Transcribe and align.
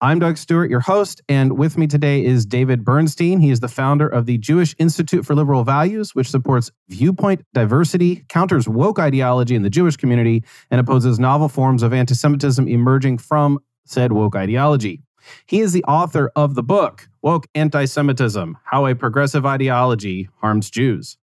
I'm 0.00 0.20
Doug 0.20 0.36
Stuart, 0.36 0.70
your 0.70 0.78
host, 0.78 1.22
and 1.28 1.58
with 1.58 1.76
me 1.76 1.88
today 1.88 2.24
is 2.24 2.46
David 2.46 2.84
Bernstein. 2.84 3.40
He 3.40 3.50
is 3.50 3.58
the 3.58 3.66
founder 3.66 4.06
of 4.06 4.26
the 4.26 4.38
Jewish 4.38 4.72
Institute 4.78 5.26
for 5.26 5.34
Liberal 5.34 5.64
Values, 5.64 6.14
which 6.14 6.30
supports 6.30 6.70
viewpoint 6.88 7.44
diversity, 7.52 8.24
counters 8.28 8.68
woke 8.68 9.00
ideology 9.00 9.56
in 9.56 9.62
the 9.62 9.70
Jewish 9.70 9.96
community, 9.96 10.44
and 10.70 10.80
opposes 10.80 11.18
novel 11.18 11.48
forms 11.48 11.82
of 11.82 11.92
anti 11.92 12.14
Semitism 12.14 12.68
emerging 12.68 13.18
from 13.18 13.58
said 13.86 14.12
woke 14.12 14.36
ideology. 14.36 15.02
He 15.46 15.58
is 15.58 15.72
the 15.72 15.82
author 15.82 16.30
of 16.36 16.54
the 16.54 16.62
book, 16.62 17.08
Woke 17.22 17.48
Anti 17.56 17.86
Semitism 17.86 18.56
How 18.62 18.86
a 18.86 18.94
Progressive 18.94 19.44
Ideology 19.44 20.28
Harms 20.40 20.70
Jews. 20.70 21.18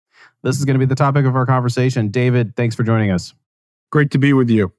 This 0.44 0.60
is 0.60 0.64
going 0.64 0.76
to 0.76 0.78
be 0.78 0.88
the 0.88 0.94
topic 0.94 1.26
of 1.26 1.34
our 1.34 1.44
conversation. 1.44 2.10
David, 2.10 2.54
thanks 2.54 2.76
for 2.76 2.84
joining 2.84 3.10
us. 3.10 3.34
Great 3.90 4.12
to 4.12 4.18
be 4.18 4.32
with 4.32 4.48
you. 4.48 4.72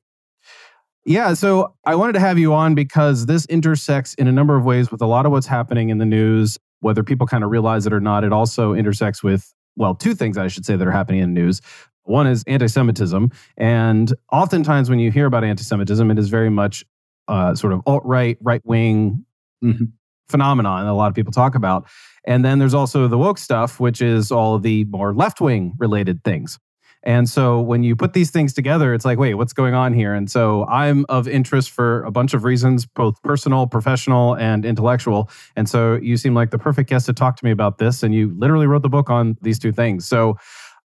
Yeah, 1.06 1.34
so 1.34 1.74
I 1.86 1.96
wanted 1.96 2.14
to 2.14 2.20
have 2.20 2.38
you 2.38 2.54
on 2.54 2.76
because 2.76 3.26
this 3.26 3.46
intersects 3.48 4.14
in 4.16 4.28
a 4.28 4.32
number 4.32 4.56
of 4.56 4.64
ways 4.64 4.92
with 4.92 5.02
a 5.02 5.08
lot 5.08 5.26
of 5.26 5.32
what's 5.32 5.48
happening 5.48 5.90
in 5.90 5.98
the 5.98 6.06
news, 6.06 6.60
whether 6.82 7.04
people 7.04 7.26
kind 7.26 7.44
of 7.44 7.50
realize 7.50 7.88
it 7.88 7.94
or 7.94 8.00
not. 8.00 8.24
It 8.24 8.32
also 8.32 8.74
intersects 8.74 9.24
with, 9.24 9.52
well, 9.76 9.96
two 9.96 10.14
things 10.14 10.38
I 10.38 10.48
should 10.48 10.66
say 10.66 10.76
that 10.76 10.88
are 10.88 10.92
happening 10.92 11.22
in 11.22 11.34
the 11.34 11.42
news. 11.42 11.62
One 12.04 12.28
is 12.28 12.44
anti 12.46 12.68
Semitism. 12.68 13.32
And 13.58 14.14
oftentimes 14.32 14.90
when 14.90 15.00
you 15.00 15.12
hear 15.12 15.26
about 15.26 15.44
anti 15.44 15.64
Semitism, 15.64 16.12
it 16.12 16.20
is 16.20 16.30
very 16.30 16.50
much 16.50 16.84
uh, 17.28 17.56
sort 17.56 17.74
of 17.74 17.82
alt 17.88 18.04
right, 18.06 18.38
right 18.42 18.62
wing 18.64 19.26
mm-hmm. 19.64 19.86
phenomenon 20.30 20.86
that 20.86 20.92
a 20.92 20.94
lot 20.94 21.08
of 21.08 21.16
people 21.16 21.32
talk 21.32 21.56
about. 21.56 21.88
And 22.26 22.46
then 22.46 22.60
there's 22.60 22.76
also 22.76 23.08
the 23.08 23.18
woke 23.18 23.40
stuff, 23.40 23.80
which 23.80 24.02
is 24.02 24.32
all 24.32 24.54
of 24.54 24.62
the 24.62 24.86
more 24.86 25.14
left 25.14 25.42
wing 25.42 25.74
related 25.80 26.24
things. 26.24 26.60
And 27.04 27.28
so 27.28 27.60
when 27.60 27.84
you 27.84 27.96
put 27.96 28.14
these 28.14 28.30
things 28.30 28.54
together, 28.54 28.94
it's 28.94 29.06
like, 29.06 29.18
wait, 29.18 29.34
what's 29.34 29.54
going 29.54 29.74
on 29.74 29.94
here? 29.94 30.14
And 30.14 30.30
so 30.30 30.66
I'm 30.68 31.06
of 31.10 31.28
interest 31.28 31.72
for 31.72 32.04
a 32.04 32.12
bunch 32.12 32.34
of 32.34 32.44
reasons, 32.44 32.86
both 32.86 33.22
personal, 33.24 33.66
professional, 33.66 34.36
and 34.36 34.66
intellectual. 34.66 35.30
And 35.56 35.68
so 35.68 35.96
you 35.96 36.18
seem 36.18 36.36
like 36.36 36.52
the 36.52 36.60
perfect 36.60 36.90
guest 36.90 37.08
to 37.08 37.14
talk 37.14 37.38
to 37.38 37.46
me 37.46 37.52
about 37.52 37.80
this. 37.80 38.04
And 38.04 38.14
you 38.14 38.36
literally 38.38 38.68
wrote 38.68 38.84
the 38.84 38.90
book 38.90 39.10
on 39.10 39.38
these 39.42 39.58
two 39.58 39.72
things. 39.72 40.06
So 40.06 40.38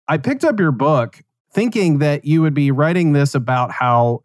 I 0.08 0.18
picked 0.18 0.44
up 0.44 0.60
your 0.60 0.72
book 0.72 1.22
thinking 1.54 2.00
that 2.00 2.26
you 2.26 2.42
would 2.42 2.54
be 2.54 2.72
writing 2.72 3.14
this 3.14 3.34
about 3.34 3.72
how 3.72 4.24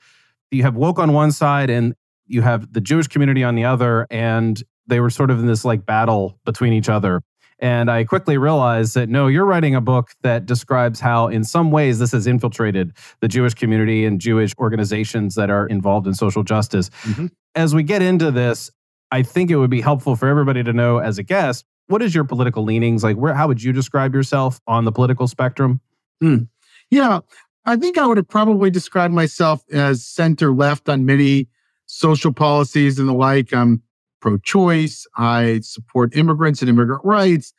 you 0.50 0.62
have 0.62 0.74
woke 0.74 0.98
on 0.98 1.12
one 1.12 1.30
side 1.30 1.70
and 1.70 1.94
you 2.26 2.42
have 2.42 2.72
the 2.72 2.80
Jewish 2.80 3.06
community 3.06 3.44
on 3.44 3.54
the 3.54 3.64
other. 3.64 4.06
And 4.10 4.60
they 4.88 4.98
were 5.00 5.10
sort 5.10 5.30
of 5.30 5.38
in 5.38 5.46
this 5.46 5.64
like 5.64 5.86
battle 5.86 6.38
between 6.44 6.72
each 6.72 6.88
other. 6.88 7.22
And 7.58 7.90
I 7.90 8.04
quickly 8.04 8.36
realized 8.36 8.94
that 8.94 9.08
no, 9.08 9.28
you're 9.28 9.46
writing 9.46 9.74
a 9.74 9.80
book 9.80 10.10
that 10.22 10.44
describes 10.44 11.00
how, 11.00 11.28
in 11.28 11.42
some 11.42 11.70
ways, 11.70 11.98
this 11.98 12.12
has 12.12 12.26
infiltrated 12.26 12.92
the 13.20 13.28
Jewish 13.28 13.54
community 13.54 14.04
and 14.04 14.20
Jewish 14.20 14.52
organizations 14.58 15.34
that 15.36 15.48
are 15.48 15.66
involved 15.66 16.06
in 16.06 16.14
social 16.14 16.42
justice. 16.42 16.90
Mm-hmm. 17.04 17.26
As 17.54 17.74
we 17.74 17.82
get 17.82 18.02
into 18.02 18.30
this, 18.30 18.70
I 19.10 19.22
think 19.22 19.50
it 19.50 19.56
would 19.56 19.70
be 19.70 19.80
helpful 19.80 20.16
for 20.16 20.28
everybody 20.28 20.62
to 20.62 20.72
know 20.72 20.98
as 20.98 21.16
a 21.16 21.22
guest 21.22 21.64
what 21.88 22.02
is 22.02 22.14
your 22.14 22.24
political 22.24 22.64
leanings? 22.64 23.04
Like, 23.04 23.16
where, 23.16 23.34
how 23.34 23.48
would 23.48 23.62
you 23.62 23.72
describe 23.72 24.14
yourself 24.14 24.60
on 24.66 24.84
the 24.84 24.92
political 24.92 25.28
spectrum? 25.28 25.80
Mm. 26.22 26.48
Yeah, 26.90 27.20
I 27.64 27.76
think 27.76 27.98
I 27.98 28.06
would 28.06 28.16
have 28.16 28.28
probably 28.28 28.70
described 28.70 29.14
myself 29.14 29.62
as 29.72 30.04
center 30.04 30.52
left 30.52 30.88
on 30.88 31.04
many 31.04 31.48
social 31.86 32.32
policies 32.32 32.98
and 32.98 33.08
the 33.08 33.12
like. 33.12 33.52
I'm 33.52 33.82
pro 34.20 34.38
choice. 34.38 35.06
I 35.16 35.60
support 35.62 36.16
immigrants 36.16 36.60
and 36.60 36.68
immigrant 36.68 37.04
rights. 37.04 37.52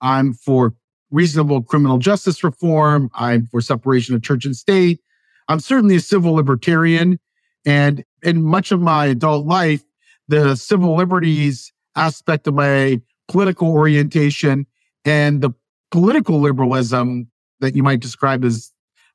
I'm 0.00 0.32
for 0.34 0.74
reasonable 1.10 1.62
criminal 1.62 1.98
justice 1.98 2.42
reform. 2.42 3.10
I'm 3.14 3.46
for 3.46 3.60
separation 3.60 4.14
of 4.14 4.22
church 4.22 4.44
and 4.44 4.56
state. 4.56 5.00
I'm 5.48 5.60
certainly 5.60 5.96
a 5.96 6.00
civil 6.00 6.34
libertarian. 6.34 7.18
And 7.64 8.04
in 8.22 8.42
much 8.42 8.72
of 8.72 8.80
my 8.80 9.06
adult 9.06 9.46
life, 9.46 9.82
the 10.28 10.56
civil 10.56 10.96
liberties 10.96 11.72
aspect 11.96 12.46
of 12.46 12.54
my 12.54 13.00
political 13.28 13.68
orientation 13.68 14.66
and 15.04 15.40
the 15.40 15.50
political 15.90 16.40
liberalism 16.40 17.28
that 17.60 17.76
you 17.76 17.82
might 17.82 18.00
describe 18.00 18.44
as 18.44 18.72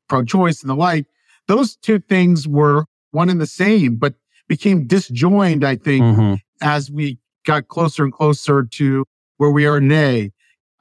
pro 0.08 0.24
choice 0.24 0.62
and 0.62 0.70
the 0.70 0.76
like, 0.76 1.06
those 1.48 1.76
two 1.76 2.00
things 2.00 2.48
were 2.48 2.86
one 3.12 3.30
and 3.30 3.42
the 3.42 3.48
same, 3.48 3.96
but 3.96 4.14
became 4.48 4.88
disjoined, 4.88 5.64
I 5.64 5.76
think, 5.76 6.04
mm-hmm 6.04 6.36
as 6.62 6.92
we 6.92 7.20
got 7.46 7.68
closer 7.68 8.04
and 8.04 8.14
closer 8.14 8.64
to 8.64 9.06
where 9.38 9.52
we 9.52 9.66
are 9.66 9.80
today, 9.80 10.32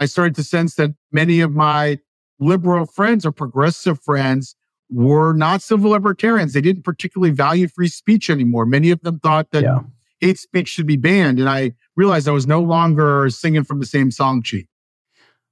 I 0.00 0.06
started 0.06 0.34
to 0.36 0.44
sense 0.44 0.74
that 0.76 0.90
many 1.12 1.40
of 1.40 1.52
my 1.52 1.98
liberal 2.38 2.86
friends 2.86 3.26
or 3.26 3.32
progressive 3.32 4.00
friends 4.00 4.54
were 4.90 5.32
not 5.32 5.60
civil 5.60 5.90
libertarians. 5.90 6.52
They 6.52 6.60
didn't 6.60 6.82
particularly 6.82 7.32
value 7.32 7.68
free 7.68 7.88
speech 7.88 8.30
anymore. 8.30 8.64
Many 8.64 8.90
of 8.90 9.00
them 9.00 9.18
thought 9.20 9.50
that 9.50 9.62
yeah. 9.62 9.80
hate 10.20 10.38
speech 10.38 10.68
should 10.68 10.86
be 10.86 10.96
banned. 10.96 11.38
And 11.38 11.48
I 11.48 11.72
realized 11.96 12.28
I 12.28 12.32
was 12.32 12.46
no 12.46 12.60
longer 12.60 13.28
singing 13.28 13.64
from 13.64 13.80
the 13.80 13.86
same 13.86 14.10
song 14.10 14.42
sheet. 14.42 14.66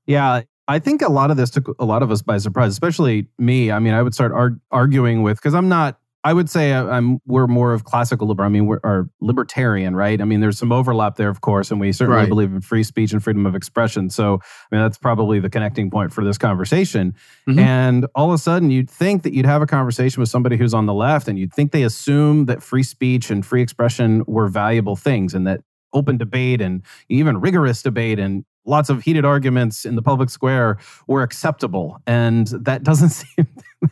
Yeah. 0.06 0.42
I 0.68 0.78
think 0.78 1.02
a 1.02 1.10
lot 1.10 1.30
of 1.30 1.36
this 1.36 1.50
took 1.50 1.76
a 1.78 1.84
lot 1.84 2.02
of 2.02 2.10
us 2.10 2.22
by 2.22 2.38
surprise, 2.38 2.72
especially 2.72 3.28
me. 3.38 3.70
I 3.70 3.78
mean, 3.78 3.94
I 3.94 4.02
would 4.02 4.14
start 4.14 4.32
arg- 4.32 4.60
arguing 4.70 5.22
with, 5.22 5.36
because 5.38 5.54
I'm 5.54 5.68
not 5.68 5.98
I 6.26 6.32
would 6.32 6.50
say 6.50 6.72
uh, 6.72 6.86
I'm 6.86 7.20
we're 7.24 7.46
more 7.46 7.72
of 7.72 7.84
classical 7.84 8.26
liberal. 8.26 8.46
I 8.46 8.48
mean, 8.48 8.66
we're 8.66 8.80
are 8.82 9.08
libertarian, 9.20 9.94
right? 9.94 10.20
I 10.20 10.24
mean, 10.24 10.40
there's 10.40 10.58
some 10.58 10.72
overlap 10.72 11.14
there, 11.14 11.28
of 11.28 11.40
course, 11.40 11.70
and 11.70 11.80
we 11.80 11.92
certainly 11.92 12.22
right. 12.22 12.28
believe 12.28 12.52
in 12.52 12.60
free 12.60 12.82
speech 12.82 13.12
and 13.12 13.22
freedom 13.22 13.46
of 13.46 13.54
expression. 13.54 14.10
So, 14.10 14.40
I 14.42 14.74
mean, 14.74 14.82
that's 14.82 14.98
probably 14.98 15.38
the 15.38 15.48
connecting 15.48 15.88
point 15.88 16.12
for 16.12 16.24
this 16.24 16.36
conversation. 16.36 17.14
Mm-hmm. 17.48 17.60
And 17.60 18.06
all 18.16 18.26
of 18.26 18.34
a 18.34 18.38
sudden, 18.38 18.72
you'd 18.72 18.90
think 18.90 19.22
that 19.22 19.34
you'd 19.34 19.46
have 19.46 19.62
a 19.62 19.66
conversation 19.66 20.18
with 20.18 20.28
somebody 20.28 20.56
who's 20.56 20.74
on 20.74 20.86
the 20.86 20.94
left, 20.94 21.28
and 21.28 21.38
you'd 21.38 21.52
think 21.52 21.70
they 21.70 21.84
assume 21.84 22.46
that 22.46 22.60
free 22.60 22.82
speech 22.82 23.30
and 23.30 23.46
free 23.46 23.62
expression 23.62 24.24
were 24.26 24.48
valuable 24.48 24.96
things, 24.96 25.32
and 25.32 25.46
that 25.46 25.60
open 25.92 26.16
debate 26.16 26.60
and 26.60 26.82
even 27.08 27.40
rigorous 27.40 27.82
debate 27.82 28.18
and 28.18 28.44
lots 28.66 28.88
of 28.90 29.02
heated 29.02 29.24
arguments 29.24 29.84
in 29.84 29.96
the 29.96 30.02
public 30.02 30.30
square 30.30 30.78
were 31.06 31.22
acceptable. 31.22 32.00
And 32.06 32.48
that 32.48 32.82
doesn't 32.82 33.08
seem, 33.10 33.46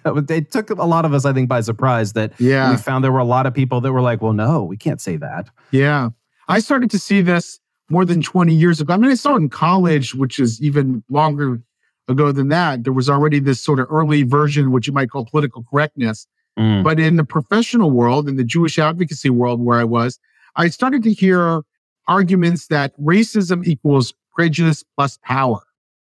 it 0.05 0.51
took 0.51 0.71
a 0.71 0.85
lot 0.85 1.05
of 1.05 1.15
us, 1.15 1.25
I 1.25 1.33
think, 1.33 1.49
by 1.49 1.61
surprise 1.61 2.13
that 2.15 2.33
yeah. 2.39 2.71
we 2.71 2.77
found 2.77 3.05
there 3.05 3.13
were 3.13 3.19
a 3.19 3.25
lot 3.25 3.47
of 3.47 3.55
people 3.55 3.81
that 3.81 3.93
were 3.93 4.03
like, 4.03 4.21
well, 4.21 4.33
no, 4.33 4.63
we 4.63 4.77
can't 4.77 5.01
say 5.01 5.17
that. 5.17 5.49
Yeah. 5.71 6.11
I 6.49 6.59
started 6.59 6.91
to 6.91 6.99
see 6.99 7.23
this 7.23 7.61
more 7.89 8.05
than 8.05 8.23
20 8.23 8.55
years 8.55 8.81
ago. 8.81 8.95
I 8.95 8.97
mean, 8.97 9.11
I 9.11 9.15
saw 9.15 9.35
it 9.35 9.39
in 9.39 9.49
college, 9.49 10.15
which 10.15 10.39
is 10.39 10.61
even 10.63 11.03
longer 11.09 11.61
ago 12.09 12.33
than 12.33 12.49
that. 12.49 12.85
There 12.85 12.93
was 12.93 13.09
already 13.09 13.41
this 13.41 13.61
sort 13.61 13.81
of 13.81 13.87
early 13.91 14.23
version, 14.23 14.73
which 14.73 14.87
you 14.87 14.93
might 14.93 15.11
call 15.11 15.25
political 15.25 15.65
correctness. 15.71 16.27
Mm. 16.59 16.85
But 16.85 17.01
in 17.01 17.17
the 17.17 17.25
professional 17.25 17.91
world, 17.91 18.29
in 18.29 18.37
the 18.37 18.45
Jewish 18.45 18.79
advocacy 18.79 19.31
world 19.31 19.61
where 19.61 19.79
I 19.79 19.85
was, 19.85 20.19
I 20.57 20.69
started 20.69 21.03
to 21.05 21.13
hear 21.13 21.63
arguments 22.07 22.69
that 22.69 22.97
racism 23.01 23.67
equals 23.67 24.15
prejudice 24.35 24.85
plus 24.97 25.19
power. 25.23 25.61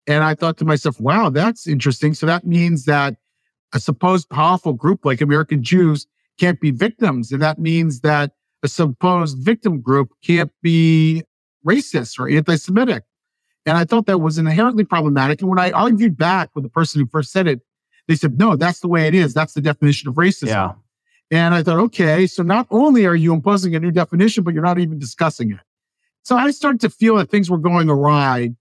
And 0.08 0.24
I 0.24 0.36
thought 0.36 0.58
to 0.58 0.66
myself, 0.66 1.00
wow, 1.00 1.30
that's 1.30 1.68
interesting. 1.68 2.14
So 2.14 2.26
that 2.26 2.46
means 2.46 2.86
that 2.86 3.16
a 3.74 3.80
supposed 3.80 4.30
powerful 4.30 4.74
group 4.74 5.06
like 5.06 5.22
American 5.22 5.64
Jews 5.64 6.08
can't 6.40 6.60
be 6.60 6.72
victims. 6.72 7.32
And 7.32 7.42
that 7.42 7.60
means 7.60 8.02
that 8.02 8.32
a 8.64 8.68
supposed 8.68 9.38
victim 9.40 9.82
group 9.82 10.10
can't 10.24 10.52
be 10.62 11.24
racist 11.66 12.20
or 12.20 12.30
anti 12.30 12.56
Semitic. 12.56 13.04
And 13.66 13.78
I 13.78 13.86
thought 13.86 14.08
that 14.08 14.20
was 14.20 14.38
inherently 14.38 14.84
problematic. 14.84 15.42
And 15.42 15.50
when 15.50 15.60
I 15.60 15.72
argued 15.72 16.18
back 16.18 16.50
with 16.54 16.64
the 16.64 16.70
person 16.70 17.00
who 17.00 17.08
first 17.08 17.32
said 17.32 17.48
it, 17.48 17.62
they 18.08 18.16
said, 18.16 18.38
no, 18.38 18.58
that's 18.58 18.82
the 18.82 18.90
way 18.90 19.08
it 19.08 19.16
is. 19.16 19.34
That's 19.34 19.54
the 19.54 19.62
definition 19.62 20.10
of 20.10 20.16
racism. 20.16 20.48
Yeah. 20.48 20.72
And 21.32 21.56
I 21.56 21.64
thought, 21.64 21.80
okay, 21.80 22.28
so 22.28 22.44
not 22.44 22.68
only 22.70 23.06
are 23.06 23.16
you 23.16 23.34
imposing 23.34 23.74
a 23.76 23.80
new 23.80 23.92
definition, 23.92 24.44
but 24.44 24.54
you're 24.54 24.64
not 24.64 24.80
even 24.80 25.00
discussing 25.00 25.52
it. 25.52 25.60
So 26.24 26.38
I 26.38 26.52
started 26.52 26.82
to 26.82 26.90
feel 26.90 27.18
that 27.18 27.30
things 27.30 27.50
were 27.50 27.58
going 27.58 27.90
awry. 27.90 28.52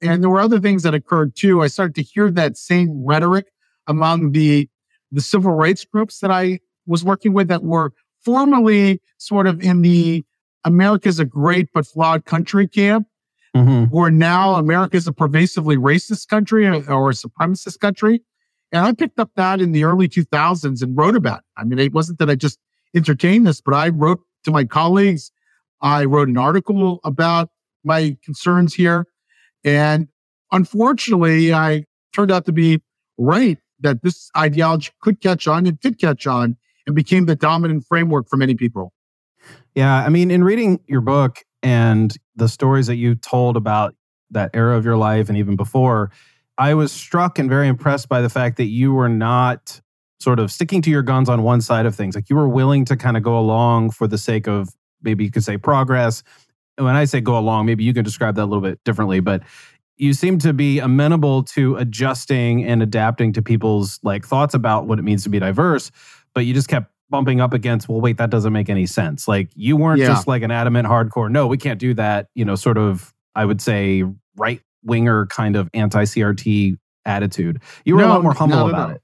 And 0.00 0.22
there 0.22 0.30
were 0.30 0.40
other 0.40 0.58
things 0.58 0.82
that 0.82 0.94
occurred 0.94 1.36
too. 1.36 1.62
I 1.62 1.68
started 1.68 1.94
to 1.94 2.02
hear 2.02 2.30
that 2.32 2.56
same 2.56 3.04
rhetoric 3.04 3.46
among 3.86 4.32
the, 4.32 4.68
the 5.12 5.20
civil 5.20 5.52
rights 5.52 5.84
groups 5.84 6.18
that 6.18 6.30
I 6.30 6.58
was 6.86 7.04
working 7.04 7.32
with 7.32 7.48
that 7.48 7.62
were 7.62 7.92
formerly 8.24 9.00
sort 9.18 9.46
of 9.46 9.62
in 9.62 9.82
the 9.82 10.24
America's 10.64 11.20
a 11.20 11.24
great 11.24 11.68
but 11.72 11.86
flawed 11.86 12.24
country 12.24 12.66
camp, 12.66 13.06
mm-hmm. 13.54 13.84
where 13.94 14.10
now 14.10 14.54
America's 14.54 15.06
a 15.06 15.12
pervasively 15.12 15.76
racist 15.76 16.28
country 16.28 16.66
or, 16.66 16.74
or 16.90 17.10
a 17.10 17.14
supremacist 17.14 17.78
country. 17.78 18.22
And 18.72 18.84
I 18.84 18.92
picked 18.92 19.18
up 19.20 19.30
that 19.36 19.60
in 19.60 19.72
the 19.72 19.84
early 19.84 20.08
2000s 20.08 20.82
and 20.82 20.96
wrote 20.96 21.14
about 21.14 21.40
it. 21.40 21.44
I 21.56 21.64
mean, 21.64 21.78
it 21.78 21.92
wasn't 21.92 22.18
that 22.18 22.30
I 22.30 22.34
just 22.34 22.58
entertained 22.94 23.46
this, 23.46 23.60
but 23.60 23.74
I 23.74 23.90
wrote 23.90 24.20
to 24.44 24.50
my 24.50 24.64
colleagues 24.64 25.30
I 25.82 26.04
wrote 26.04 26.28
an 26.28 26.38
article 26.38 27.00
about 27.04 27.50
my 27.84 28.16
concerns 28.24 28.74
here. 28.74 29.06
And 29.64 30.08
unfortunately, 30.52 31.52
I 31.52 31.84
turned 32.14 32.30
out 32.30 32.46
to 32.46 32.52
be 32.52 32.80
right 33.18 33.58
that 33.80 34.02
this 34.02 34.30
ideology 34.36 34.90
could 35.02 35.20
catch 35.20 35.48
on 35.48 35.66
and 35.66 35.78
did 35.80 35.98
catch 35.98 36.26
on 36.26 36.56
and 36.86 36.94
became 36.94 37.26
the 37.26 37.36
dominant 37.36 37.84
framework 37.84 38.28
for 38.28 38.36
many 38.36 38.54
people. 38.54 38.92
Yeah. 39.74 39.92
I 39.92 40.08
mean, 40.08 40.30
in 40.30 40.44
reading 40.44 40.80
your 40.86 41.00
book 41.00 41.44
and 41.62 42.16
the 42.36 42.48
stories 42.48 42.86
that 42.86 42.96
you 42.96 43.14
told 43.16 43.56
about 43.56 43.94
that 44.30 44.50
era 44.54 44.76
of 44.76 44.84
your 44.84 44.96
life 44.96 45.28
and 45.28 45.36
even 45.36 45.56
before, 45.56 46.10
I 46.58 46.74
was 46.74 46.92
struck 46.92 47.38
and 47.38 47.48
very 47.48 47.66
impressed 47.66 48.08
by 48.08 48.20
the 48.20 48.28
fact 48.28 48.56
that 48.58 48.66
you 48.66 48.92
were 48.92 49.08
not 49.08 49.80
sort 50.20 50.38
of 50.38 50.52
sticking 50.52 50.80
to 50.82 50.90
your 50.90 51.02
guns 51.02 51.28
on 51.28 51.42
one 51.42 51.60
side 51.60 51.86
of 51.86 51.94
things. 51.96 52.14
Like 52.14 52.30
you 52.30 52.36
were 52.36 52.48
willing 52.48 52.84
to 52.84 52.96
kind 52.96 53.16
of 53.16 53.22
go 53.22 53.36
along 53.38 53.90
for 53.90 54.06
the 54.06 54.18
sake 54.18 54.46
of 54.46 54.68
maybe 55.02 55.24
you 55.24 55.30
could 55.30 55.44
say 55.44 55.56
progress. 55.56 56.22
And 56.78 56.86
When 56.86 56.96
I 56.96 57.04
say 57.04 57.20
go 57.20 57.38
along, 57.38 57.66
maybe 57.66 57.84
you 57.84 57.94
can 57.94 58.04
describe 58.04 58.36
that 58.36 58.44
a 58.44 58.46
little 58.46 58.62
bit 58.62 58.82
differently, 58.84 59.20
but 59.20 59.42
you 59.96 60.12
seem 60.12 60.38
to 60.38 60.52
be 60.52 60.78
amenable 60.78 61.42
to 61.44 61.76
adjusting 61.76 62.64
and 62.64 62.82
adapting 62.82 63.32
to 63.34 63.42
people's 63.42 64.00
like 64.02 64.24
thoughts 64.26 64.54
about 64.54 64.86
what 64.86 64.98
it 64.98 65.02
means 65.02 65.22
to 65.24 65.28
be 65.28 65.38
diverse, 65.38 65.90
but 66.34 66.44
you 66.46 66.54
just 66.54 66.68
kept 66.68 66.90
bumping 67.10 67.40
up 67.40 67.52
against, 67.52 67.88
well, 67.88 68.00
wait, 68.00 68.16
that 68.16 68.30
doesn't 68.30 68.52
make 68.52 68.70
any 68.70 68.86
sense. 68.86 69.28
Like 69.28 69.50
you 69.54 69.76
weren't 69.76 70.00
yeah. 70.00 70.08
just 70.08 70.26
like 70.26 70.42
an 70.42 70.50
adamant 70.50 70.88
hardcore, 70.88 71.30
no, 71.30 71.46
we 71.46 71.58
can't 71.58 71.78
do 71.78 71.94
that, 71.94 72.28
you 72.34 72.44
know, 72.44 72.54
sort 72.54 72.78
of, 72.78 73.12
I 73.34 73.44
would 73.44 73.60
say, 73.60 74.02
right 74.36 74.60
winger 74.82 75.26
kind 75.26 75.56
of 75.56 75.68
anti 75.74 76.04
CRT 76.04 76.78
attitude. 77.04 77.62
You 77.84 77.96
were 77.96 78.02
no, 78.02 78.08
a 78.08 78.10
lot 78.10 78.22
more 78.22 78.34
humble 78.34 78.68
about 78.68 78.90
it. 78.92 79.02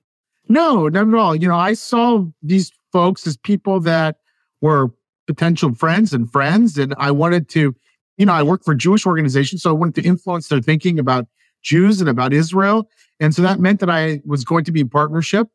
No, 0.49 0.89
not 0.89 1.07
at 1.07 1.15
all. 1.15 1.37
You 1.37 1.49
know, 1.49 1.57
I 1.57 1.75
saw 1.75 2.25
these 2.43 2.73
folks 2.93 3.27
as 3.27 3.37
people 3.37 3.81
that 3.81 4.17
were 4.61 4.91
potential 5.29 5.75
friends 5.75 6.13
and 6.13 6.33
friends, 6.33 6.77
and 6.79 6.95
I 6.99 7.13
wanted 7.13 7.49
to, 7.51 7.77
you 8.17 8.27
know, 8.27 8.33
I 8.33 8.43
work 8.43 8.65
for 8.65 8.75
Jewish 8.75 9.07
organizations, 9.07 9.63
so 9.63 9.71
I 9.71 9.75
wanted 9.75 9.95
to 9.97 10.09
influence 10.09 10.49
their 10.49 10.61
thinking 10.61 10.99
about 10.99 11.27
Jews 11.63 12.01
and 12.01 12.09
about 12.09 12.33
Israel. 12.33 12.89
And 13.21 13.35
so 13.35 13.43
that 13.43 13.61
meant 13.61 13.81
that 13.81 13.91
I 13.91 14.21
was 14.25 14.43
going 14.45 14.65
to 14.65 14.73
be 14.73 14.81
in 14.81 14.89
partnership. 14.89 15.47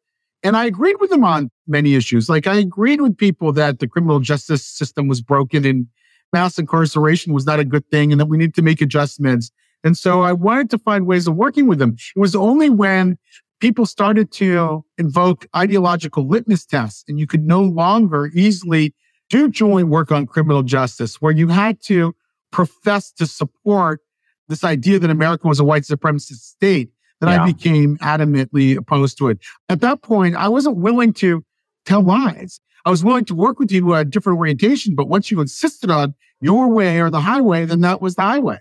And 0.43 0.55
I 0.55 0.65
agreed 0.65 0.97
with 0.99 1.09
them 1.09 1.23
on 1.23 1.49
many 1.67 1.95
issues. 1.95 2.29
Like 2.29 2.45
I 2.47 2.55
agreed 2.55 3.01
with 3.01 3.17
people 3.17 3.51
that 3.53 3.79
the 3.79 3.87
criminal 3.87 4.19
justice 4.19 4.65
system 4.65 5.07
was 5.07 5.21
broken 5.21 5.65
and 5.65 5.87
mass 6.33 6.59
incarceration 6.59 7.33
was 7.33 7.45
not 7.45 7.59
a 7.59 7.65
good 7.65 7.89
thing 7.89 8.11
and 8.11 8.19
that 8.19 8.25
we 8.25 8.37
need 8.37 8.53
to 8.55 8.61
make 8.61 8.81
adjustments. 8.81 9.51
And 9.83 9.97
so 9.97 10.21
I 10.21 10.33
wanted 10.33 10.69
to 10.71 10.77
find 10.77 11.07
ways 11.07 11.27
of 11.27 11.35
working 11.35 11.67
with 11.67 11.79
them. 11.79 11.95
It 12.15 12.19
was 12.19 12.35
only 12.35 12.69
when 12.69 13.17
people 13.59 13.85
started 13.85 14.31
to 14.33 14.83
invoke 14.97 15.47
ideological 15.55 16.27
litmus 16.27 16.65
tests 16.65 17.05
and 17.07 17.17
you 17.19 17.25
could 17.25 17.43
no 17.43 17.61
longer 17.61 18.29
easily 18.33 18.93
do 19.33 19.49
joint 19.49 19.87
work 19.87 20.11
on 20.11 20.27
criminal 20.27 20.61
justice 20.61 21.19
where 21.19 21.31
you 21.31 21.47
had 21.47 21.81
to 21.81 22.15
profess 22.51 23.11
to 23.11 23.25
support 23.25 23.99
this 24.47 24.63
idea 24.63 24.99
that 24.99 25.09
America 25.09 25.47
was 25.47 25.59
a 25.59 25.63
white 25.63 25.81
supremacist 25.81 26.35
state 26.35 26.91
that 27.19 27.31
yeah. 27.31 27.41
I 27.41 27.51
became 27.51 27.97
adamantly 27.97 28.77
opposed 28.77 29.17
to 29.17 29.29
it. 29.29 29.39
At 29.69 29.81
that 29.81 30.03
point, 30.03 30.35
I 30.35 30.49
wasn't 30.49 30.77
willing 30.77 31.13
to 31.13 31.43
tell 31.83 32.03
lies. 32.03 32.59
I 32.85 32.91
was 32.91 33.03
willing 33.03 33.25
to 33.25 33.33
work 33.33 33.57
with 33.57 33.71
you 33.71 33.83
who 33.83 33.93
had 33.93 34.11
different 34.11 34.37
orientation, 34.37 34.93
but 34.93 35.09
once 35.09 35.31
you 35.31 35.41
insisted 35.41 35.89
on 35.89 36.13
your 36.39 36.67
way 36.69 36.99
or 36.99 37.09
the 37.09 37.21
highway, 37.21 37.65
then 37.65 37.81
that 37.81 38.01
was 38.01 38.13
the 38.13 38.21
highway. 38.21 38.59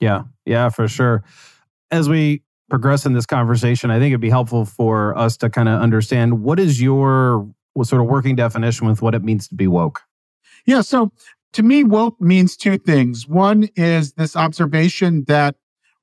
Yeah, 0.00 0.24
yeah, 0.44 0.68
for 0.68 0.86
sure. 0.86 1.24
As 1.90 2.10
we 2.10 2.42
progress 2.68 3.06
in 3.06 3.14
this 3.14 3.24
conversation, 3.24 3.90
I 3.90 3.98
think 3.98 4.10
it'd 4.10 4.20
be 4.20 4.28
helpful 4.28 4.66
for 4.66 5.16
us 5.16 5.38
to 5.38 5.48
kind 5.48 5.68
of 5.70 5.80
understand 5.80 6.42
what 6.42 6.60
is 6.60 6.82
your 6.82 7.48
sort 7.82 8.02
of 8.02 8.08
working 8.08 8.36
definition 8.36 8.86
with 8.86 9.00
what 9.00 9.14
it 9.14 9.24
means 9.24 9.48
to 9.48 9.54
be 9.54 9.66
woke. 9.66 10.02
Yeah, 10.66 10.80
so 10.82 11.12
to 11.54 11.62
me, 11.62 11.84
woke 11.84 12.20
means 12.20 12.56
two 12.56 12.78
things. 12.78 13.26
One 13.26 13.68
is 13.76 14.12
this 14.12 14.36
observation 14.36 15.24
that 15.26 15.56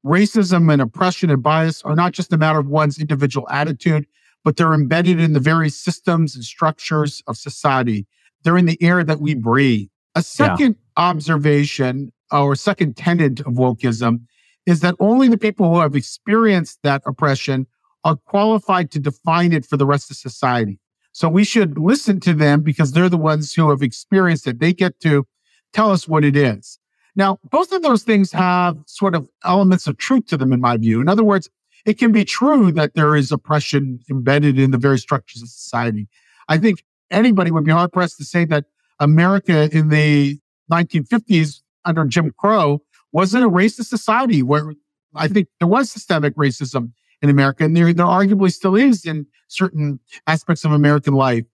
racism 0.06 0.72
and 0.72 0.82
oppression 0.82 1.30
and 1.30 1.42
bias 1.42 1.82
are 1.84 1.96
not 1.96 2.14
just 2.14 2.34
a 2.34 2.38
matter 2.38 2.60
of 2.60 2.68
one's 2.68 3.00
individual 3.00 3.48
attitude, 3.50 4.06
but 4.44 4.58
they're 4.58 4.74
embedded 4.74 5.20
in 5.20 5.34
the 5.34 5.40
very 5.40 5.70
systems 5.70 6.36
and 6.36 6.44
structures 6.44 7.24
of 7.28 7.38
society. 7.38 8.06
They're 8.44 8.58
in 8.58 8.66
the 8.66 8.82
air 8.82 9.04
that 9.04 9.20
we 9.20 9.36
breathe. 9.36 9.88
A 10.16 10.22
second 10.22 10.76
yeah. 10.78 11.04
observation 11.04 12.12
or 12.32 12.56
second 12.56 12.98
tenet 12.98 13.40
of 13.42 13.54
wokeism 13.54 14.22
is 14.66 14.82
that 14.82 14.96
only 15.00 15.28
the 15.28 15.38
people 15.38 15.74
who 15.74 15.80
have 15.80 15.96
experienced 15.96 16.80
that 16.84 17.02
oppression 17.06 17.68
are 18.04 18.16
qualified 18.16 18.92
to 18.92 19.00
define 19.00 19.54
it 19.54 19.66
for 19.66 19.78
the 19.78 19.86
rest 19.86 20.12
of 20.12 20.18
society. 20.18 20.80
So 21.18 21.28
we 21.28 21.46
should 21.46 21.80
listen 21.80 22.20
to 22.20 22.34
them 22.36 22.62
because 22.62 22.92
they're 22.92 23.10
the 23.10 23.18
ones 23.18 23.52
who 23.52 23.72
have 23.72 23.82
experienced 23.82 24.46
it. 24.46 24.60
They 24.60 24.72
get 24.72 25.00
to 25.00 25.26
tell 25.74 25.90
us 25.90 26.08
what 26.08 26.24
it 26.24 26.36
is. 26.36 26.78
Now, 27.16 27.40
both 27.50 27.72
of 27.72 27.82
those 27.82 28.04
things 28.04 28.32
have 28.34 28.78
sort 28.86 29.16
of 29.16 29.28
elements 29.44 29.88
of 29.88 29.98
truth 29.98 30.28
to 30.28 30.38
them, 30.38 30.54
in 30.54 30.62
my 30.62 30.78
view. 30.78 31.02
In 31.02 31.10
other 31.10 31.24
words, 31.24 31.50
it 31.88 31.98
can 31.98 32.12
be 32.12 32.24
true 32.24 32.72
that 32.74 32.94
there 32.94 33.16
is 33.16 33.32
oppression 33.32 34.00
embedded 34.12 34.60
in 34.60 34.70
the 34.70 34.78
very 34.78 35.00
structures 35.00 35.42
of 35.42 35.50
society. 35.50 36.08
I 36.50 36.60
think 36.60 36.84
anybody 37.10 37.50
would 37.50 37.66
be 37.66 37.72
hard 37.72 37.92
pressed 37.92 38.18
to 38.18 38.24
say 38.24 38.46
that 38.46 38.66
America 39.00 39.76
in 39.76 39.90
the 39.90 40.38
1950s 40.72 41.62
under 41.84 42.06
Jim 42.06 42.32
Crow 42.38 42.84
wasn't 43.12 43.44
a 43.44 43.50
racist 43.50 43.86
society 43.86 44.44
where 44.44 44.72
I 45.16 45.28
think 45.28 45.48
there 45.60 45.68
was 45.68 45.90
systemic 45.90 46.36
racism 46.36 46.92
in 47.22 47.30
America, 47.30 47.64
and 47.64 47.76
there, 47.76 47.92
there 47.94 48.06
arguably 48.06 48.52
still 48.52 48.76
is 48.76 49.06
in 49.06 49.26
certain 49.48 50.00
aspects 50.28 50.64
of 50.66 50.72
American 50.72 51.14
life. 51.14 51.46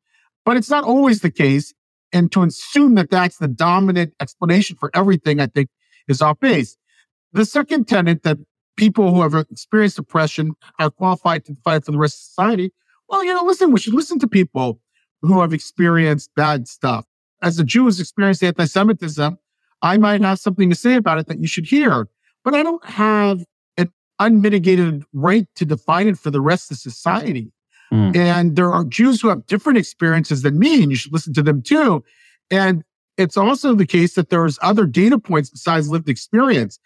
But 0.45 0.57
it's 0.57 0.69
not 0.69 0.83
always 0.83 1.21
the 1.21 1.31
case. 1.31 1.73
And 2.11 2.31
to 2.33 2.43
assume 2.43 2.95
that 2.95 3.09
that's 3.09 3.37
the 3.37 3.47
dominant 3.47 4.13
explanation 4.19 4.75
for 4.75 4.91
everything, 4.93 5.39
I 5.39 5.47
think, 5.47 5.69
is 6.07 6.21
off 6.21 6.39
base. 6.39 6.77
The 7.31 7.45
second 7.45 7.87
tenet 7.87 8.23
that 8.23 8.37
people 8.77 9.13
who 9.13 9.21
have 9.23 9.33
experienced 9.33 9.97
oppression 9.97 10.53
are 10.79 10.91
qualified 10.91 11.45
to 11.45 11.55
fight 11.63 11.85
for 11.85 11.91
the 11.91 11.97
rest 11.97 12.15
of 12.15 12.19
society. 12.19 12.71
Well, 13.07 13.23
you 13.23 13.33
know, 13.33 13.43
listen, 13.43 13.71
we 13.71 13.79
should 13.79 13.95
listen 13.95 14.19
to 14.19 14.27
people 14.27 14.79
who 15.21 15.41
have 15.41 15.53
experienced 15.53 16.29
bad 16.35 16.67
stuff. 16.67 17.05
As 17.41 17.57
a 17.57 17.63
Jew 17.63 17.85
who's 17.85 17.99
experienced 17.99 18.43
anti-Semitism, 18.43 19.37
I 19.81 19.97
might 19.97 20.21
have 20.21 20.39
something 20.39 20.69
to 20.69 20.75
say 20.75 20.95
about 20.95 21.17
it 21.17 21.27
that 21.27 21.39
you 21.39 21.47
should 21.47 21.65
hear, 21.65 22.07
but 22.43 22.53
I 22.53 22.63
don't 22.63 22.85
have 22.85 23.43
unmitigated 24.19 25.03
right 25.13 25.47
to 25.55 25.65
define 25.65 26.07
it 26.07 26.17
for 26.17 26.31
the 26.31 26.41
rest 26.41 26.71
of 26.71 26.77
society. 26.77 27.51
Mm. 27.91 28.15
And 28.15 28.55
there 28.55 28.71
are 28.71 28.83
Jews 28.85 29.21
who 29.21 29.29
have 29.29 29.45
different 29.45 29.77
experiences 29.77 30.41
than 30.41 30.57
me, 30.57 30.81
and 30.81 30.91
you 30.91 30.95
should 30.95 31.13
listen 31.13 31.33
to 31.33 31.43
them 31.43 31.61
too. 31.61 32.03
And 32.49 32.83
it's 33.17 33.37
also 33.37 33.75
the 33.75 33.85
case 33.85 34.15
that 34.15 34.29
there's 34.29 34.57
other 34.61 34.85
data 34.85 35.19
points 35.19 35.49
besides 35.49 35.89
lived 35.89 36.09
experience. 36.09 36.79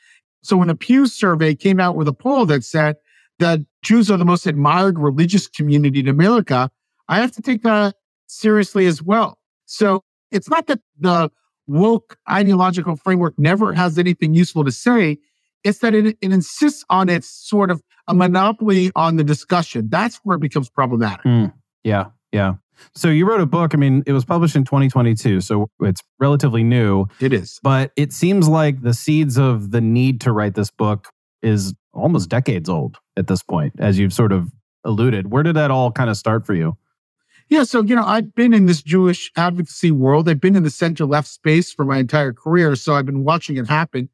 So 0.43 0.57
when 0.57 0.69
a 0.69 0.75
Pew 0.75 1.07
survey 1.07 1.55
came 1.55 1.79
out 1.79 1.95
with 1.95 2.07
a 2.07 2.13
poll 2.13 2.45
that 2.47 2.63
said 2.63 2.97
that 3.39 3.61
Jews 3.83 4.11
are 4.11 4.17
the 4.17 4.25
most 4.25 4.45
admired 4.45 4.99
religious 4.99 5.47
community 5.47 5.99
in 5.99 6.07
America, 6.07 6.69
I 7.07 7.19
have 7.19 7.31
to 7.33 7.41
take 7.41 7.63
that 7.63 7.95
seriously 8.27 8.85
as 8.85 9.01
well. 9.01 9.37
So 9.65 10.03
it's 10.31 10.49
not 10.49 10.67
that 10.67 10.79
the 10.99 11.31
woke 11.67 12.17
ideological 12.29 12.95
framework 12.95 13.37
never 13.37 13.73
has 13.73 13.97
anything 13.97 14.33
useful 14.33 14.63
to 14.65 14.71
say. 14.71 15.17
It's 15.63 15.79
that 15.79 15.93
it, 15.93 16.17
it 16.21 16.31
insists 16.31 16.85
on 16.89 17.09
its 17.09 17.29
sort 17.29 17.71
of 17.71 17.81
a 18.07 18.13
monopoly 18.13 18.91
on 18.95 19.17
the 19.17 19.23
discussion. 19.23 19.87
That's 19.89 20.17
where 20.23 20.37
it 20.37 20.41
becomes 20.41 20.69
problematic. 20.69 21.25
Mm, 21.25 21.53
yeah, 21.83 22.05
yeah. 22.31 22.55
So 22.95 23.09
you 23.09 23.27
wrote 23.27 23.41
a 23.41 23.45
book. 23.45 23.73
I 23.73 23.77
mean, 23.77 24.03
it 24.05 24.13
was 24.13 24.25
published 24.25 24.55
in 24.55 24.63
2022, 24.63 25.41
so 25.41 25.69
it's 25.81 26.01
relatively 26.19 26.63
new. 26.63 27.07
It 27.19 27.33
is. 27.33 27.59
But 27.63 27.91
it 27.95 28.13
seems 28.13 28.47
like 28.47 28.81
the 28.81 28.93
seeds 28.93 29.37
of 29.37 29.71
the 29.71 29.81
need 29.81 30.21
to 30.21 30.31
write 30.31 30.55
this 30.55 30.71
book 30.71 31.09
is 31.41 31.73
almost 31.93 32.29
decades 32.29 32.69
old 32.69 32.97
at 33.17 33.27
this 33.27 33.43
point, 33.43 33.73
as 33.79 33.97
you've 33.97 34.13
sort 34.13 34.31
of 34.31 34.51
alluded. 34.83 35.31
Where 35.31 35.43
did 35.43 35.55
that 35.55 35.71
all 35.71 35.91
kind 35.91 36.09
of 36.09 36.17
start 36.17 36.45
for 36.45 36.53
you? 36.53 36.77
Yeah. 37.49 37.63
So, 37.63 37.81
you 37.81 37.95
know, 37.95 38.03
I've 38.03 38.35
been 38.35 38.53
in 38.53 38.65
this 38.65 38.81
Jewish 38.81 39.31
advocacy 39.37 39.91
world. 39.91 40.27
I've 40.27 40.41
been 40.41 40.55
in 40.55 40.63
the 40.63 40.69
center 40.69 41.05
left 41.05 41.29
space 41.29 41.71
for 41.71 41.85
my 41.85 41.97
entire 41.97 42.33
career. 42.33 42.75
So 42.75 42.93
I've 42.93 43.05
been 43.05 43.23
watching 43.23 43.55
it 43.57 43.67
happen. 43.67 44.09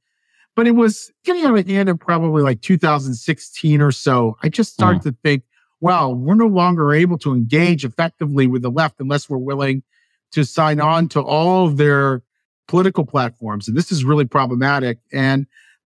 But 0.56 0.68
it 0.68 0.72
was 0.72 1.12
getting 1.24 1.44
out 1.46 1.58
of 1.58 1.66
the 1.66 1.74
hand 1.74 1.90
in 1.90 1.98
probably 1.98 2.44
like 2.44 2.62
2016 2.62 3.82
or 3.82 3.92
so. 3.92 4.38
I 4.44 4.50
just 4.50 4.74
started 4.74 5.02
mm. 5.02 5.06
to 5.06 5.16
think, 5.24 5.44
well, 5.82 6.14
we're 6.14 6.36
no 6.36 6.48
longer 6.48 6.94
able 6.94 7.18
to 7.20 7.34
engage 7.34 7.84
effectively 7.84 8.48
with 8.48 8.62
the 8.62 8.70
left 8.70 9.00
unless 9.00 9.30
we're 9.30 9.38
willing 9.38 9.84
to 10.32 10.46
sign 10.46 10.80
on 10.80 11.10
to 11.10 11.22
all 11.22 11.68
of 11.68 11.78
their 11.78 12.22
political 12.68 13.06
platforms. 13.06 13.68
And 13.68 13.76
this 13.76 13.92
is 13.92 14.06
really 14.06 14.26
problematic. 14.26 15.00
And, 15.12 15.48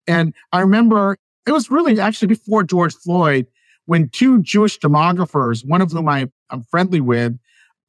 and 0.07 0.33
I 0.51 0.61
remember 0.61 1.17
it 1.45 1.51
was 1.51 1.71
really 1.71 1.99
actually 1.99 2.27
before 2.27 2.63
George 2.63 2.93
Floyd 2.95 3.47
when 3.85 4.09
two 4.09 4.41
Jewish 4.41 4.77
demographers, 4.79 5.65
one 5.65 5.81
of 5.81 5.91
whom 5.91 6.09
I, 6.09 6.27
am 6.51 6.63
friendly 6.63 6.99
with, 6.99 7.37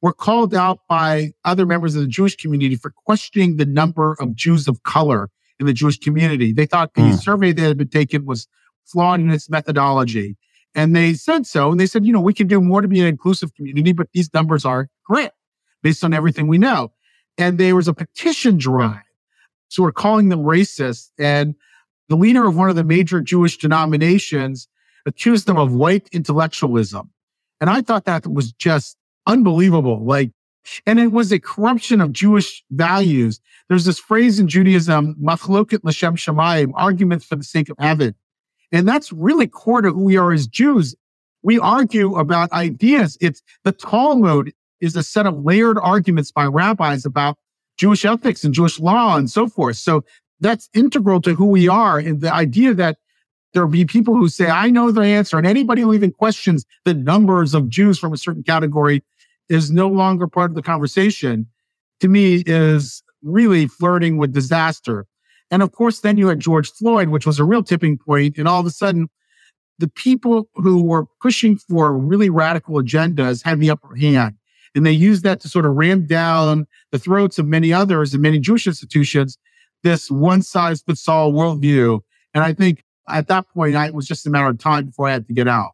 were 0.01 0.13
called 0.13 0.55
out 0.55 0.79
by 0.87 1.33
other 1.43 1.65
members 1.65 1.95
of 1.95 2.01
the 2.01 2.07
Jewish 2.07 2.37
community 2.37 2.75
for 2.75 2.91
questioning 3.05 3.57
the 3.57 3.65
number 3.65 4.15
of 4.19 4.33
Jews 4.35 4.67
of 4.67 4.83
color 4.83 5.29
in 5.59 5.65
the 5.65 5.73
Jewish 5.73 5.99
community. 5.99 6.53
They 6.53 6.65
thought 6.65 6.93
the 6.93 7.01
mm. 7.01 7.19
survey 7.19 7.51
that 7.51 7.61
had 7.61 7.77
been 7.77 7.89
taken 7.89 8.25
was 8.25 8.47
flawed 8.85 9.19
in 9.19 9.29
its 9.29 9.49
methodology. 9.49 10.37
And 10.75 10.95
they 10.95 11.13
said 11.13 11.45
so. 11.45 11.71
And 11.71 11.79
they 11.79 11.85
said, 11.85 12.05
you 12.05 12.13
know, 12.13 12.21
we 12.21 12.33
can 12.33 12.47
do 12.47 12.61
more 12.61 12.81
to 12.81 12.87
be 12.87 12.99
an 12.99 13.07
inclusive 13.07 13.53
community, 13.55 13.91
but 13.91 14.07
these 14.13 14.33
numbers 14.33 14.65
are 14.65 14.87
correct 15.07 15.35
based 15.81 16.03
on 16.03 16.13
everything 16.13 16.47
we 16.47 16.57
know. 16.57 16.91
And 17.37 17.57
there 17.57 17.75
was 17.75 17.87
a 17.87 17.93
petition 17.93 18.57
drive 18.57 19.01
sort 19.69 19.89
of 19.89 19.95
calling 19.95 20.29
them 20.29 20.43
racist. 20.43 21.11
And 21.17 21.55
the 22.07 22.17
leader 22.17 22.45
of 22.47 22.55
one 22.55 22.69
of 22.69 22.75
the 22.75 22.83
major 22.83 23.21
Jewish 23.21 23.57
denominations 23.57 24.67
accused 25.05 25.47
them 25.47 25.57
of 25.57 25.73
white 25.73 26.09
intellectualism. 26.11 27.09
And 27.61 27.69
I 27.69 27.81
thought 27.81 28.05
that 28.05 28.27
was 28.27 28.51
just 28.51 28.97
unbelievable. 29.27 30.03
Like, 30.05 30.31
and 30.85 30.99
it 30.99 31.11
was 31.11 31.31
a 31.31 31.39
corruption 31.39 32.01
of 32.01 32.11
Jewish 32.11 32.63
values. 32.71 33.39
There's 33.67 33.85
this 33.85 33.99
phrase 33.99 34.39
in 34.39 34.47
Judaism, 34.47 35.15
machloket 35.21 35.81
l'shem 35.83 36.15
shamayim, 36.15 36.71
arguments 36.75 37.25
for 37.25 37.35
the 37.35 37.43
sake 37.43 37.69
of 37.69 37.77
heaven. 37.79 38.15
And 38.71 38.87
that's 38.87 39.11
really 39.11 39.47
core 39.47 39.81
to 39.81 39.91
who 39.91 40.03
we 40.03 40.17
are 40.17 40.31
as 40.31 40.47
Jews. 40.47 40.95
We 41.41 41.59
argue 41.59 42.15
about 42.15 42.51
ideas. 42.51 43.17
It's 43.21 43.41
the 43.63 43.71
Talmud 43.71 44.53
is 44.81 44.95
a 44.95 45.03
set 45.03 45.25
of 45.25 45.43
layered 45.43 45.77
arguments 45.77 46.31
by 46.31 46.45
rabbis 46.45 47.05
about 47.05 47.37
Jewish 47.77 48.05
ethics 48.05 48.43
and 48.43 48.53
Jewish 48.53 48.79
law 48.79 49.15
and 49.15 49.29
so 49.29 49.47
forth. 49.47 49.77
So 49.77 50.03
that's 50.39 50.69
integral 50.73 51.21
to 51.21 51.33
who 51.33 51.45
we 51.45 51.67
are. 51.67 51.97
And 51.97 52.21
the 52.21 52.33
idea 52.33 52.73
that 52.75 52.97
there'll 53.53 53.69
be 53.69 53.85
people 53.85 54.15
who 54.15 54.29
say, 54.29 54.47
I 54.47 54.69
know 54.69 54.91
the 54.91 55.01
answer, 55.01 55.37
and 55.37 55.47
anybody 55.47 55.81
who 55.81 55.93
even 55.93 56.11
questions 56.11 56.65
the 56.85 56.93
numbers 56.93 57.53
of 57.53 57.69
Jews 57.69 57.97
from 57.97 58.13
a 58.13 58.17
certain 58.17 58.43
category 58.43 59.03
is 59.49 59.71
no 59.71 59.87
longer 59.87 60.27
part 60.27 60.51
of 60.51 60.55
the 60.55 60.61
conversation, 60.61 61.47
to 61.99 62.07
me 62.07 62.43
is 62.45 63.03
really 63.23 63.67
flirting 63.67 64.17
with 64.17 64.33
disaster. 64.33 65.05
And 65.51 65.63
of 65.63 65.71
course, 65.71 65.99
then 65.99 66.17
you 66.17 66.27
had 66.27 66.39
George 66.39 66.71
Floyd, 66.71 67.09
which 67.09 67.25
was 67.25 67.39
a 67.39 67.43
real 67.43 67.63
tipping 67.63 67.97
point. 67.97 68.37
and 68.37 68.47
all 68.47 68.59
of 68.59 68.65
a 68.65 68.71
sudden, 68.71 69.09
the 69.79 69.87
people 69.87 70.49
who 70.55 70.83
were 70.83 71.05
pushing 71.21 71.57
for 71.57 71.97
really 71.97 72.29
radical 72.29 72.75
agendas 72.75 73.43
had 73.43 73.59
the 73.59 73.69
upper 73.69 73.95
hand. 73.95 74.35
And 74.75 74.85
they 74.85 74.91
used 74.91 75.23
that 75.23 75.39
to 75.41 75.49
sort 75.49 75.65
of 75.65 75.75
ram 75.75 76.05
down 76.05 76.67
the 76.91 76.99
throats 76.99 77.39
of 77.39 77.47
many 77.47 77.73
others 77.73 78.13
and 78.13 78.21
many 78.21 78.39
Jewish 78.39 78.67
institutions, 78.67 79.37
this 79.83 80.11
one 80.11 80.41
size 80.41 80.81
fits 80.81 81.07
all 81.07 81.31
worldview. 81.31 82.01
And 82.33 82.43
I 82.43 82.53
think 82.53 82.83
at 83.07 83.27
that 83.27 83.49
point, 83.49 83.75
I, 83.75 83.87
it 83.87 83.93
was 83.93 84.05
just 84.05 84.27
a 84.27 84.29
matter 84.29 84.47
of 84.47 84.59
time 84.59 84.87
before 84.87 85.07
I 85.07 85.13
had 85.13 85.27
to 85.27 85.33
get 85.33 85.47
out. 85.47 85.71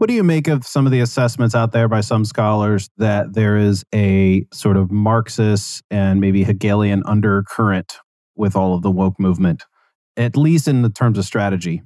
What 0.00 0.08
do 0.08 0.14
you 0.14 0.24
make 0.24 0.48
of 0.48 0.66
some 0.66 0.86
of 0.86 0.92
the 0.92 1.00
assessments 1.00 1.54
out 1.54 1.72
there 1.72 1.86
by 1.86 2.00
some 2.00 2.24
scholars 2.24 2.88
that 2.96 3.34
there 3.34 3.58
is 3.58 3.84
a 3.94 4.46
sort 4.50 4.78
of 4.78 4.90
Marxist 4.90 5.82
and 5.90 6.22
maybe 6.22 6.42
Hegelian 6.42 7.02
undercurrent 7.04 7.98
with 8.34 8.56
all 8.56 8.74
of 8.74 8.80
the 8.80 8.90
woke 8.90 9.20
movement, 9.20 9.66
at 10.16 10.38
least 10.38 10.68
in 10.68 10.80
the 10.80 10.88
terms 10.88 11.18
of 11.18 11.26
strategy? 11.26 11.82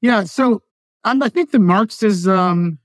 Yeah. 0.00 0.22
So 0.22 0.62
um, 1.02 1.20
I 1.20 1.28
think 1.28 1.50
the 1.50 1.58
Marxism 1.58 2.78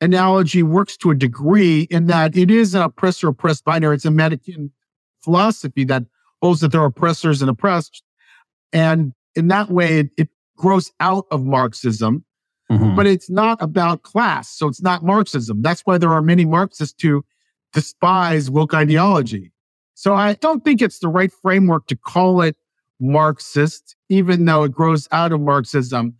analogy 0.00 0.62
works 0.62 0.96
to 0.98 1.10
a 1.10 1.16
degree 1.16 1.88
in 1.90 2.06
that 2.06 2.36
it 2.36 2.48
is 2.48 2.76
an 2.76 2.82
oppressor 2.82 3.26
oppressed 3.26 3.64
binary. 3.64 3.96
It's 3.96 4.04
a 4.04 4.10
Manichean 4.10 4.70
philosophy 5.24 5.82
that 5.82 6.04
holds 6.40 6.60
that 6.60 6.70
there 6.70 6.82
are 6.82 6.86
oppressors 6.86 7.42
and 7.42 7.50
oppressed. 7.50 8.04
And 8.72 9.14
in 9.34 9.48
that 9.48 9.68
way, 9.68 9.98
it, 9.98 10.10
it 10.16 10.28
grows 10.56 10.92
out 11.00 11.26
of 11.32 11.44
Marxism, 11.44 12.24
mm-hmm. 12.70 12.96
but 12.96 13.06
it's 13.06 13.30
not 13.30 13.60
about 13.60 14.02
class. 14.02 14.48
So 14.50 14.68
it's 14.68 14.82
not 14.82 15.04
Marxism. 15.04 15.62
That's 15.62 15.82
why 15.82 15.98
there 15.98 16.12
are 16.12 16.22
many 16.22 16.44
Marxists 16.44 17.00
who 17.02 17.24
despise 17.72 18.50
woke 18.50 18.74
ideology. 18.74 19.52
So 19.94 20.14
I 20.14 20.34
don't 20.34 20.64
think 20.64 20.82
it's 20.82 20.98
the 20.98 21.08
right 21.08 21.32
framework 21.32 21.86
to 21.86 21.96
call 21.96 22.42
it 22.42 22.56
Marxist, 23.00 23.96
even 24.08 24.44
though 24.44 24.64
it 24.64 24.72
grows 24.72 25.08
out 25.12 25.32
of 25.32 25.40
Marxism. 25.40 26.14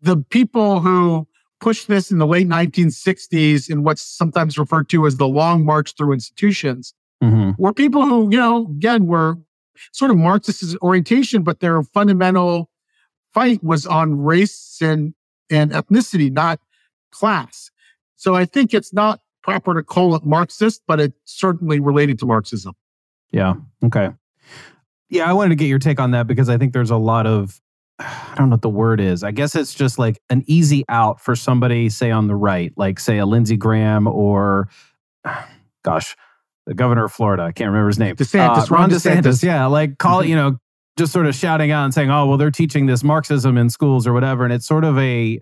The 0.00 0.18
people 0.30 0.80
who 0.80 1.26
pushed 1.60 1.88
this 1.88 2.10
in 2.10 2.18
the 2.18 2.26
late 2.26 2.48
1960s 2.48 3.70
in 3.70 3.82
what's 3.82 4.02
sometimes 4.02 4.58
referred 4.58 4.88
to 4.90 5.06
as 5.06 5.16
the 5.16 5.28
long 5.28 5.64
march 5.64 5.94
through 5.96 6.12
institutions 6.12 6.94
mm-hmm. 7.22 7.50
were 7.58 7.72
people 7.72 8.04
who, 8.04 8.28
you 8.30 8.36
know, 8.36 8.66
again, 8.66 9.06
were 9.06 9.36
sort 9.92 10.10
of 10.10 10.16
Marxist 10.16 10.76
orientation, 10.82 11.42
but 11.42 11.60
their 11.60 11.82
fundamental 11.82 12.70
fight 13.32 13.62
was 13.62 13.86
on 13.86 14.18
race 14.18 14.78
and, 14.80 15.14
and 15.50 15.70
ethnicity, 15.72 16.30
not 16.30 16.60
class. 17.10 17.70
So 18.16 18.34
I 18.34 18.44
think 18.44 18.74
it's 18.74 18.92
not 18.92 19.20
proper 19.42 19.74
to 19.74 19.82
call 19.82 20.14
it 20.14 20.24
Marxist, 20.24 20.82
but 20.86 21.00
it's 21.00 21.16
certainly 21.24 21.80
related 21.80 22.18
to 22.20 22.26
Marxism. 22.26 22.74
Yeah. 23.30 23.54
Okay. 23.84 24.10
Yeah, 25.08 25.30
I 25.30 25.32
wanted 25.34 25.50
to 25.50 25.54
get 25.56 25.66
your 25.66 25.78
take 25.78 26.00
on 26.00 26.10
that 26.12 26.26
because 26.26 26.48
I 26.48 26.58
think 26.58 26.72
there's 26.72 26.90
a 26.90 26.96
lot 26.96 27.26
of 27.26 27.60
I 27.98 28.34
don't 28.36 28.50
know 28.50 28.54
what 28.54 28.62
the 28.62 28.68
word 28.68 29.00
is. 29.00 29.22
I 29.22 29.30
guess 29.30 29.54
it's 29.54 29.74
just 29.74 29.98
like 29.98 30.20
an 30.30 30.44
easy 30.46 30.84
out 30.88 31.20
for 31.20 31.34
somebody, 31.36 31.88
say 31.88 32.10
on 32.10 32.26
the 32.26 32.36
right, 32.36 32.72
like 32.76 33.00
say 33.00 33.18
a 33.18 33.26
Lindsey 33.26 33.56
Graham 33.56 34.06
or, 34.06 34.68
gosh, 35.84 36.16
the 36.66 36.74
governor 36.74 37.04
of 37.04 37.12
Florida. 37.12 37.44
I 37.44 37.52
can't 37.52 37.68
remember 37.68 37.88
his 37.88 37.98
name. 37.98 38.16
DeSantis, 38.16 38.70
uh, 38.70 38.74
Ron, 38.74 38.90
DeSantis. 38.90 39.22
DeSantis. 39.22 39.42
Yeah, 39.42 39.66
like 39.66 39.98
call 39.98 40.20
it, 40.20 40.28
you 40.28 40.34
know, 40.34 40.58
just 40.96 41.12
sort 41.12 41.26
of 41.26 41.34
shouting 41.34 41.70
out 41.70 41.84
and 41.84 41.94
saying, 41.94 42.10
"Oh, 42.10 42.26
well, 42.26 42.36
they're 42.36 42.50
teaching 42.50 42.86
this 42.86 43.02
Marxism 43.04 43.58
in 43.58 43.70
schools 43.70 44.06
or 44.06 44.12
whatever," 44.12 44.44
and 44.44 44.52
it's 44.52 44.66
sort 44.66 44.84
of 44.84 44.98
a 44.98 45.40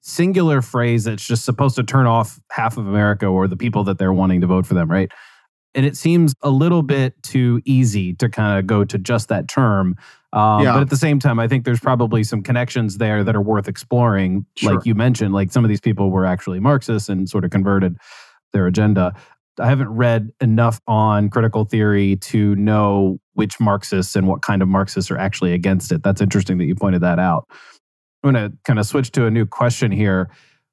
singular 0.00 0.62
phrase 0.62 1.04
that's 1.04 1.26
just 1.26 1.44
supposed 1.44 1.76
to 1.76 1.82
turn 1.82 2.06
off 2.06 2.40
half 2.50 2.76
of 2.76 2.86
America 2.86 3.26
or 3.26 3.48
the 3.48 3.56
people 3.56 3.84
that 3.84 3.98
they're 3.98 4.12
wanting 4.12 4.40
to 4.40 4.46
vote 4.46 4.64
for 4.66 4.74
them, 4.74 4.90
right? 4.90 5.10
And 5.74 5.84
it 5.84 5.96
seems 5.96 6.32
a 6.42 6.50
little 6.50 6.82
bit 6.82 7.20
too 7.22 7.60
easy 7.64 8.14
to 8.14 8.28
kind 8.28 8.58
of 8.58 8.66
go 8.66 8.84
to 8.84 8.98
just 8.98 9.28
that 9.28 9.48
term 9.48 9.96
um, 10.36 10.62
yeah. 10.62 10.74
But 10.74 10.82
at 10.82 10.90
the 10.90 10.98
same 10.98 11.18
time, 11.18 11.40
I 11.40 11.48
think 11.48 11.64
there's 11.64 11.80
probably 11.80 12.22
some 12.22 12.42
connections 12.42 12.98
there 12.98 13.24
that 13.24 13.34
are 13.34 13.40
worth 13.40 13.68
exploring. 13.68 14.44
Sure. 14.56 14.74
Like 14.74 14.84
you 14.84 14.94
mentioned, 14.94 15.32
like 15.32 15.50
some 15.50 15.64
of 15.64 15.70
these 15.70 15.80
people 15.80 16.10
were 16.10 16.26
actually 16.26 16.60
Marxists 16.60 17.08
and 17.08 17.26
sort 17.26 17.44
of 17.44 17.50
converted 17.50 17.96
their 18.52 18.66
agenda. 18.66 19.14
I 19.58 19.68
haven't 19.68 19.88
read 19.88 20.30
enough 20.40 20.80
on 20.86 21.30
critical 21.30 21.64
theory 21.64 22.16
to 22.16 22.54
know 22.56 23.18
which 23.34 23.58
Marxists 23.60 24.16
and 24.16 24.26
what 24.26 24.42
kind 24.42 24.62
of 24.62 24.68
Marxists 24.68 25.10
are 25.10 25.18
actually 25.18 25.52
against 25.52 25.92
it. 25.92 26.02
That's 26.02 26.20
interesting 26.20 26.58
that 26.58 26.64
you 26.64 26.74
pointed 26.74 27.02
that 27.02 27.18
out. 27.18 27.46
I'm 28.22 28.32
going 28.32 28.50
to 28.50 28.56
kind 28.64 28.78
of 28.78 28.86
switch 28.86 29.12
to 29.12 29.26
a 29.26 29.30
new 29.30 29.46
question 29.46 29.90
here. 29.90 30.30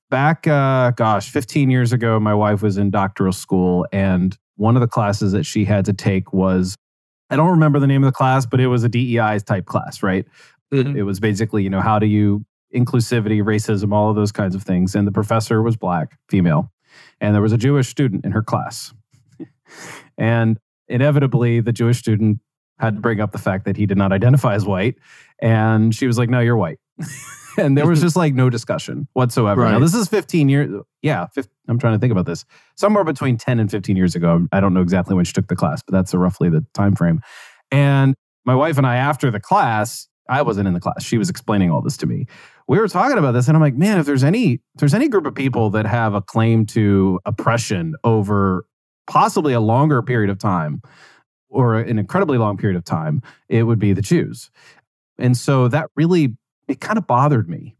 Back, 0.09 0.47
uh, 0.47 0.91
gosh, 0.91 1.29
15 1.29 1.69
years 1.71 1.91
ago, 1.93 2.19
my 2.19 2.33
wife 2.33 2.61
was 2.61 2.77
in 2.77 2.91
doctoral 2.91 3.33
school, 3.33 3.87
and 3.91 4.37
one 4.57 4.75
of 4.75 4.81
the 4.81 4.87
classes 4.87 5.31
that 5.31 5.43
she 5.43 5.65
had 5.65 5.85
to 5.85 5.93
take 5.93 6.33
was 6.33 6.75
I 7.29 7.35
don't 7.35 7.49
remember 7.49 7.79
the 7.79 7.87
name 7.87 8.03
of 8.03 8.07
the 8.07 8.15
class, 8.15 8.45
but 8.45 8.59
it 8.59 8.67
was 8.67 8.83
a 8.83 8.89
DEI 8.89 9.39
type 9.39 9.65
class, 9.65 10.03
right? 10.03 10.25
Mm-hmm. 10.71 10.97
It 10.97 11.01
was 11.03 11.19
basically, 11.19 11.63
you 11.63 11.69
know, 11.69 11.81
how 11.81 11.97
do 11.97 12.05
you 12.05 12.45
inclusivity, 12.73 13.41
racism, 13.41 13.93
all 13.93 14.09
of 14.09 14.15
those 14.15 14.31
kinds 14.31 14.55
of 14.55 14.63
things. 14.63 14.95
And 14.95 15.07
the 15.07 15.11
professor 15.11 15.61
was 15.61 15.77
black, 15.77 16.17
female, 16.29 16.71
and 17.19 17.33
there 17.33 17.41
was 17.41 17.53
a 17.53 17.57
Jewish 17.57 17.87
student 17.87 18.25
in 18.25 18.31
her 18.31 18.43
class. 18.43 18.93
and 20.17 20.59
inevitably, 20.87 21.59
the 21.59 21.71
Jewish 21.71 21.99
student 21.99 22.39
had 22.79 22.95
to 22.95 23.01
bring 23.01 23.19
up 23.19 23.31
the 23.31 23.37
fact 23.37 23.65
that 23.65 23.77
he 23.77 23.85
did 23.85 23.97
not 23.97 24.11
identify 24.11 24.55
as 24.55 24.65
white. 24.65 24.95
And 25.39 25.93
she 25.93 26.07
was 26.07 26.17
like, 26.17 26.29
No, 26.29 26.39
you're 26.39 26.57
white. 26.57 26.79
and 27.57 27.77
there 27.77 27.87
was 27.87 28.01
just 28.01 28.15
like 28.15 28.33
no 28.33 28.49
discussion 28.49 29.07
whatsoever. 29.13 29.61
Right. 29.61 29.71
Now 29.71 29.79
this 29.79 29.93
is 29.93 30.07
15 30.07 30.49
years. 30.49 30.81
Yeah, 31.01 31.27
15, 31.27 31.51
I'm 31.67 31.79
trying 31.79 31.93
to 31.93 31.99
think 31.99 32.11
about 32.11 32.25
this. 32.25 32.45
Somewhere 32.75 33.03
between 33.03 33.37
10 33.37 33.59
and 33.59 33.69
15 33.69 33.95
years 33.95 34.15
ago. 34.15 34.47
I 34.51 34.59
don't 34.59 34.73
know 34.73 34.81
exactly 34.81 35.15
when 35.15 35.25
she 35.25 35.33
took 35.33 35.47
the 35.47 35.55
class, 35.55 35.81
but 35.83 35.93
that's 35.93 36.13
roughly 36.13 36.49
the 36.49 36.65
time 36.73 36.95
frame. 36.95 37.21
And 37.71 38.15
my 38.45 38.55
wife 38.55 38.77
and 38.77 38.85
I, 38.85 38.97
after 38.97 39.31
the 39.31 39.39
class, 39.39 40.07
I 40.29 40.41
wasn't 40.41 40.67
in 40.67 40.73
the 40.73 40.79
class. 40.79 41.03
She 41.03 41.17
was 41.17 41.29
explaining 41.29 41.71
all 41.71 41.81
this 41.81 41.97
to 41.97 42.07
me. 42.07 42.27
We 42.67 42.79
were 42.79 42.87
talking 42.87 43.17
about 43.17 43.31
this, 43.33 43.47
and 43.47 43.57
I'm 43.57 43.61
like, 43.61 43.75
man, 43.75 43.99
if 43.99 44.05
there's 44.05 44.23
any, 44.23 44.53
if 44.53 44.59
there's 44.75 44.93
any 44.93 45.09
group 45.09 45.25
of 45.25 45.35
people 45.35 45.69
that 45.71 45.85
have 45.85 46.13
a 46.13 46.21
claim 46.21 46.65
to 46.67 47.19
oppression 47.25 47.95
over 48.03 48.65
possibly 49.05 49.53
a 49.53 49.59
longer 49.59 50.01
period 50.01 50.29
of 50.29 50.37
time, 50.37 50.81
or 51.49 51.75
an 51.75 51.99
incredibly 51.99 52.37
long 52.37 52.57
period 52.57 52.75
of 52.75 52.83
time, 52.83 53.21
it 53.47 53.63
would 53.63 53.79
be 53.79 53.93
the 53.93 54.01
Jews. 54.01 54.49
And 55.17 55.37
so 55.37 55.67
that 55.67 55.89
really 55.95 56.35
it 56.67 56.81
kind 56.81 56.97
of 56.97 57.05
bothered 57.05 57.49
me. 57.49 57.75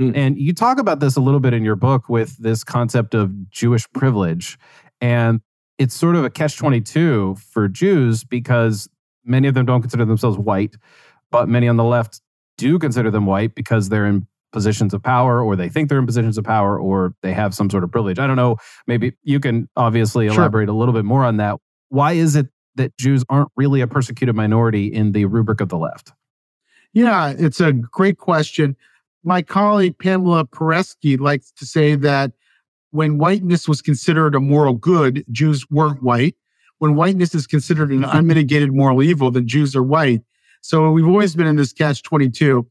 Mm. 0.00 0.16
And 0.16 0.38
you 0.38 0.52
talk 0.52 0.78
about 0.78 1.00
this 1.00 1.16
a 1.16 1.20
little 1.20 1.40
bit 1.40 1.52
in 1.52 1.64
your 1.64 1.76
book 1.76 2.08
with 2.08 2.36
this 2.38 2.62
concept 2.62 3.14
of 3.14 3.50
Jewish 3.50 3.90
privilege. 3.92 4.58
And 5.00 5.40
it's 5.78 5.94
sort 5.94 6.16
of 6.16 6.24
a 6.24 6.30
catch 6.30 6.56
22 6.56 7.36
for 7.36 7.68
Jews 7.68 8.24
because 8.24 8.88
many 9.24 9.48
of 9.48 9.54
them 9.54 9.66
don't 9.66 9.80
consider 9.80 10.04
themselves 10.04 10.38
white, 10.38 10.76
but 11.30 11.48
many 11.48 11.66
on 11.68 11.76
the 11.76 11.84
left 11.84 12.20
do 12.56 12.78
consider 12.78 13.10
them 13.10 13.26
white 13.26 13.54
because 13.54 13.88
they're 13.88 14.06
in 14.06 14.26
positions 14.52 14.94
of 14.94 15.02
power 15.02 15.42
or 15.42 15.56
they 15.56 15.68
think 15.68 15.88
they're 15.88 15.98
in 15.98 16.06
positions 16.06 16.38
of 16.38 16.44
power 16.44 16.78
or 16.78 17.14
they 17.22 17.32
have 17.32 17.54
some 17.54 17.68
sort 17.68 17.84
of 17.84 17.90
privilege. 17.90 18.18
I 18.18 18.26
don't 18.26 18.36
know. 18.36 18.56
Maybe 18.86 19.12
you 19.22 19.40
can 19.40 19.68
obviously 19.76 20.26
elaborate 20.28 20.68
sure. 20.68 20.74
a 20.74 20.78
little 20.78 20.94
bit 20.94 21.04
more 21.04 21.24
on 21.24 21.36
that. 21.36 21.56
Why 21.88 22.12
is 22.12 22.36
it 22.36 22.46
that 22.76 22.96
Jews 22.96 23.24
aren't 23.28 23.50
really 23.56 23.80
a 23.80 23.86
persecuted 23.86 24.34
minority 24.34 24.86
in 24.86 25.12
the 25.12 25.26
rubric 25.26 25.60
of 25.60 25.68
the 25.68 25.76
left? 25.76 26.12
Yeah, 26.92 27.34
it's 27.36 27.60
a 27.60 27.72
great 27.72 28.18
question. 28.18 28.76
My 29.24 29.42
colleague 29.42 29.98
Pamela 29.98 30.46
Paresky 30.46 31.18
likes 31.18 31.52
to 31.52 31.66
say 31.66 31.94
that 31.96 32.32
when 32.90 33.18
whiteness 33.18 33.68
was 33.68 33.82
considered 33.82 34.34
a 34.34 34.40
moral 34.40 34.74
good, 34.74 35.24
Jews 35.30 35.66
weren't 35.70 36.02
white. 36.02 36.36
When 36.78 36.94
whiteness 36.94 37.34
is 37.34 37.46
considered 37.46 37.90
an 37.90 38.04
unmitigated 38.12 38.72
moral 38.72 39.02
evil, 39.02 39.30
then 39.30 39.46
Jews 39.46 39.76
are 39.76 39.82
white. 39.82 40.22
So 40.66 40.90
we've 40.90 41.06
always 41.06 41.36
been 41.36 41.46
in 41.46 41.56
this 41.56 41.72
catch 41.72 42.02
22. 42.02 42.66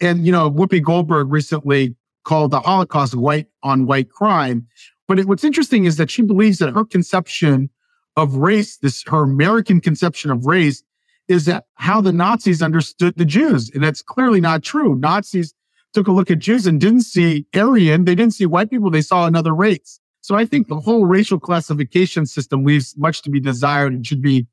And, 0.00 0.26
you 0.26 0.32
know, 0.32 0.50
Whoopi 0.50 0.82
Goldberg 0.82 1.30
recently 1.30 1.94
called 2.24 2.50
the 2.50 2.60
Holocaust 2.60 3.14
white 3.14 3.46
on 3.62 3.86
white 3.86 4.10
crime. 4.10 4.66
But 5.06 5.20
it, 5.20 5.26
what's 5.26 5.44
interesting 5.44 5.84
is 5.84 5.96
that 5.96 6.10
she 6.10 6.22
believes 6.22 6.58
that 6.58 6.74
her 6.74 6.84
conception 6.84 7.70
of 8.16 8.34
race, 8.34 8.78
this 8.78 9.04
her 9.06 9.22
American 9.22 9.80
conception 9.80 10.32
of 10.32 10.44
race, 10.44 10.82
is 11.28 11.44
that 11.44 11.66
how 11.74 12.00
the 12.00 12.12
Nazis 12.12 12.62
understood 12.62 13.14
the 13.16 13.24
Jews. 13.24 13.70
And 13.70 13.82
that's 13.82 14.02
clearly 14.02 14.40
not 14.40 14.64
true. 14.64 14.96
Nazis 14.96 15.54
took 15.94 16.08
a 16.08 16.12
look 16.12 16.30
at 16.30 16.40
Jews 16.40 16.66
and 16.66 16.80
didn't 16.80 17.02
see 17.02 17.46
Aryan. 17.54 18.06
They 18.06 18.16
didn't 18.16 18.34
see 18.34 18.46
white 18.46 18.70
people. 18.70 18.90
They 18.90 19.02
saw 19.02 19.26
another 19.26 19.54
race. 19.54 20.00
So 20.20 20.34
I 20.34 20.44
think 20.46 20.66
the 20.66 20.80
whole 20.80 21.06
racial 21.06 21.38
classification 21.38 22.26
system 22.26 22.64
leaves 22.64 22.96
much 22.96 23.22
to 23.22 23.30
be 23.30 23.38
desired 23.38 23.92
and 23.92 24.04
should 24.04 24.22
be 24.22 24.48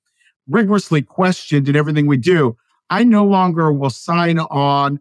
rigorously 0.48 1.02
questioned 1.02 1.68
in 1.68 1.76
everything 1.76 2.06
we 2.06 2.18
do. 2.18 2.56
I 2.90 3.04
no 3.04 3.26
longer 3.26 3.72
will 3.72 3.90
sign 3.90 4.40
on 4.40 5.00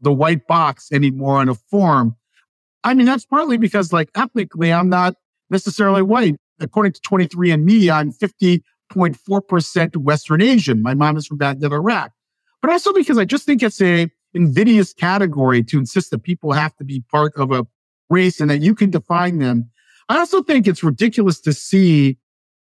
the 0.00 0.12
white 0.12 0.46
box 0.46 0.92
anymore 0.92 1.38
on 1.38 1.48
a 1.48 1.54
form. 1.54 2.16
I 2.84 2.94
mean, 2.94 3.06
that's 3.06 3.26
partly 3.26 3.56
because 3.56 3.92
like 3.92 4.10
ethnically, 4.14 4.72
I'm 4.72 4.88
not 4.88 5.14
necessarily 5.50 6.02
white. 6.02 6.36
According 6.60 6.92
to 6.92 7.00
23andMe, 7.00 7.90
I'm 7.90 8.12
50.4% 8.12 9.96
Western 9.96 10.42
Asian. 10.42 10.82
My 10.82 10.94
mom 10.94 11.16
is 11.16 11.26
from 11.26 11.38
Baghdad, 11.38 11.72
Iraq. 11.72 12.12
But 12.60 12.70
also 12.70 12.92
because 12.92 13.18
I 13.18 13.24
just 13.24 13.44
think 13.46 13.62
it's 13.62 13.80
a 13.80 14.10
invidious 14.34 14.92
category 14.92 15.62
to 15.64 15.78
insist 15.78 16.10
that 16.10 16.22
people 16.22 16.52
have 16.52 16.74
to 16.76 16.84
be 16.84 17.02
part 17.10 17.32
of 17.36 17.52
a 17.52 17.66
race 18.10 18.40
and 18.40 18.50
that 18.50 18.60
you 18.60 18.74
can 18.74 18.90
define 18.90 19.38
them. 19.38 19.70
I 20.08 20.18
also 20.18 20.42
think 20.42 20.66
it's 20.66 20.82
ridiculous 20.82 21.40
to 21.42 21.52
see 21.52 22.18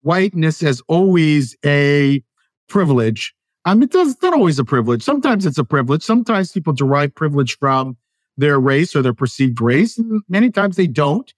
whiteness 0.02 0.64
as 0.64 0.82
always 0.88 1.56
a 1.66 2.24
privilege. 2.70 3.34
I 3.66 3.74
mean, 3.74 3.90
it's 3.92 4.22
not 4.22 4.34
always 4.34 4.60
a 4.60 4.64
privilege. 4.64 5.02
Sometimes 5.02 5.46
it's 5.46 5.58
a 5.58 5.64
privilege. 5.64 6.04
Sometimes 6.04 6.52
people 6.52 6.72
derive 6.72 7.16
privilege 7.16 7.58
from 7.58 7.98
their 8.38 8.60
race 8.60 8.96
or 8.96 9.02
their 9.02 9.14
perceived 9.14 9.60
race. 9.60 9.98
And 9.98 10.22
many 10.30 10.52
times 10.52 10.76
they 10.76 10.86
don't. 10.88 11.34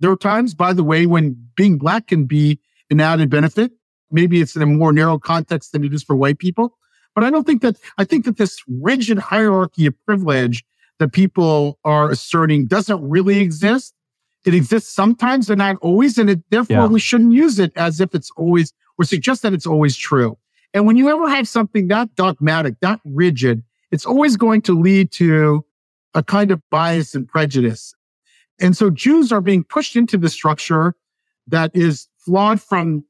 There 0.00 0.10
are 0.10 0.16
times, 0.16 0.54
by 0.54 0.72
the 0.72 0.82
way, 0.82 1.06
when 1.06 1.36
being 1.54 1.78
black 1.78 2.08
can 2.08 2.24
be 2.24 2.58
an 2.90 3.00
added 3.00 3.30
benefit. 3.30 3.70
Maybe 4.10 4.40
it's 4.40 4.56
in 4.56 4.62
a 4.62 4.66
more 4.66 4.92
narrow 4.92 5.18
context 5.18 5.72
than 5.72 5.84
it 5.84 5.94
is 5.94 6.02
for 6.02 6.16
white 6.16 6.38
people. 6.38 6.76
But 7.14 7.22
I 7.22 7.30
don't 7.30 7.46
think 7.46 7.62
that, 7.62 7.76
I 7.98 8.04
think 8.04 8.24
that 8.24 8.36
this 8.36 8.60
rigid 8.66 9.18
hierarchy 9.18 9.86
of 9.86 9.94
privilege 10.04 10.64
that 10.98 11.12
people 11.12 11.78
are 11.84 12.10
asserting 12.10 12.66
doesn't 12.66 13.08
really 13.08 13.38
exist. 13.38 13.94
It 14.44 14.54
exists 14.54 14.92
sometimes 14.92 15.48
and 15.50 15.58
not 15.58 15.76
always. 15.82 16.18
And 16.18 16.30
it, 16.30 16.40
therefore 16.50 16.76
yeah. 16.76 16.86
we 16.86 16.98
shouldn't 16.98 17.32
use 17.32 17.60
it 17.60 17.72
as 17.76 18.00
if 18.00 18.14
it's 18.14 18.30
always, 18.36 18.72
or 18.98 19.04
suggest 19.04 19.42
that 19.42 19.52
it's 19.52 19.66
always 19.66 19.96
true. 19.96 20.36
And 20.72 20.86
when 20.86 20.96
you 20.96 21.08
ever 21.08 21.28
have 21.28 21.48
something 21.48 21.88
that 21.88 22.14
dogmatic, 22.14 22.80
that 22.80 23.00
rigid, 23.04 23.62
it's 23.90 24.06
always 24.06 24.36
going 24.36 24.62
to 24.62 24.78
lead 24.78 25.10
to 25.12 25.64
a 26.14 26.22
kind 26.22 26.50
of 26.50 26.62
bias 26.70 27.14
and 27.14 27.26
prejudice. 27.26 27.94
And 28.60 28.76
so 28.76 28.90
Jews 28.90 29.32
are 29.32 29.40
being 29.40 29.64
pushed 29.64 29.96
into 29.96 30.16
the 30.16 30.28
structure 30.28 30.94
that 31.46 31.70
is 31.74 32.08
flawed 32.18 32.60
from 32.60 33.04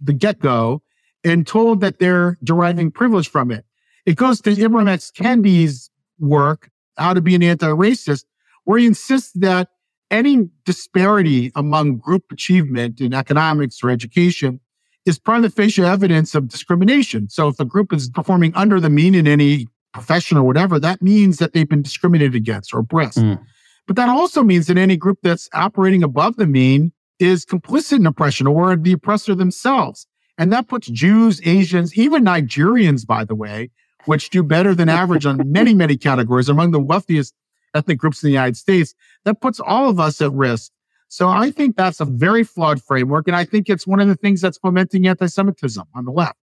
the 0.00 0.12
get 0.12 0.38
go 0.38 0.82
and 1.24 1.46
told 1.46 1.80
that 1.80 1.98
they're 1.98 2.38
deriving 2.42 2.90
privilege 2.90 3.28
from 3.28 3.50
it. 3.50 3.64
It 4.06 4.16
goes 4.16 4.40
to 4.42 4.50
Ibram 4.50 4.88
X. 4.88 5.12
Kendi's 5.14 5.90
work, 6.18 6.70
How 6.96 7.14
to 7.14 7.20
Be 7.20 7.34
an 7.34 7.42
Anti-Racist, 7.42 8.24
where 8.64 8.78
he 8.78 8.86
insists 8.86 9.32
that 9.34 9.68
any 10.10 10.48
disparity 10.64 11.52
among 11.54 11.98
group 11.98 12.24
achievement 12.30 13.00
in 13.00 13.14
economics 13.14 13.82
or 13.82 13.90
education 13.90 14.60
is 15.06 15.18
prima 15.18 15.50
facie 15.50 15.82
evidence 15.82 16.34
of 16.34 16.48
discrimination. 16.48 17.28
So 17.28 17.48
if 17.48 17.58
a 17.58 17.64
group 17.64 17.92
is 17.92 18.08
performing 18.08 18.52
under 18.54 18.80
the 18.80 18.90
mean 18.90 19.14
in 19.14 19.26
any 19.26 19.66
profession 19.92 20.38
or 20.38 20.44
whatever, 20.44 20.78
that 20.80 21.02
means 21.02 21.38
that 21.38 21.52
they've 21.52 21.68
been 21.68 21.82
discriminated 21.82 22.34
against 22.34 22.72
or 22.72 22.80
oppressed. 22.80 23.18
Mm. 23.18 23.40
But 23.86 23.96
that 23.96 24.08
also 24.08 24.42
means 24.42 24.66
that 24.68 24.78
any 24.78 24.96
group 24.96 25.18
that's 25.22 25.48
operating 25.52 26.02
above 26.02 26.36
the 26.36 26.46
mean 26.46 26.92
is 27.18 27.44
complicit 27.44 27.98
in 27.98 28.06
oppression 28.06 28.46
or 28.46 28.76
the 28.76 28.92
oppressor 28.92 29.34
themselves. 29.34 30.06
And 30.38 30.52
that 30.52 30.68
puts 30.68 30.88
Jews, 30.88 31.40
Asians, 31.44 31.96
even 31.96 32.24
Nigerians, 32.24 33.06
by 33.06 33.24
the 33.24 33.34
way, 33.34 33.70
which 34.06 34.30
do 34.30 34.42
better 34.42 34.74
than 34.74 34.88
average 34.88 35.26
on 35.26 35.40
many, 35.44 35.74
many 35.74 35.96
categories 35.96 36.48
among 36.48 36.70
the 36.70 36.80
wealthiest 36.80 37.34
ethnic 37.74 37.98
groups 37.98 38.22
in 38.22 38.28
the 38.28 38.32
United 38.32 38.56
States. 38.56 38.94
That 39.24 39.40
puts 39.40 39.60
all 39.60 39.88
of 39.88 40.00
us 40.00 40.20
at 40.20 40.32
risk. 40.32 40.71
So 41.12 41.28
I 41.28 41.50
think 41.50 41.76
that's 41.76 42.00
a 42.00 42.06
very 42.06 42.42
flawed 42.42 42.82
framework. 42.82 43.28
And 43.28 43.36
I 43.36 43.44
think 43.44 43.68
it's 43.68 43.86
one 43.86 44.00
of 44.00 44.08
the 44.08 44.14
things 44.14 44.40
that's 44.40 44.56
fomenting 44.56 45.06
anti 45.06 45.26
Semitism 45.26 45.84
on 45.94 46.06
the 46.06 46.10
left. 46.10 46.38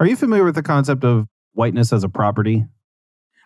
Are 0.00 0.06
you 0.06 0.16
familiar 0.16 0.42
with 0.42 0.56
the 0.56 0.62
concept 0.64 1.04
of 1.04 1.28
whiteness 1.52 1.92
as 1.92 2.02
a 2.02 2.08
property? 2.08 2.66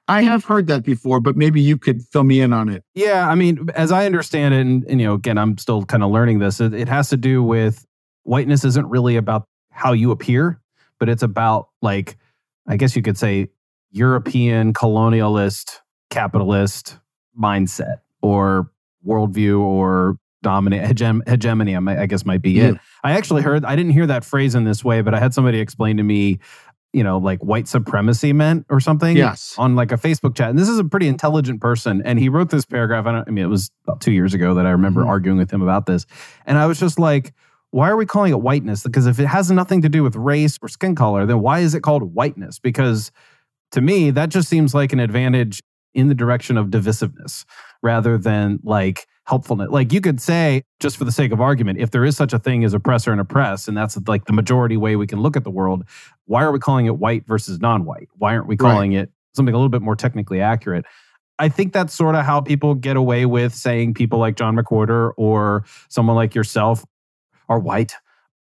I 0.08 0.22
have 0.22 0.46
heard 0.46 0.66
that 0.68 0.82
before, 0.82 1.20
but 1.20 1.36
maybe 1.36 1.60
you 1.60 1.76
could 1.76 2.00
fill 2.04 2.24
me 2.24 2.40
in 2.40 2.54
on 2.54 2.70
it. 2.70 2.84
Yeah, 2.94 3.28
I 3.28 3.34
mean, 3.34 3.68
as 3.74 3.92
I 3.92 4.06
understand 4.06 4.54
it, 4.54 4.62
and, 4.62 4.84
and 4.84 4.98
you 4.98 5.06
know, 5.08 5.12
again, 5.12 5.36
I'm 5.36 5.58
still 5.58 5.84
kind 5.84 6.02
of 6.02 6.10
learning 6.10 6.38
this. 6.38 6.58
It, 6.58 6.72
it 6.72 6.88
has 6.88 7.10
to 7.10 7.18
do 7.18 7.42
with 7.42 7.84
whiteness 8.22 8.64
isn't 8.64 8.88
really 8.88 9.16
about 9.16 9.44
how 9.72 9.92
you 9.92 10.10
appear, 10.10 10.58
but 10.98 11.10
it's 11.10 11.22
about 11.22 11.68
like, 11.82 12.16
I 12.66 12.78
guess 12.78 12.96
you 12.96 13.02
could 13.02 13.18
say, 13.18 13.50
European 13.90 14.72
colonialist 14.72 15.80
capitalist 16.08 16.98
mindset 17.38 17.98
or 18.22 18.70
worldview 19.06 19.60
or 19.60 20.16
dominate 20.42 20.82
hegem, 20.82 21.26
hegemony 21.26 21.74
i 21.74 22.04
guess 22.04 22.26
might 22.26 22.42
be 22.42 22.60
it. 22.60 22.76
I 23.02 23.12
actually 23.12 23.40
heard 23.40 23.64
i 23.64 23.74
didn't 23.74 23.92
hear 23.92 24.06
that 24.06 24.24
phrase 24.26 24.54
in 24.54 24.64
this 24.64 24.84
way 24.84 25.00
but 25.00 25.14
i 25.14 25.18
had 25.18 25.32
somebody 25.32 25.58
explain 25.58 25.96
to 25.96 26.02
me 26.02 26.38
you 26.94 27.02
know 27.02 27.18
like 27.18 27.40
white 27.40 27.68
supremacy 27.68 28.32
meant 28.32 28.64
or 28.70 28.80
something 28.80 29.16
yes. 29.16 29.54
on 29.58 29.74
like 29.74 29.92
a 29.92 29.96
facebook 29.96 30.34
chat. 30.34 30.48
And 30.48 30.58
this 30.58 30.68
is 30.68 30.78
a 30.78 30.84
pretty 30.84 31.08
intelligent 31.08 31.60
person 31.60 32.00
and 32.04 32.18
he 32.18 32.28
wrote 32.28 32.50
this 32.50 32.64
paragraph. 32.64 33.04
I, 33.06 33.12
don't, 33.12 33.28
I 33.28 33.30
mean 33.32 33.44
it 33.44 33.48
was 33.48 33.70
about 33.86 34.00
two 34.00 34.12
years 34.12 34.32
ago 34.32 34.54
that 34.54 34.64
i 34.64 34.70
remember 34.70 35.02
mm. 35.02 35.08
arguing 35.08 35.36
with 35.36 35.50
him 35.50 35.60
about 35.60 35.86
this. 35.86 36.06
And 36.46 36.56
i 36.56 36.64
was 36.64 36.80
just 36.80 36.98
like 36.98 37.34
why 37.70 37.90
are 37.90 37.96
we 37.96 38.06
calling 38.06 38.30
it 38.32 38.40
whiteness? 38.40 38.84
Because 38.84 39.08
if 39.08 39.18
it 39.18 39.26
has 39.26 39.50
nothing 39.50 39.82
to 39.82 39.88
do 39.88 40.04
with 40.04 40.14
race 40.14 40.56
or 40.62 40.68
skin 40.68 40.94
color 40.94 41.26
then 41.26 41.40
why 41.40 41.58
is 41.58 41.74
it 41.74 41.80
called 41.80 42.14
whiteness? 42.14 42.60
Because 42.60 43.10
to 43.72 43.80
me 43.80 44.10
that 44.12 44.28
just 44.28 44.48
seems 44.48 44.72
like 44.72 44.92
an 44.92 45.00
advantage 45.00 45.60
in 45.94 46.08
the 46.08 46.14
direction 46.14 46.56
of 46.56 46.68
divisiveness 46.68 47.44
rather 47.84 48.18
than 48.18 48.58
like 48.64 49.06
helpfulness. 49.26 49.68
Like 49.70 49.92
you 49.92 50.00
could 50.00 50.20
say, 50.20 50.64
just 50.80 50.96
for 50.96 51.04
the 51.04 51.12
sake 51.12 51.30
of 51.30 51.40
argument, 51.40 51.78
if 51.78 51.90
there 51.90 52.04
is 52.04 52.16
such 52.16 52.32
a 52.32 52.38
thing 52.38 52.64
as 52.64 52.74
oppressor 52.74 53.12
and 53.12 53.20
oppressed, 53.20 53.68
and 53.68 53.76
that's 53.76 53.96
like 54.08 54.24
the 54.24 54.32
majority 54.32 54.76
way 54.76 54.96
we 54.96 55.06
can 55.06 55.20
look 55.20 55.36
at 55.36 55.44
the 55.44 55.50
world, 55.50 55.84
why 56.24 56.42
are 56.42 56.50
we 56.50 56.58
calling 56.58 56.86
it 56.86 56.98
white 56.98 57.26
versus 57.26 57.60
non 57.60 57.84
white? 57.84 58.08
Why 58.16 58.34
aren't 58.34 58.48
we 58.48 58.56
calling 58.56 58.94
right. 58.94 59.02
it 59.02 59.12
something 59.34 59.54
a 59.54 59.58
little 59.58 59.68
bit 59.68 59.82
more 59.82 59.94
technically 59.94 60.40
accurate? 60.40 60.86
I 61.38 61.48
think 61.48 61.72
that's 61.72 61.92
sort 61.92 62.14
of 62.14 62.24
how 62.24 62.40
people 62.40 62.74
get 62.74 62.96
away 62.96 63.26
with 63.26 63.54
saying 63.54 63.94
people 63.94 64.18
like 64.18 64.36
John 64.36 64.56
McWhorter 64.56 65.12
or 65.16 65.64
someone 65.88 66.16
like 66.16 66.34
yourself 66.34 66.84
are 67.48 67.58
white 67.58 67.94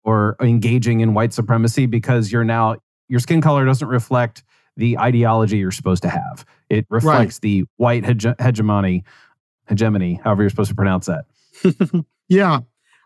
or 0.04 0.36
engaging 0.40 1.00
in 1.00 1.12
white 1.12 1.32
supremacy 1.32 1.86
because 1.86 2.30
you're 2.30 2.44
now, 2.44 2.76
your 3.08 3.20
skin 3.20 3.40
color 3.40 3.64
doesn't 3.64 3.88
reflect 3.88 4.44
the 4.76 4.98
ideology 4.98 5.56
you're 5.56 5.72
supposed 5.72 6.02
to 6.02 6.08
have. 6.08 6.44
It 6.68 6.86
reflects 6.90 7.36
right. 7.36 7.42
the 7.42 7.64
white 7.76 8.04
hege- 8.04 8.40
hegemony, 8.40 9.04
hegemony, 9.68 10.20
however 10.22 10.42
you're 10.42 10.50
supposed 10.50 10.70
to 10.70 10.76
pronounce 10.76 11.06
that. 11.06 11.24
yeah, 12.28 12.60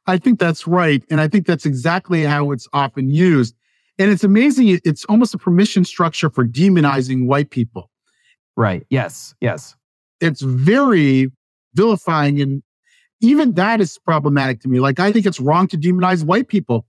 I 0.07 0.19
think 0.19 0.39
that's 0.39 0.67
right. 0.67 1.05
And 1.11 1.21
I 1.21 1.29
think 1.29 1.47
that's 1.47 1.67
exactly 1.67 2.23
how 2.23 2.53
it's 2.53 2.69
often 2.73 3.11
used. 3.11 3.55
And 3.99 4.11
it's 4.11 4.25
amazing. 4.25 4.81
It's 4.85 5.05
almost 5.07 5.35
a 5.35 5.39
permission 5.39 5.85
structure 5.85 6.31
for 6.31 6.47
demonizing 6.47 7.27
white 7.27 7.51
people. 7.51 7.91
Right. 8.57 8.87
Yes. 8.91 9.35
Yes. 9.41 9.77
It's 10.21 10.41
very 10.41 11.31
vilifying. 11.75 12.41
And 12.41 12.63
even 13.21 13.53
that 13.53 13.81
is 13.81 13.99
problematic 13.99 14.61
to 14.63 14.69
me. 14.69 14.81
Like, 14.81 14.99
I 14.99 15.13
think 15.13 15.27
it's 15.27 15.41
wrong 15.41 15.69
to 15.69 15.77
demonize 15.77 16.25
white 16.25 16.49
people, 16.49 16.87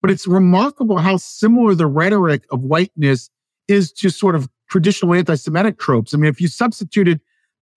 but 0.00 0.10
it's 0.10 0.26
remarkable 0.26 0.98
how 0.98 1.18
similar 1.18 1.74
the 1.74 1.86
rhetoric 1.86 2.44
of 2.50 2.62
whiteness 2.62 3.30
is 3.68 3.92
to 3.92 4.10
sort 4.10 4.34
of 4.34 4.48
traditional 4.68 5.14
anti-Semitic 5.14 5.78
tropes. 5.78 6.14
I 6.14 6.16
mean, 6.16 6.30
if 6.30 6.40
you 6.40 6.48
substituted 6.48 7.20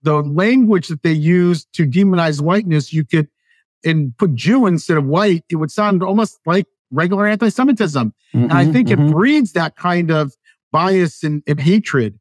the 0.07 0.21
language 0.21 0.87
that 0.87 1.03
they 1.03 1.11
use 1.11 1.65
to 1.73 1.85
demonize 1.85 2.39
whiteness, 2.39 2.93
you 2.93 3.03
could 3.03 3.27
and 3.83 4.17
put 4.17 4.33
Jew 4.33 4.65
instead 4.65 4.95
of 4.95 5.05
white, 5.05 5.43
it 5.49 5.57
would 5.57 5.69
sound 5.69 6.01
almost 6.01 6.39
like 6.45 6.65
regular 6.91 7.27
anti-Semitism. 7.27 8.13
Mm-hmm, 8.33 8.43
and 8.43 8.53
I 8.53 8.63
mm-hmm, 8.63 8.71
think 8.71 8.87
mm-hmm. 8.87 9.09
it 9.09 9.11
breeds 9.11 9.51
that 9.51 9.75
kind 9.75 10.09
of 10.09 10.33
bias 10.71 11.23
and, 11.23 11.43
and 11.45 11.59
hatred. 11.59 12.17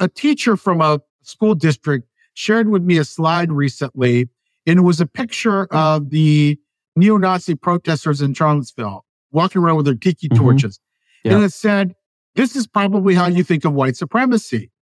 A 0.00 0.08
teacher 0.08 0.56
from 0.56 0.80
a 0.80 1.00
school 1.22 1.54
district 1.54 2.08
shared 2.34 2.68
with 2.68 2.82
me 2.82 2.98
a 2.98 3.04
slide 3.04 3.52
recently, 3.52 4.28
and 4.66 4.80
it 4.80 4.82
was 4.82 5.00
a 5.00 5.06
picture 5.06 5.66
of 5.66 6.10
the 6.10 6.58
neo-Nazi 6.96 7.54
protesters 7.54 8.20
in 8.20 8.34
Charlottesville 8.34 9.04
walking 9.30 9.62
around 9.62 9.76
with 9.76 9.86
their 9.86 9.94
tiki 9.94 10.28
mm-hmm. 10.28 10.42
torches. 10.42 10.80
Yep. 11.22 11.34
And 11.34 11.44
it 11.44 11.52
said, 11.52 11.94
this 12.34 12.56
is 12.56 12.66
probably 12.66 13.14
how 13.14 13.28
you 13.28 13.44
think 13.44 13.64
of 13.64 13.72
white 13.74 13.96
supremacy. 13.96 14.72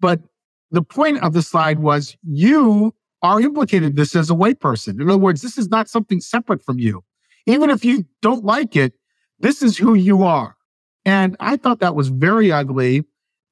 But 0.00 0.20
the 0.70 0.82
point 0.82 1.22
of 1.22 1.32
the 1.32 1.42
slide 1.42 1.78
was 1.78 2.16
you 2.22 2.94
are 3.22 3.40
implicated 3.40 3.96
this 3.96 4.14
as 4.14 4.30
a 4.30 4.34
white 4.34 4.60
person. 4.60 5.00
In 5.00 5.08
other 5.08 5.18
words, 5.18 5.42
this 5.42 5.58
is 5.58 5.68
not 5.68 5.88
something 5.88 6.20
separate 6.20 6.62
from 6.62 6.78
you. 6.78 7.04
Even 7.46 7.70
if 7.70 7.84
you 7.84 8.04
don't 8.22 8.44
like 8.44 8.76
it, 8.76 8.94
this 9.40 9.62
is 9.62 9.76
who 9.76 9.94
you 9.94 10.22
are. 10.22 10.56
And 11.04 11.36
I 11.40 11.56
thought 11.56 11.80
that 11.80 11.94
was 11.94 12.08
very 12.08 12.52
ugly. 12.52 13.04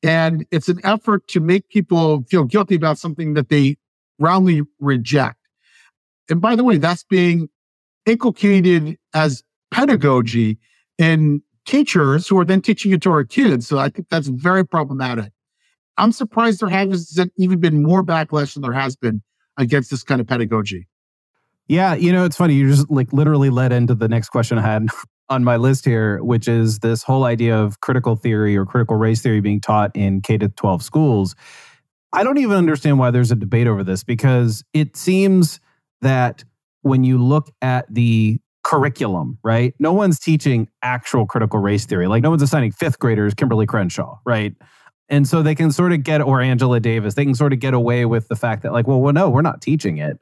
And 0.02 0.46
it's 0.50 0.68
an 0.68 0.80
effort 0.84 1.26
to 1.28 1.40
make 1.40 1.68
people 1.68 2.22
feel 2.28 2.44
guilty 2.44 2.74
about 2.74 2.98
something 2.98 3.34
that 3.34 3.48
they 3.48 3.76
roundly 4.18 4.62
reject. 4.78 5.38
And 6.28 6.40
by 6.40 6.54
the 6.54 6.64
way, 6.64 6.76
that's 6.76 7.04
being 7.04 7.48
inculcated 8.04 8.98
as 9.14 9.42
pedagogy 9.70 10.58
in 10.98 11.42
teachers 11.66 12.28
who 12.28 12.38
are 12.38 12.44
then 12.44 12.60
teaching 12.62 12.92
it 12.92 13.02
to 13.02 13.10
our 13.10 13.24
kids. 13.24 13.66
So 13.66 13.78
I 13.78 13.88
think 13.88 14.08
that's 14.08 14.28
very 14.28 14.64
problematic. 14.64 15.32
I'm 15.98 16.12
surprised 16.12 16.60
there 16.60 16.68
hasn't 16.68 17.32
even 17.38 17.60
been 17.60 17.82
more 17.82 18.04
backlash 18.04 18.54
than 18.54 18.62
there 18.62 18.72
has 18.72 18.96
been 18.96 19.22
against 19.56 19.90
this 19.90 20.02
kind 20.02 20.20
of 20.20 20.26
pedagogy. 20.26 20.88
Yeah, 21.68 21.94
you 21.94 22.12
know, 22.12 22.24
it's 22.24 22.36
funny. 22.36 22.54
You 22.54 22.68
just 22.68 22.90
like 22.90 23.12
literally 23.12 23.50
led 23.50 23.72
into 23.72 23.94
the 23.94 24.08
next 24.08 24.28
question 24.28 24.58
I 24.58 24.62
had 24.62 24.88
on 25.28 25.42
my 25.42 25.56
list 25.56 25.84
here, 25.84 26.22
which 26.22 26.46
is 26.46 26.78
this 26.78 27.02
whole 27.02 27.24
idea 27.24 27.56
of 27.58 27.80
critical 27.80 28.14
theory 28.14 28.56
or 28.56 28.64
critical 28.64 28.96
race 28.96 29.22
theory 29.22 29.40
being 29.40 29.60
taught 29.60 29.90
in 29.94 30.20
K 30.20 30.38
to 30.38 30.48
12 30.48 30.82
schools. 30.82 31.34
I 32.12 32.22
don't 32.22 32.38
even 32.38 32.56
understand 32.56 32.98
why 32.98 33.10
there's 33.10 33.32
a 33.32 33.36
debate 33.36 33.66
over 33.66 33.82
this 33.82 34.04
because 34.04 34.62
it 34.72 34.96
seems 34.96 35.60
that 36.02 36.44
when 36.82 37.02
you 37.02 37.18
look 37.18 37.50
at 37.60 37.92
the 37.92 38.38
curriculum, 38.62 39.38
right? 39.42 39.74
No 39.78 39.92
one's 39.92 40.18
teaching 40.18 40.68
actual 40.82 41.26
critical 41.26 41.60
race 41.60 41.84
theory. 41.86 42.06
Like 42.06 42.22
no 42.22 42.30
one's 42.30 42.42
assigning 42.42 42.72
fifth 42.72 42.98
graders 42.98 43.34
Kimberly 43.34 43.66
Crenshaw, 43.66 44.18
right? 44.24 44.54
And 45.08 45.28
so 45.28 45.42
they 45.42 45.54
can 45.54 45.70
sort 45.70 45.92
of 45.92 46.02
get, 46.02 46.20
or 46.20 46.40
Angela 46.40 46.80
Davis, 46.80 47.14
they 47.14 47.24
can 47.24 47.34
sort 47.34 47.52
of 47.52 47.60
get 47.60 47.74
away 47.74 48.06
with 48.06 48.28
the 48.28 48.36
fact 48.36 48.62
that, 48.62 48.72
like, 48.72 48.88
well, 48.88 49.00
well, 49.00 49.12
no, 49.12 49.30
we're 49.30 49.42
not 49.42 49.62
teaching 49.62 49.98
it. 49.98 50.18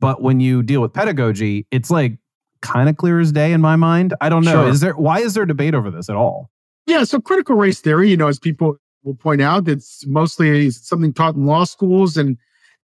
But 0.00 0.22
when 0.22 0.40
you 0.40 0.62
deal 0.62 0.80
with 0.80 0.92
pedagogy, 0.92 1.66
it's 1.70 1.90
like 1.90 2.18
kind 2.60 2.88
of 2.88 2.96
clear 2.96 3.20
as 3.20 3.32
day 3.32 3.52
in 3.52 3.60
my 3.60 3.76
mind. 3.76 4.14
I 4.20 4.28
don't 4.28 4.44
know. 4.44 4.52
Sure. 4.52 4.68
Is 4.68 4.80
there 4.80 4.94
why 4.94 5.20
is 5.20 5.34
there 5.34 5.46
debate 5.46 5.74
over 5.74 5.90
this 5.90 6.08
at 6.08 6.16
all? 6.16 6.50
Yeah, 6.86 7.04
so 7.04 7.20
critical 7.20 7.54
race 7.54 7.80
theory, 7.80 8.10
you 8.10 8.16
know, 8.16 8.28
as 8.28 8.38
people 8.38 8.76
will 9.04 9.14
point 9.14 9.42
out, 9.42 9.68
it's 9.68 10.06
mostly 10.06 10.70
something 10.70 11.12
taught 11.12 11.34
in 11.34 11.46
law 11.46 11.64
schools 11.64 12.16
and 12.16 12.36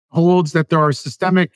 holds 0.10 0.54
that 0.54 0.70
there 0.70 0.80
are 0.80 0.92
systemic 0.92 1.52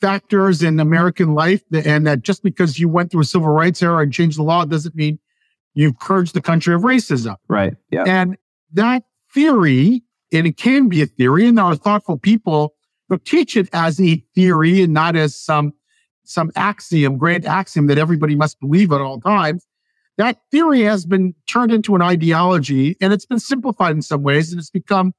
factors 0.00 0.62
in 0.62 0.78
American 0.80 1.34
life 1.34 1.62
and 1.72 2.06
that 2.06 2.22
just 2.22 2.42
because 2.42 2.78
you 2.78 2.88
went 2.88 3.10
through 3.10 3.22
a 3.22 3.24
civil 3.24 3.48
rights 3.48 3.82
era 3.82 3.98
and 3.98 4.12
changed 4.12 4.38
the 4.38 4.42
law 4.42 4.64
doesn't 4.64 4.94
mean 4.94 5.18
you've 5.74 5.98
purged 5.98 6.34
the 6.34 6.40
country 6.40 6.74
of 6.74 6.82
racism. 6.82 7.36
Right. 7.48 7.74
Yeah. 7.90 8.04
And 8.06 8.36
that 8.72 9.04
theory, 9.32 10.02
and 10.32 10.46
it 10.46 10.56
can 10.56 10.88
be 10.88 11.02
a 11.02 11.06
theory, 11.06 11.46
and 11.46 11.58
there 11.58 11.64
are 11.64 11.76
thoughtful 11.76 12.18
people 12.18 12.74
who 13.08 13.18
teach 13.18 13.56
it 13.56 13.68
as 13.72 14.00
a 14.00 14.16
theory 14.34 14.82
and 14.82 14.92
not 14.92 15.16
as 15.16 15.34
some 15.38 15.72
some 16.24 16.52
axiom, 16.56 17.16
grand 17.16 17.46
axiom 17.46 17.86
that 17.86 17.96
everybody 17.96 18.36
must 18.36 18.60
believe 18.60 18.92
at 18.92 19.00
all 19.00 19.18
times. 19.18 19.66
That 20.18 20.36
theory 20.50 20.82
has 20.82 21.06
been 21.06 21.34
turned 21.46 21.72
into 21.72 21.94
an 21.94 22.02
ideology 22.02 22.96
and 23.00 23.14
it's 23.14 23.24
been 23.24 23.38
simplified 23.38 23.96
in 23.96 24.02
some 24.02 24.22
ways 24.22 24.52
and 24.52 24.60
it's 24.60 24.68
become 24.68 25.14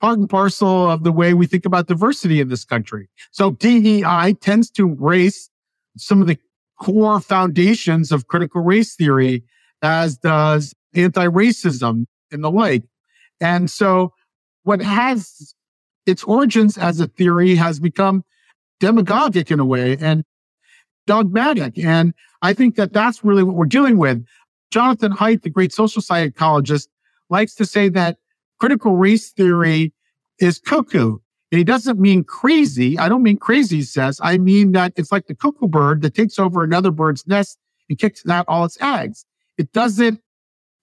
part 0.00 0.18
and 0.18 0.30
parcel 0.30 0.90
of 0.90 1.04
the 1.04 1.12
way 1.12 1.34
we 1.34 1.46
think 1.46 1.66
about 1.66 1.88
diversity 1.88 2.40
in 2.40 2.48
this 2.48 2.64
country. 2.64 3.08
So 3.32 3.50
DEI 3.50 4.34
tends 4.40 4.70
to 4.70 4.88
embrace 4.88 5.50
some 5.98 6.22
of 6.22 6.26
the 6.26 6.38
core 6.80 7.20
foundations 7.20 8.12
of 8.12 8.28
critical 8.28 8.62
race 8.62 8.94
theory, 8.94 9.44
as 9.82 10.16
does 10.16 10.74
anti-racism 10.94 12.06
and 12.30 12.42
the 12.42 12.50
like. 12.50 12.84
And 13.40 13.70
so 13.70 14.12
what 14.64 14.82
has 14.82 15.54
its 16.06 16.24
origins 16.24 16.78
as 16.78 17.00
a 17.00 17.06
theory 17.06 17.54
has 17.54 17.80
become 17.80 18.24
demagogic 18.80 19.50
in 19.50 19.60
a 19.60 19.64
way 19.64 19.96
and 20.00 20.24
dogmatic. 21.06 21.78
And 21.78 22.14
I 22.42 22.52
think 22.52 22.76
that 22.76 22.92
that's 22.92 23.24
really 23.24 23.42
what 23.42 23.56
we're 23.56 23.66
dealing 23.66 23.98
with. 23.98 24.24
Jonathan 24.70 25.12
Haidt, 25.12 25.42
the 25.42 25.50
great 25.50 25.72
social 25.72 26.02
psychologist, 26.02 26.88
likes 27.30 27.54
to 27.56 27.64
say 27.64 27.88
that 27.90 28.18
critical 28.58 28.96
race 28.96 29.30
theory 29.30 29.92
is 30.38 30.58
cuckoo. 30.58 31.18
And 31.52 31.58
he 31.58 31.64
doesn't 31.64 32.00
mean 32.00 32.24
crazy. 32.24 32.98
I 32.98 33.08
don't 33.08 33.22
mean 33.22 33.38
crazy, 33.38 33.76
he 33.76 33.82
says. 33.82 34.20
I 34.22 34.38
mean 34.38 34.72
that 34.72 34.92
it's 34.96 35.12
like 35.12 35.26
the 35.26 35.34
cuckoo 35.34 35.68
bird 35.68 36.02
that 36.02 36.14
takes 36.14 36.38
over 36.38 36.64
another 36.64 36.90
bird's 36.90 37.26
nest 37.26 37.58
and 37.88 37.98
kicks 37.98 38.26
out 38.28 38.46
all 38.48 38.64
its 38.64 38.80
eggs. 38.80 39.24
It 39.56 39.72
doesn't 39.72 40.20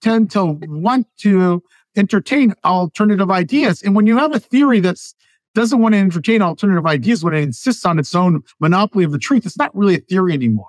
tend 0.03 0.31
to 0.31 0.59
want 0.67 1.07
to 1.19 1.63
entertain 1.95 2.53
alternative 2.63 3.31
ideas. 3.31 3.81
And 3.81 3.95
when 3.95 4.07
you 4.07 4.17
have 4.17 4.35
a 4.35 4.39
theory 4.39 4.79
that 4.81 4.97
doesn't 5.55 5.79
want 5.79 5.93
to 5.93 5.99
entertain 5.99 6.41
alternative 6.41 6.85
ideas 6.85 7.23
when 7.23 7.33
it 7.33 7.41
insists 7.41 7.85
on 7.85 7.99
its 7.99 8.13
own 8.15 8.41
monopoly 8.59 9.03
of 9.03 9.11
the 9.11 9.19
truth, 9.19 9.45
it's 9.45 9.57
not 9.57 9.75
really 9.75 9.95
a 9.95 9.99
theory 9.99 10.33
anymore. 10.33 10.67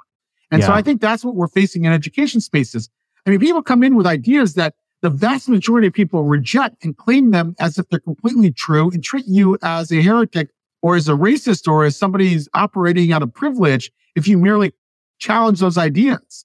And 0.51 0.61
yeah. 0.61 0.69
so 0.69 0.73
I 0.73 0.83
think 0.83 1.01
that's 1.01 1.25
what 1.25 1.35
we're 1.35 1.49
facing 1.49 1.85
in 1.85 1.93
education 1.93 2.41
spaces. 2.41 2.89
I 3.27 3.31
mean, 3.31 3.41
people 3.41 3.63
come 3.63 3.83
in 3.83 3.97
with 3.97 4.07
ideas 4.07 4.55
that 4.55 4.75
the 5.01 5.11
vast 5.11 5.49
majority 5.49 5.87
of 5.87 5.93
people 5.93 6.25
reject 6.25 6.85
and 6.85 6.97
claim 6.97 7.31
them 7.31 7.55
as 7.59 7.79
if 7.79 7.89
they're 7.89 7.99
completely 7.99 8.51
true 8.53 8.91
and 8.91 9.03
treat 9.03 9.27
you 9.27 9.59
as 9.63 9.91
a 9.91 10.01
heretic 10.01 10.51
or 10.83 10.97
as 10.97 11.09
a 11.09 11.13
racist 11.13 11.67
or 11.67 11.85
as 11.85 11.97
somebody 11.97 12.33
who's 12.33 12.49
operating 12.55 13.13
out 13.13 13.23
of 13.23 13.33
privilege 13.33 13.91
if 14.15 14.29
you 14.29 14.39
merely 14.39 14.73
challenge 15.19 15.61
those 15.61 15.79
ideas. 15.79 16.45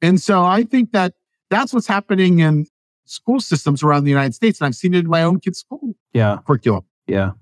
And 0.00 0.20
so 0.20 0.44
I 0.44 0.62
think 0.62 0.92
that 0.92 1.14
that's 1.50 1.72
what's 1.72 1.86
happening 1.86 2.40
in 2.40 2.66
school 3.06 3.40
systems 3.40 3.82
around 3.82 4.04
the 4.04 4.10
United 4.10 4.34
States. 4.34 4.60
And 4.60 4.66
I've 4.66 4.74
seen 4.74 4.94
it 4.94 5.00
in 5.00 5.08
my 5.08 5.22
own 5.22 5.40
kids' 5.40 5.60
school 5.60 5.94
yeah. 6.12 6.38
curriculum. 6.46 6.84
Yeah. 7.06 7.32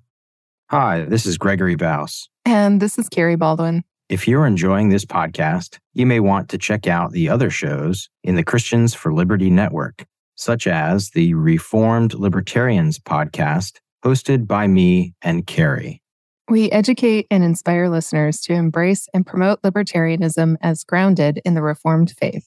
Hi, 0.70 1.04
this 1.04 1.26
is 1.26 1.38
Gregory 1.38 1.76
Baus. 1.76 2.28
And 2.44 2.80
this 2.80 2.98
is 2.98 3.08
Kerry 3.08 3.36
Baldwin. 3.36 3.84
If 4.08 4.28
you're 4.28 4.46
enjoying 4.46 4.88
this 4.88 5.04
podcast, 5.04 5.78
you 5.92 6.06
may 6.06 6.20
want 6.20 6.48
to 6.50 6.58
check 6.58 6.86
out 6.86 7.10
the 7.10 7.28
other 7.28 7.50
shows 7.50 8.08
in 8.22 8.36
the 8.36 8.44
Christians 8.44 8.94
for 8.94 9.12
Liberty 9.12 9.50
Network 9.50 10.06
such 10.36 10.66
as 10.66 11.10
the 11.10 11.34
Reformed 11.34 12.14
Libertarians 12.14 12.98
podcast, 12.98 13.78
hosted 14.04 14.46
by 14.46 14.66
me 14.66 15.14
and 15.22 15.46
Kerry. 15.46 16.02
We 16.48 16.70
educate 16.70 17.26
and 17.30 17.42
inspire 17.42 17.88
listeners 17.88 18.40
to 18.42 18.52
embrace 18.52 19.08
and 19.12 19.26
promote 19.26 19.62
libertarianism 19.62 20.56
as 20.60 20.84
grounded 20.84 21.40
in 21.44 21.54
the 21.54 21.62
Reformed 21.62 22.12
faith. 22.12 22.46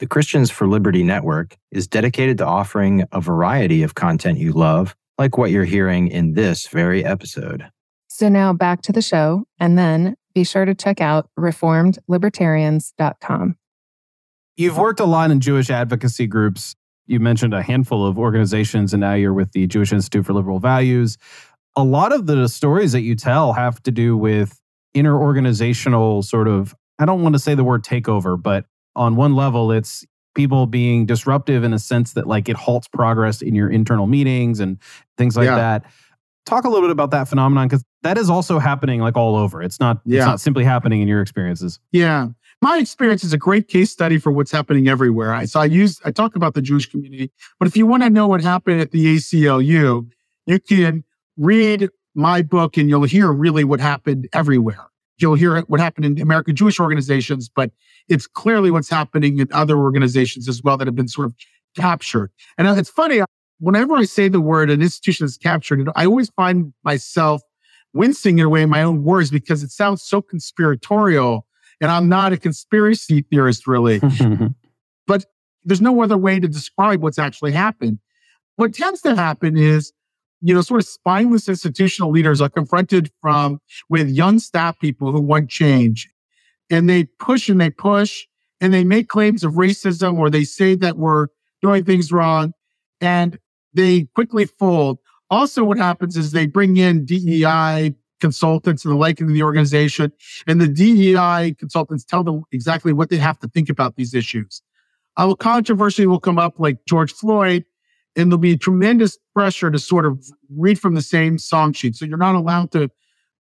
The 0.00 0.06
Christians 0.06 0.50
for 0.50 0.66
Liberty 0.66 1.02
Network 1.02 1.58
is 1.70 1.86
dedicated 1.86 2.38
to 2.38 2.46
offering 2.46 3.04
a 3.12 3.20
variety 3.20 3.82
of 3.82 3.94
content 3.94 4.38
you 4.38 4.52
love, 4.52 4.96
like 5.18 5.36
what 5.36 5.50
you're 5.50 5.64
hearing 5.64 6.08
in 6.08 6.32
this 6.32 6.66
very 6.68 7.04
episode. 7.04 7.68
So 8.08 8.30
now 8.30 8.54
back 8.54 8.80
to 8.82 8.92
the 8.92 9.02
show, 9.02 9.44
and 9.58 9.78
then 9.78 10.16
be 10.34 10.42
sure 10.42 10.64
to 10.64 10.74
check 10.74 11.02
out 11.02 11.28
reformedlibertarians.com. 11.38 13.56
You've 14.56 14.78
worked 14.78 15.00
a 15.00 15.04
lot 15.04 15.30
in 15.30 15.40
Jewish 15.40 15.68
advocacy 15.68 16.26
groups 16.26 16.74
you 17.10 17.20
mentioned 17.20 17.52
a 17.52 17.62
handful 17.62 18.06
of 18.06 18.18
organizations, 18.18 18.94
and 18.94 19.00
now 19.00 19.14
you're 19.14 19.34
with 19.34 19.50
the 19.52 19.66
Jewish 19.66 19.92
Institute 19.92 20.24
for 20.24 20.32
Liberal 20.32 20.60
Values. 20.60 21.18
A 21.76 21.82
lot 21.82 22.12
of 22.12 22.26
the 22.26 22.48
stories 22.48 22.92
that 22.92 23.02
you 23.02 23.16
tell 23.16 23.52
have 23.52 23.82
to 23.82 23.90
do 23.90 24.16
with 24.16 24.60
interorganizational 24.96 26.24
sort 26.24 26.46
of, 26.46 26.72
I 27.00 27.04
don't 27.04 27.22
want 27.22 27.34
to 27.34 27.40
say 27.40 27.56
the 27.56 27.64
word 27.64 27.84
takeover, 27.84 28.40
but 28.40 28.64
on 28.96 29.16
one 29.16 29.34
level, 29.34 29.72
it's 29.72 30.04
people 30.34 30.66
being 30.66 31.06
disruptive 31.06 31.64
in 31.64 31.72
a 31.72 31.78
sense 31.78 32.12
that 32.12 32.26
like 32.26 32.48
it 32.48 32.56
halts 32.56 32.88
progress 32.88 33.42
in 33.42 33.54
your 33.54 33.68
internal 33.68 34.06
meetings 34.06 34.60
and 34.60 34.78
things 35.18 35.36
like 35.36 35.46
yeah. 35.46 35.56
that. 35.56 35.84
Talk 36.46 36.64
a 36.64 36.68
little 36.68 36.88
bit 36.88 36.92
about 36.92 37.10
that 37.10 37.28
phenomenon 37.28 37.68
because 37.68 37.84
that 38.02 38.16
is 38.16 38.30
also 38.30 38.58
happening 38.58 39.00
like 39.00 39.16
all 39.16 39.36
over. 39.36 39.62
It's 39.62 39.78
not 39.78 40.00
yeah. 40.04 40.18
it's 40.18 40.26
not 40.26 40.40
simply 40.40 40.64
happening 40.64 41.00
in 41.00 41.08
your 41.08 41.20
experiences. 41.20 41.78
Yeah 41.92 42.28
my 42.62 42.78
experience 42.78 43.24
is 43.24 43.32
a 43.32 43.38
great 43.38 43.68
case 43.68 43.90
study 43.90 44.18
for 44.18 44.30
what's 44.30 44.50
happening 44.50 44.88
everywhere. 44.88 45.32
I, 45.32 45.44
so 45.46 45.60
I 45.60 45.64
use, 45.64 46.00
I 46.04 46.10
talk 46.10 46.36
about 46.36 46.54
the 46.54 46.62
Jewish 46.62 46.90
community, 46.90 47.32
but 47.58 47.66
if 47.66 47.76
you 47.76 47.86
want 47.86 48.02
to 48.02 48.10
know 48.10 48.26
what 48.26 48.42
happened 48.42 48.80
at 48.80 48.90
the 48.90 49.16
ACLU, 49.16 50.10
you 50.46 50.60
can 50.60 51.04
read 51.36 51.88
my 52.14 52.42
book 52.42 52.76
and 52.76 52.88
you'll 52.88 53.04
hear 53.04 53.32
really 53.32 53.64
what 53.64 53.80
happened 53.80 54.28
everywhere. 54.32 54.86
You'll 55.20 55.34
hear 55.34 55.60
what 55.62 55.80
happened 55.80 56.04
in 56.06 56.20
American 56.20 56.56
Jewish 56.56 56.80
organizations, 56.80 57.48
but 57.48 57.70
it's 58.08 58.26
clearly 58.26 58.70
what's 58.70 58.88
happening 58.88 59.38
in 59.38 59.48
other 59.52 59.78
organizations 59.78 60.48
as 60.48 60.62
well 60.62 60.76
that 60.76 60.86
have 60.86 60.96
been 60.96 61.08
sort 61.08 61.26
of 61.26 61.34
captured. 61.76 62.30
And 62.58 62.66
uh, 62.66 62.74
it's 62.76 62.90
funny, 62.90 63.20
whenever 63.58 63.94
I 63.96 64.04
say 64.04 64.28
the 64.28 64.40
word 64.40 64.70
an 64.70 64.82
institution 64.82 65.26
is 65.26 65.36
captured, 65.36 65.88
I 65.94 66.06
always 66.06 66.30
find 66.30 66.72
myself 66.84 67.42
wincing 67.92 68.38
in 68.38 68.46
a 68.46 68.48
way 68.48 68.62
in 68.62 68.70
my 68.70 68.82
own 68.82 69.02
words 69.02 69.30
because 69.30 69.62
it 69.62 69.70
sounds 69.70 70.02
so 70.02 70.22
conspiratorial 70.22 71.46
and 71.80 71.90
I'm 71.90 72.08
not 72.08 72.32
a 72.32 72.36
conspiracy 72.36 73.22
theorist, 73.22 73.66
really. 73.66 74.00
but 75.06 75.24
there's 75.64 75.80
no 75.80 76.02
other 76.02 76.18
way 76.18 76.38
to 76.38 76.48
describe 76.48 77.02
what's 77.02 77.18
actually 77.18 77.52
happened. 77.52 77.98
What 78.56 78.74
tends 78.74 79.00
to 79.02 79.14
happen 79.14 79.56
is, 79.56 79.92
you 80.40 80.54
know, 80.54 80.60
sort 80.60 80.80
of 80.80 80.86
spineless 80.86 81.48
institutional 81.48 82.10
leaders 82.10 82.40
are 82.40 82.48
confronted 82.48 83.10
from 83.20 83.60
with 83.88 84.08
young 84.08 84.38
staff 84.38 84.78
people 84.78 85.12
who 85.12 85.20
want 85.20 85.50
change. 85.50 86.10
And 86.70 86.88
they 86.88 87.04
push 87.04 87.48
and 87.48 87.60
they 87.60 87.70
push 87.70 88.26
and 88.60 88.72
they 88.72 88.84
make 88.84 89.08
claims 89.08 89.44
of 89.44 89.54
racism 89.54 90.18
or 90.18 90.30
they 90.30 90.44
say 90.44 90.74
that 90.76 90.96
we're 90.96 91.28
doing 91.62 91.84
things 91.84 92.12
wrong 92.12 92.52
and 93.00 93.38
they 93.74 94.04
quickly 94.14 94.46
fold. 94.46 94.98
Also, 95.30 95.62
what 95.62 95.78
happens 95.78 96.16
is 96.16 96.32
they 96.32 96.46
bring 96.46 96.76
in 96.76 97.04
DEI 97.04 97.94
consultants 98.20 98.84
and 98.84 98.92
the 98.92 98.98
like 98.98 99.20
in 99.20 99.32
the 99.32 99.42
organization. 99.42 100.12
And 100.46 100.60
the 100.60 100.68
DEI 100.68 101.54
consultants 101.58 102.04
tell 102.04 102.22
them 102.22 102.44
exactly 102.52 102.92
what 102.92 103.10
they 103.10 103.16
have 103.16 103.38
to 103.40 103.48
think 103.48 103.68
about 103.68 103.96
these 103.96 104.14
issues. 104.14 104.62
A 105.16 105.34
controversy 105.34 106.06
will 106.06 106.20
come 106.20 106.38
up 106.38 106.58
like 106.58 106.78
George 106.86 107.12
Floyd, 107.12 107.64
and 108.16 108.30
there'll 108.30 108.38
be 108.38 108.56
tremendous 108.56 109.18
pressure 109.34 109.70
to 109.70 109.78
sort 109.78 110.06
of 110.06 110.24
read 110.56 110.78
from 110.78 110.94
the 110.94 111.02
same 111.02 111.38
song 111.38 111.72
sheet. 111.72 111.96
So 111.96 112.04
you're 112.04 112.18
not 112.18 112.34
allowed 112.34 112.72
to 112.72 112.90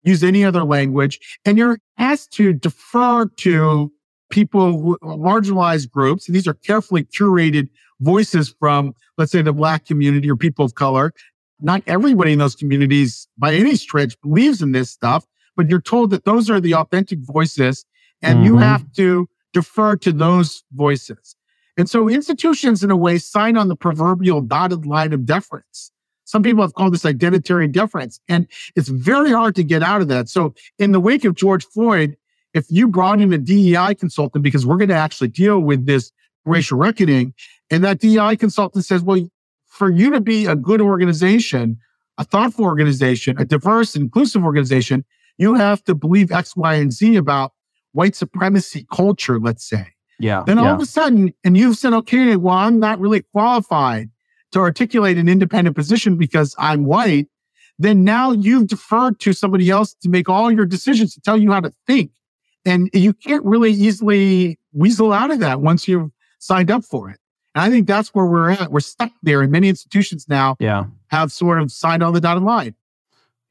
use 0.04 0.24
any 0.24 0.44
other 0.44 0.64
language, 0.64 1.20
and 1.46 1.58
you're 1.58 1.80
asked 1.98 2.32
to 2.34 2.54
defer 2.54 3.26
to 3.26 3.92
people 4.30 4.82
who 4.82 4.98
marginalized 5.04 5.92
groups. 5.92 6.28
And 6.28 6.36
these 6.36 6.48
are 6.48 6.56
carefully 6.56 7.04
curated 7.04 7.70
voices 8.02 8.54
from, 8.60 8.94
let's 9.18 9.32
say, 9.32 9.42
the 9.42 9.54
black 9.54 9.86
community 9.86 10.30
or 10.30 10.36
people 10.36 10.66
of 10.66 10.76
color. 10.76 11.14
Not 11.62 11.84
everybody 11.88 12.34
in 12.34 12.40
those 12.40 12.56
communities 12.56 13.28
by 13.38 13.54
any 13.54 13.76
stretch 13.76 14.20
believes 14.22 14.62
in 14.62 14.72
this 14.72 14.90
stuff, 14.90 15.26
but 15.56 15.70
you're 15.70 15.82
told 15.82 16.10
that 16.10 16.26
those 16.26 16.50
are 16.50 16.60
the 16.60 16.74
authentic 16.74 17.20
voices 17.22 17.86
and 18.22 18.40
mm-hmm. 18.40 18.46
you 18.46 18.58
have 18.58 18.92
to 18.94 19.30
defer 19.54 19.96
to 19.98 20.12
those 20.12 20.64
voices. 20.74 21.36
And 21.78 21.90
so 21.90 22.08
institutions, 22.08 22.84
in 22.84 22.92
a 22.92 22.96
way, 22.96 23.18
sign 23.18 23.58
on 23.58 23.68
the 23.68 23.76
proverbial 23.76 24.42
dotted 24.42 24.86
line 24.86 25.14
of 25.14 25.26
deference. 25.26 25.92
Some 26.26 26.44
people 26.44 26.62
have 26.62 26.74
called 26.74 26.94
this 26.94 27.06
identitary 27.06 27.68
deference, 27.68 28.20
and 28.28 28.48
it's 28.76 28.88
very 28.88 29.32
hard 29.32 29.56
to 29.56 29.64
get 29.64 29.84
out 29.84 30.02
of 30.02 30.08
that. 30.08 30.30
So, 30.30 30.54
in 30.80 30.92
the 30.92 31.00
wake 31.00 31.26
of 31.26 31.36
George 31.36 31.66
Floyd, 31.66 32.16
if 32.54 32.66
you 32.70 32.88
brought 32.88 33.20
in 33.20 33.34
a 33.34 33.38
DEI 33.38 33.96
consultant 33.96 34.44
because 34.44 34.66
we're 34.66 34.78
going 34.78 34.90
to 34.90 34.96
actually 34.96 35.28
deal 35.28 35.60
with 35.60 35.86
this 35.86 36.12
racial 36.46 36.78
reckoning, 36.78 37.34
and 37.70 37.84
that 37.84 38.00
DEI 38.00 38.36
consultant 38.38 38.86
says, 38.86 39.02
well, 39.02 39.28
for 39.66 39.92
you 39.92 40.12
to 40.12 40.22
be 40.22 40.46
a 40.46 40.56
good 40.56 40.82
organization, 40.82 41.78
a 42.18 42.24
thoughtful 42.24 42.66
organization, 42.66 43.38
a 43.40 43.46
diverse, 43.46 43.96
inclusive 43.96 44.44
organization, 44.44 45.04
you 45.38 45.56
have 45.56 45.84
to 45.86 45.96
believe 45.96 46.32
X, 46.32 46.56
Y, 46.56 46.76
and 46.76 46.94
Z 46.94 47.16
about 47.16 47.54
white 47.92 48.16
supremacy 48.16 48.86
culture, 48.92 49.40
let's 49.40 49.68
say. 49.68 49.93
Yeah. 50.24 50.44
Then 50.46 50.58
all 50.58 50.66
yeah. 50.66 50.76
of 50.76 50.82
a 50.82 50.86
sudden, 50.86 51.34
and 51.44 51.58
you've 51.58 51.78
said, 51.78 51.94
okay, 51.94 52.38
well, 52.38 52.56
I'm 52.56 52.80
not 52.80 53.00
really 53.00 53.24
qualified 53.34 54.10
to 54.54 54.60
articulate 54.60 55.18
an 55.18 55.28
independent 55.28 55.76
position 55.76 56.18
because 56.18 56.56
I'm 56.58 56.86
white. 56.86 57.28
Then 57.78 58.06
now 58.06 58.32
you've 58.32 58.68
deferred 58.68 59.20
to 59.22 59.34
somebody 59.34 59.70
else 59.70 59.94
to 59.96 60.10
make 60.10 60.30
all 60.30 60.50
your 60.50 60.66
decisions 60.66 61.14
to 61.16 61.22
tell 61.22 61.38
you 61.38 61.52
how 61.52 61.60
to 61.60 61.74
think. 61.88 62.12
And 62.66 62.90
you 62.94 63.14
can't 63.14 63.44
really 63.44 63.72
easily 63.72 64.58
weasel 64.72 65.12
out 65.12 65.32
of 65.32 65.40
that 65.40 65.60
once 65.60 65.88
you've 65.88 66.12
signed 66.40 66.72
up 66.72 66.86
for 66.86 67.10
it. 67.10 67.20
And 67.54 67.64
I 67.64 67.70
think 67.70 67.86
that's 67.86 68.10
where 68.10 68.26
we're 68.26 68.52
at. 68.52 68.72
We're 68.72 68.80
stuck 68.80 69.12
there. 69.24 69.42
And 69.42 69.52
many 69.52 69.68
institutions 69.68 70.28
now 70.30 70.56
yeah. 70.60 70.86
have 71.08 71.34
sort 71.34 71.62
of 71.62 71.70
signed 71.72 72.02
on 72.02 72.14
the 72.14 72.22
dotted 72.22 72.44
line. 72.44 72.76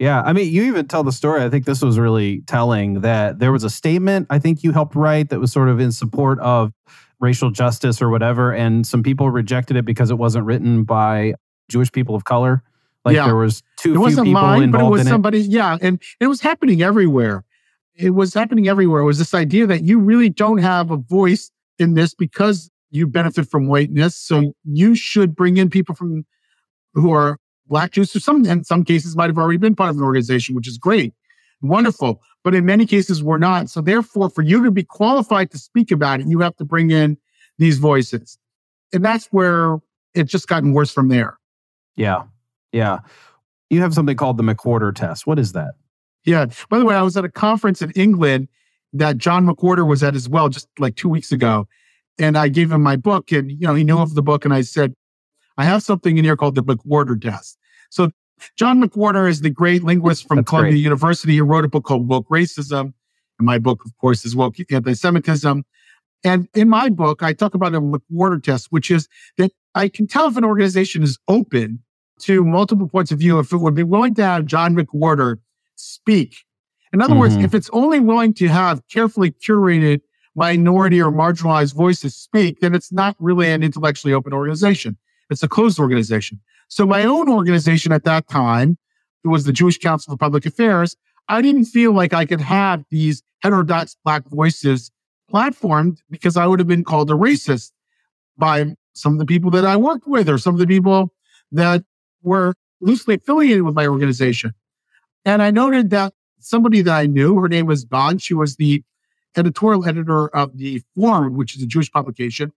Yeah. 0.02 0.20
I 0.22 0.32
mean, 0.32 0.52
you 0.52 0.64
even 0.64 0.88
tell 0.88 1.04
the 1.04 1.12
story. 1.12 1.44
I 1.44 1.48
think 1.48 1.64
this 1.64 1.80
was 1.80 1.96
really 1.96 2.40
telling 2.48 3.02
that 3.02 3.38
there 3.38 3.52
was 3.52 3.62
a 3.62 3.70
statement 3.70 4.26
I 4.30 4.40
think 4.40 4.64
you 4.64 4.72
helped 4.72 4.96
write 4.96 5.28
that 5.28 5.38
was 5.38 5.52
sort 5.52 5.68
of 5.68 5.78
in 5.78 5.92
support 5.92 6.40
of 6.40 6.72
racial 7.20 7.52
justice 7.52 8.02
or 8.02 8.10
whatever. 8.10 8.52
And 8.52 8.84
some 8.84 9.04
people 9.04 9.30
rejected 9.30 9.76
it 9.76 9.84
because 9.84 10.10
it 10.10 10.16
wasn't 10.16 10.44
written 10.44 10.82
by 10.82 11.34
Jewish 11.68 11.92
people 11.92 12.16
of 12.16 12.24
color. 12.24 12.64
Like 13.04 13.14
yeah. 13.14 13.26
there 13.26 13.36
was 13.36 13.62
too 13.76 13.94
it 13.94 13.98
wasn't 13.98 14.26
few 14.26 14.34
people 14.34 14.42
mine, 14.42 14.62
involved 14.64 14.82
but 14.82 14.86
it 14.88 14.90
was 14.90 15.00
in 15.02 15.06
somebody, 15.06 15.40
it. 15.42 15.46
Yeah. 15.46 15.78
And 15.80 16.02
it 16.18 16.26
was 16.26 16.40
happening 16.40 16.82
everywhere. 16.82 17.44
It 17.94 18.10
was 18.10 18.34
happening 18.34 18.66
everywhere. 18.66 19.02
It 19.02 19.06
was 19.06 19.18
this 19.18 19.34
idea 19.34 19.68
that 19.68 19.84
you 19.84 20.00
really 20.00 20.30
don't 20.30 20.58
have 20.58 20.90
a 20.90 20.96
voice 20.96 21.52
in 21.78 21.94
this 21.94 22.12
because 22.12 22.72
you 22.90 23.06
benefit 23.06 23.48
from 23.48 23.68
whiteness. 23.68 24.16
So 24.16 24.52
you 24.64 24.96
should 24.96 25.36
bring 25.36 25.58
in 25.58 25.70
people 25.70 25.94
from 25.94 26.24
who 26.94 27.12
are 27.12 27.38
black 27.72 27.92
Jews, 27.92 28.12
who 28.12 28.18
some 28.18 28.44
in 28.44 28.64
some 28.64 28.84
cases 28.84 29.16
might 29.16 29.30
have 29.30 29.38
already 29.38 29.56
been 29.56 29.74
part 29.74 29.88
of 29.88 29.96
an 29.96 30.02
organization, 30.02 30.54
which 30.54 30.68
is 30.68 30.76
great, 30.76 31.14
wonderful. 31.62 32.20
But 32.44 32.54
in 32.54 32.66
many 32.66 32.84
cases, 32.84 33.22
we're 33.22 33.38
not. 33.38 33.70
So 33.70 33.80
therefore, 33.80 34.28
for 34.28 34.42
you 34.42 34.62
to 34.62 34.70
be 34.70 34.84
qualified 34.84 35.50
to 35.52 35.58
speak 35.58 35.90
about 35.90 36.20
it, 36.20 36.26
you 36.26 36.40
have 36.40 36.54
to 36.56 36.66
bring 36.66 36.90
in 36.90 37.16
these 37.56 37.78
voices. 37.78 38.36
And 38.92 39.02
that's 39.02 39.26
where 39.28 39.78
it's 40.14 40.30
just 40.30 40.48
gotten 40.48 40.74
worse 40.74 40.92
from 40.92 41.08
there. 41.08 41.38
Yeah. 41.96 42.24
Yeah. 42.72 42.98
You 43.70 43.80
have 43.80 43.94
something 43.94 44.18
called 44.18 44.36
the 44.36 44.42
McWhorter 44.42 44.94
test. 44.94 45.26
What 45.26 45.38
is 45.38 45.52
that? 45.52 45.72
Yeah. 46.26 46.46
By 46.68 46.78
the 46.78 46.84
way, 46.84 46.94
I 46.94 47.00
was 47.00 47.16
at 47.16 47.24
a 47.24 47.30
conference 47.30 47.80
in 47.80 47.90
England 47.92 48.48
that 48.92 49.16
John 49.16 49.46
McWhorter 49.46 49.88
was 49.88 50.02
at 50.02 50.14
as 50.14 50.28
well, 50.28 50.50
just 50.50 50.68
like 50.78 50.96
two 50.96 51.08
weeks 51.08 51.32
ago. 51.32 51.66
And 52.18 52.36
I 52.36 52.48
gave 52.48 52.70
him 52.70 52.82
my 52.82 52.96
book 52.96 53.32
and, 53.32 53.50
you 53.50 53.66
know, 53.66 53.74
he 53.74 53.82
knew 53.82 53.98
of 53.98 54.14
the 54.14 54.22
book. 54.22 54.44
And 54.44 54.52
I 54.52 54.60
said, 54.60 54.94
I 55.58 55.64
have 55.64 55.82
something 55.82 56.18
in 56.18 56.24
here 56.24 56.36
called 56.36 56.54
the 56.54 56.62
McWhorter 56.62 57.20
test. 57.20 57.58
So 57.90 58.10
John 58.56 58.82
McWhorter 58.82 59.28
is 59.28 59.40
the 59.40 59.50
great 59.50 59.82
linguist 59.82 60.26
from 60.26 60.38
That's 60.38 60.48
Columbia 60.48 60.72
great. 60.72 60.82
University. 60.82 61.34
He 61.34 61.40
wrote 61.40 61.64
a 61.64 61.68
book 61.68 61.84
called 61.84 62.08
Woke 62.08 62.28
Racism. 62.28 62.92
And 63.38 63.46
my 63.46 63.58
book, 63.58 63.84
of 63.84 63.96
course, 63.98 64.24
is 64.24 64.34
Woke 64.34 64.56
Anti-Semitism. 64.70 65.64
And 66.24 66.48
in 66.54 66.68
my 66.68 66.88
book, 66.88 67.22
I 67.22 67.32
talk 67.32 67.54
about 67.54 67.74
a 67.74 67.80
McWhorter 67.80 68.42
test, 68.42 68.68
which 68.70 68.90
is 68.90 69.08
that 69.38 69.52
I 69.74 69.88
can 69.88 70.06
tell 70.06 70.28
if 70.28 70.36
an 70.36 70.44
organization 70.44 71.02
is 71.02 71.18
open 71.28 71.80
to 72.20 72.44
multiple 72.44 72.88
points 72.88 73.10
of 73.10 73.18
view, 73.18 73.38
if 73.38 73.52
it 73.52 73.56
would 73.58 73.74
be 73.74 73.82
willing 73.82 74.14
to 74.14 74.22
have 74.22 74.46
John 74.46 74.76
McWhorter 74.76 75.38
speak. 75.74 76.36
In 76.92 77.00
other 77.00 77.14
mm-hmm. 77.14 77.20
words, 77.20 77.36
if 77.36 77.54
it's 77.54 77.70
only 77.72 78.00
willing 78.00 78.34
to 78.34 78.48
have 78.48 78.86
carefully 78.88 79.32
curated 79.32 80.02
minority 80.34 81.00
or 81.00 81.10
marginalized 81.10 81.74
voices 81.74 82.14
speak, 82.14 82.60
then 82.60 82.74
it's 82.74 82.92
not 82.92 83.16
really 83.18 83.50
an 83.50 83.62
intellectually 83.62 84.14
open 84.14 84.32
organization. 84.32 84.96
It's 85.32 85.42
a 85.42 85.48
closed 85.48 85.78
organization. 85.78 86.40
So 86.68 86.86
my 86.86 87.04
own 87.04 87.28
organization 87.28 87.92
at 87.92 88.04
that 88.04 88.28
time, 88.28 88.78
it 89.24 89.28
was 89.28 89.44
the 89.44 89.52
Jewish 89.52 89.78
Council 89.78 90.12
for 90.12 90.16
Public 90.16 90.46
Affairs. 90.46 90.96
I 91.28 91.42
didn't 91.42 91.66
feel 91.66 91.92
like 91.92 92.12
I 92.12 92.24
could 92.24 92.40
have 92.40 92.84
these 92.90 93.22
heterodox 93.40 93.96
black 94.04 94.24
voices 94.28 94.90
platformed 95.32 95.98
because 96.10 96.36
I 96.36 96.46
would 96.46 96.60
have 96.60 96.68
been 96.68 96.84
called 96.84 97.10
a 97.10 97.14
racist 97.14 97.72
by 98.36 98.74
some 98.94 99.14
of 99.14 99.18
the 99.18 99.26
people 99.26 99.50
that 99.52 99.64
I 99.64 99.76
worked 99.76 100.06
with 100.06 100.28
or 100.28 100.38
some 100.38 100.54
of 100.54 100.60
the 100.60 100.66
people 100.66 101.12
that 101.52 101.84
were 102.22 102.54
loosely 102.80 103.14
affiliated 103.14 103.62
with 103.62 103.74
my 103.74 103.86
organization. 103.86 104.52
And 105.24 105.42
I 105.42 105.50
noted 105.50 105.90
that 105.90 106.12
somebody 106.40 106.82
that 106.82 106.94
I 106.94 107.06
knew, 107.06 107.38
her 107.38 107.48
name 107.48 107.66
was 107.66 107.84
Dawn, 107.84 108.18
she 108.18 108.34
was 108.34 108.56
the 108.56 108.82
editorial 109.36 109.86
editor 109.86 110.28
of 110.28 110.56
the 110.58 110.82
Forward, 110.94 111.34
which 111.36 111.56
is 111.56 111.62
a 111.62 111.66
Jewish 111.66 111.90
publication, 111.90 112.52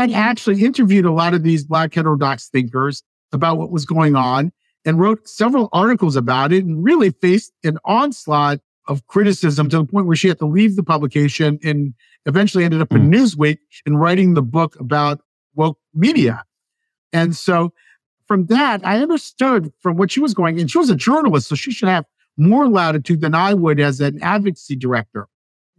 had 0.00 0.12
actually 0.12 0.64
interviewed 0.64 1.04
a 1.04 1.12
lot 1.12 1.34
of 1.34 1.42
these 1.42 1.64
Black 1.64 1.94
heterodox 1.94 2.48
thinkers 2.48 3.02
about 3.32 3.58
what 3.58 3.70
was 3.70 3.84
going 3.84 4.16
on 4.16 4.52
and 4.84 4.98
wrote 4.98 5.28
several 5.28 5.68
articles 5.72 6.16
about 6.16 6.52
it 6.52 6.64
and 6.64 6.84
really 6.84 7.10
faced 7.10 7.52
an 7.64 7.78
onslaught 7.84 8.60
of 8.86 9.06
criticism 9.06 9.68
to 9.70 9.78
the 9.78 9.84
point 9.84 10.06
where 10.06 10.16
she 10.16 10.28
had 10.28 10.38
to 10.38 10.46
leave 10.46 10.76
the 10.76 10.82
publication 10.82 11.58
and 11.62 11.94
eventually 12.26 12.64
ended 12.64 12.80
up 12.80 12.92
in 12.92 13.04
hmm. 13.04 13.14
Newsweek 13.14 13.58
and 13.86 14.00
writing 14.00 14.34
the 14.34 14.42
book 14.42 14.78
about 14.78 15.20
woke 15.54 15.78
media. 15.94 16.44
And 17.12 17.34
so 17.34 17.72
from 18.26 18.46
that, 18.46 18.84
I 18.86 19.00
understood 19.00 19.72
from 19.80 19.96
what 19.96 20.10
she 20.10 20.20
was 20.20 20.34
going, 20.34 20.58
and 20.58 20.70
she 20.70 20.78
was 20.78 20.90
a 20.90 20.96
journalist, 20.96 21.48
so 21.48 21.54
she 21.54 21.70
should 21.70 21.88
have 21.88 22.04
more 22.36 22.68
latitude 22.68 23.20
than 23.20 23.34
I 23.34 23.54
would 23.54 23.78
as 23.78 24.00
an 24.00 24.20
advocacy 24.22 24.76
director. 24.76 25.28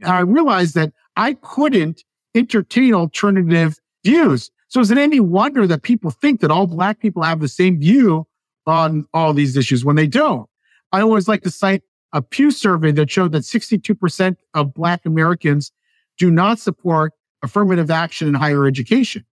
I 0.04 0.20
realized 0.20 0.76
that 0.76 0.94
I 1.16 1.34
couldn't 1.34 2.04
entertain 2.34 2.94
alternative 2.94 3.80
views. 4.06 4.52
So 4.68 4.80
is 4.80 4.92
it 4.92 4.98
any 4.98 5.20
wonder 5.20 5.68
that 5.68 5.84
people 5.84 6.12
think 6.12 6.42
that 6.42 6.52
all 6.52 6.68
black 6.68 7.00
people 7.00 7.24
have 7.24 7.40
the 7.40 7.48
same 7.48 7.80
view 7.80 8.28
on 8.66 9.06
all 9.14 9.34
these 9.34 9.58
issues 9.58 9.84
when 9.84 9.96
they 9.96 10.08
don't? 10.08 10.50
I 10.92 11.02
always 11.02 11.28
like 11.28 11.44
to 11.44 11.52
cite 11.52 11.82
a 12.14 12.22
Pew 12.22 12.52
survey 12.52 12.92
that 12.92 13.12
showed 13.12 13.34
that 13.34 13.44
62% 13.44 14.38
of 14.54 14.74
black 14.74 15.06
Americans 15.06 15.72
do 16.18 16.32
not 16.32 16.60
support 16.60 17.14
affirmative 17.44 17.92
action 17.92 18.28
in 18.28 18.34
higher 18.34 18.66
education. 18.66 19.26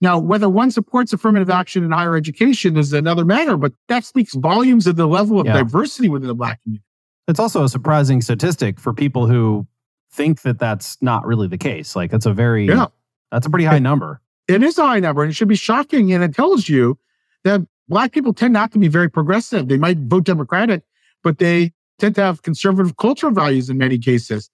Now, 0.00 0.18
whether 0.18 0.48
one 0.48 0.70
supports 0.70 1.12
affirmative 1.12 1.50
action 1.50 1.84
in 1.84 1.90
higher 1.90 2.16
education 2.16 2.78
is 2.78 2.92
another 2.92 3.24
matter, 3.24 3.56
but 3.58 3.74
that 3.88 4.04
speaks 4.04 4.34
volumes 4.34 4.86
of 4.86 4.96
the 4.96 5.06
level 5.06 5.38
of 5.38 5.46
yeah. 5.46 5.58
diversity 5.58 6.08
within 6.08 6.28
the 6.28 6.34
Black 6.34 6.62
community. 6.62 6.84
It's 7.28 7.38
also 7.38 7.64
a 7.64 7.68
surprising 7.68 8.22
statistic 8.22 8.80
for 8.80 8.94
people 8.94 9.26
who 9.26 9.66
think 10.10 10.40
that 10.42 10.58
that's 10.58 10.96
not 11.02 11.26
really 11.26 11.48
the 11.48 11.58
case. 11.58 11.94
Like, 11.94 12.10
that's 12.10 12.26
a 12.26 12.32
very, 12.32 12.66
yeah. 12.66 12.86
That's 13.30 13.46
a 13.46 13.50
pretty 13.50 13.64
high 13.64 13.78
number. 13.78 14.20
It 14.48 14.62
is 14.62 14.78
a 14.78 14.86
high 14.86 15.00
number, 15.00 15.22
and 15.22 15.30
it 15.30 15.34
should 15.34 15.48
be 15.48 15.56
shocking. 15.56 16.12
And 16.12 16.24
it 16.24 16.34
tells 16.34 16.68
you 16.68 16.98
that 17.44 17.60
Black 17.88 18.12
people 18.12 18.32
tend 18.32 18.52
not 18.52 18.72
to 18.72 18.78
be 18.78 18.88
very 18.88 19.10
progressive. 19.10 19.68
They 19.68 19.76
might 19.76 19.98
vote 19.98 20.24
Democratic, 20.24 20.82
but 21.24 21.38
they 21.38 21.72
tend 21.98 22.14
to 22.14 22.22
have 22.22 22.42
conservative 22.42 22.96
cultural 22.96 23.32
values 23.32 23.68
in 23.68 23.78
many 23.78 23.98
cases. 23.98 24.48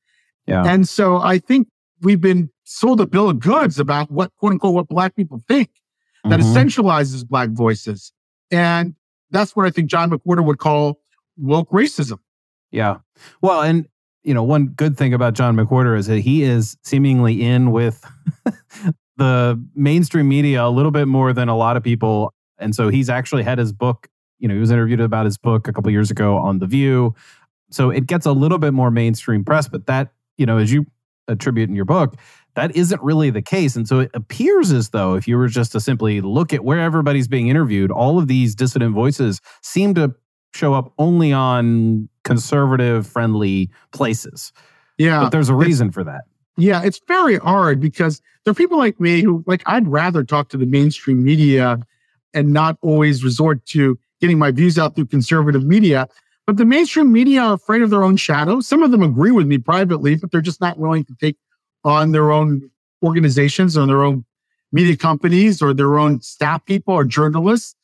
Yeah. 0.47 0.65
And 0.65 0.89
so 0.89 1.19
I 1.19 1.39
think 1.39 1.69
we've 2.01 2.21
been 2.21 2.51
sold 2.65 3.01
a 3.01 3.07
bill 3.07 3.29
of 3.29 3.39
goods 3.39 3.79
about 3.79 4.11
what 4.11 4.33
quote 4.39 4.53
unquote 4.53 4.75
what 4.75 4.89
black 4.89 5.15
people 5.15 5.43
think 5.47 5.71
that 6.25 6.41
mm-hmm. 6.41 6.57
essentializes 6.57 7.27
black 7.27 7.51
voices. 7.51 8.13
And 8.51 8.95
that's 9.31 9.55
what 9.55 9.67
I 9.67 9.71
think 9.71 9.91
John 9.91 10.11
McWhorter 10.11 10.45
would 10.45 10.59
call 10.59 11.01
woke 11.37 11.71
racism. 11.71 12.19
Yeah. 12.71 12.99
Well, 13.43 13.63
and 13.63 13.87
you 14.27 14.35
know, 14.35 14.43
one 14.43 14.67
good 14.67 14.97
thing 14.97 15.15
about 15.15 15.35
John 15.35 15.57
McWhorter 15.57 15.97
is 15.97 16.09
that 16.09 16.19
he 16.19 16.43
is 16.43 16.77
seemingly 16.83 17.43
in 17.43 17.71
with 17.71 18.05
the 19.17 19.65
mainstream 19.77 20.29
media 20.29 20.65
a 20.65 20.69
little 20.69 20.91
bit 20.91 21.07
more 21.07 21.33
than 21.33 21.49
a 21.49 21.57
lot 21.57 21.77
of 21.77 21.85
people. 21.85 22.35
And 22.59 22.75
so 22.75 22.89
he's 22.89 23.09
actually 23.09 23.45
had 23.45 23.59
his 23.59 23.73
book, 23.73 24.09
you 24.41 24.49
know, 24.49 24.55
he 24.55 24.61
was 24.61 24.73
interviewed 24.73 25.01
about 25.01 25.27
his 25.27 25.39
book 25.39 25.69
a 25.69 25.73
couple 25.73 25.93
years 25.93 26.11
ago 26.11 26.39
on 26.39 26.59
The 26.59 26.67
View. 26.67 27.15
So 27.71 27.91
it 27.91 28.09
gets 28.09 28.27
a 28.27 28.33
little 28.33 28.59
bit 28.59 28.75
more 28.75 28.91
mainstream 28.91 29.45
press, 29.45 29.69
but 29.69 29.87
that, 29.87 30.13
you 30.37 30.45
know, 30.45 30.59
as 30.59 30.73
you 30.73 30.87
attribute 31.29 31.69
in 31.69 31.77
your 31.77 31.85
book, 31.85 32.17
that 32.57 32.75
isn't 32.75 33.01
really 33.03 33.31
the 33.31 33.43
case. 33.43 33.77
And 33.77 33.87
so 33.87 34.01
it 34.01 34.11
appears 34.13 34.73
as 34.73 34.89
though 34.89 35.15
if 35.15 35.29
you 35.29 35.37
were 35.37 35.47
just 35.47 35.71
to 35.73 35.81
simply 35.81 36.21
look 36.21 36.53
at 36.53 36.65
where 36.65 36.81
everybody's 36.81 37.29
being 37.29 37.47
interviewed, 37.47 37.93
all 37.93 38.19
of 38.19 38.27
these 38.27 38.57
dissident 38.57 38.93
voices 38.93 39.41
seem 39.63 39.95
to 39.95 40.17
show 40.57 40.75
up 40.75 40.93
only 40.99 41.33
on 41.33 42.09
conservative 42.25 43.07
friendly 43.07 43.71
places. 43.93 44.53
Yeah. 44.99 45.21
But 45.21 45.31
there's 45.31 45.49
a 45.49 45.55
reason 45.55 45.93
for 45.93 46.03
that. 46.05 46.23
Yeah, 46.57 46.83
it's 46.83 47.01
very 47.07 47.37
hard 47.37 47.81
because 47.81 48.23
there 48.45 48.53
are 48.53 48.55
people 48.55 48.79
like 48.79 48.99
me 48.99 49.21
who, 49.21 49.45
like, 49.47 49.63
I'd 49.67 49.87
rather 49.87 50.25
talk 50.25 50.49
to 50.49 50.57
the 50.57 50.65
mainstream 50.65 51.23
media 51.23 51.79
and 52.33 52.53
not 52.53 52.79
always 52.81 53.23
resort 53.23 53.65
to 53.67 53.99
getting 54.21 54.39
my 54.39 54.51
views 54.51 54.79
out 54.79 54.95
through 54.95 55.07
conservative 55.07 55.65
media. 55.65 56.09
But 56.47 56.57
the 56.57 56.65
mainstream 56.65 57.13
media 57.13 57.43
are 57.43 57.55
afraid 57.55 57.83
of 57.83 57.91
their 57.91 58.03
own 58.03 58.17
shadow. 58.17 58.61
Some 58.61 58.83
of 58.83 58.91
them 58.91 59.03
agree 59.03 59.33
with 59.33 59.47
me 59.47 59.59
privately, 59.59 60.17
but 60.17 60.31
they're 60.31 60.41
just 60.41 60.61
not 60.61 60.79
willing 60.79 61.05
to 61.05 61.15
take 61.21 61.37
on 61.85 62.13
their 62.13 62.31
own 62.33 62.71
organizations 63.03 63.77
or 63.77 63.87
their 63.87 64.03
own 64.03 64.25
media 64.73 64.97
companies 64.97 65.61
or 65.61 65.75
their 65.75 65.99
own 65.99 66.23
staff 66.23 66.65
people 66.65 66.95
or 66.95 67.05
journalists. 67.05 67.75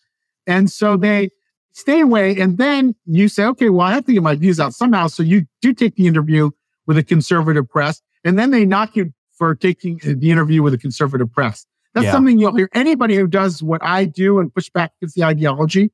And 0.46 0.70
so 0.70 0.96
they 0.96 1.30
stay 1.72 2.00
away. 2.00 2.38
And 2.40 2.58
then 2.58 2.94
you 3.06 3.28
say, 3.28 3.44
okay, 3.44 3.68
well, 3.68 3.86
I 3.86 3.92
have 3.92 4.04
to 4.06 4.12
get 4.12 4.22
my 4.22 4.34
views 4.34 4.60
out 4.60 4.74
somehow. 4.74 5.06
So 5.06 5.22
you 5.22 5.46
do 5.60 5.72
take 5.72 5.96
the 5.96 6.06
interview 6.06 6.50
with 6.86 6.98
a 6.98 7.02
conservative 7.02 7.68
press. 7.68 8.00
And 8.24 8.38
then 8.38 8.50
they 8.50 8.64
knock 8.64 8.96
you 8.96 9.12
for 9.36 9.54
taking 9.54 9.98
the 10.04 10.30
interview 10.30 10.62
with 10.62 10.74
a 10.74 10.78
conservative 10.78 11.32
press. 11.32 11.66
That's 11.94 12.06
Yeah. 12.06 12.12
something 12.12 12.38
you'll 12.38 12.56
hear. 12.56 12.68
Anybody 12.72 13.16
who 13.16 13.26
does 13.26 13.62
what 13.62 13.82
I 13.82 14.04
do 14.04 14.38
and 14.38 14.54
push 14.54 14.70
back 14.70 14.92
against 15.00 15.14
the 15.14 15.24
ideology, 15.24 15.90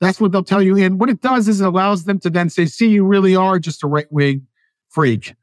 that's 0.00 0.20
what 0.20 0.32
they'll 0.32 0.44
tell 0.44 0.62
you. 0.62 0.76
And 0.76 1.00
what 1.00 1.08
it 1.10 1.20
does 1.20 1.48
is 1.48 1.60
it 1.60 1.66
allows 1.66 2.04
them 2.04 2.18
to 2.20 2.30
then 2.30 2.48
say, 2.50 2.66
see, 2.66 2.88
you 2.88 3.04
really 3.04 3.34
are 3.36 3.58
just 3.58 3.82
a 3.82 3.86
right 3.86 4.10
wing 4.10 4.46
freak. 4.88 5.34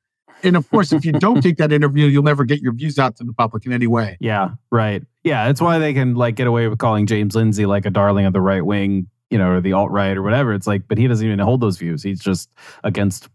And 0.43 0.55
of 0.55 0.69
course, 0.69 0.93
if 0.93 1.03
you 1.05 1.11
don't 1.19 1.41
take 1.41 1.57
that 1.57 1.71
interview, 1.71 2.05
you'll 2.05 2.23
never 2.23 2.43
get 2.43 2.61
your 2.61 2.73
views 2.73 2.99
out 2.99 3.15
to 3.17 3.23
the 3.23 3.33
public 3.33 3.65
in 3.65 3.73
any 3.73 3.87
way. 3.87 4.17
Yeah, 4.19 4.49
right. 4.71 5.03
Yeah, 5.23 5.47
that's 5.47 5.61
why 5.61 5.79
they 5.79 5.93
can 5.93 6.15
like 6.15 6.35
get 6.35 6.47
away 6.47 6.67
with 6.67 6.79
calling 6.79 7.05
James 7.07 7.35
Lindsay 7.35 7.65
like 7.65 7.85
a 7.85 7.89
darling 7.89 8.25
of 8.25 8.33
the 8.33 8.41
right 8.41 8.65
wing, 8.65 9.07
you 9.29 9.37
know, 9.37 9.51
or 9.51 9.61
the 9.61 9.73
alt 9.73 9.91
right 9.91 10.15
or 10.17 10.21
whatever. 10.23 10.53
It's 10.53 10.67
like, 10.67 10.87
but 10.87 10.97
he 10.97 11.07
doesn't 11.07 11.25
even 11.25 11.39
hold 11.39 11.61
those 11.61 11.77
views. 11.77 12.03
He's 12.03 12.19
just 12.21 12.49
against 12.83 13.29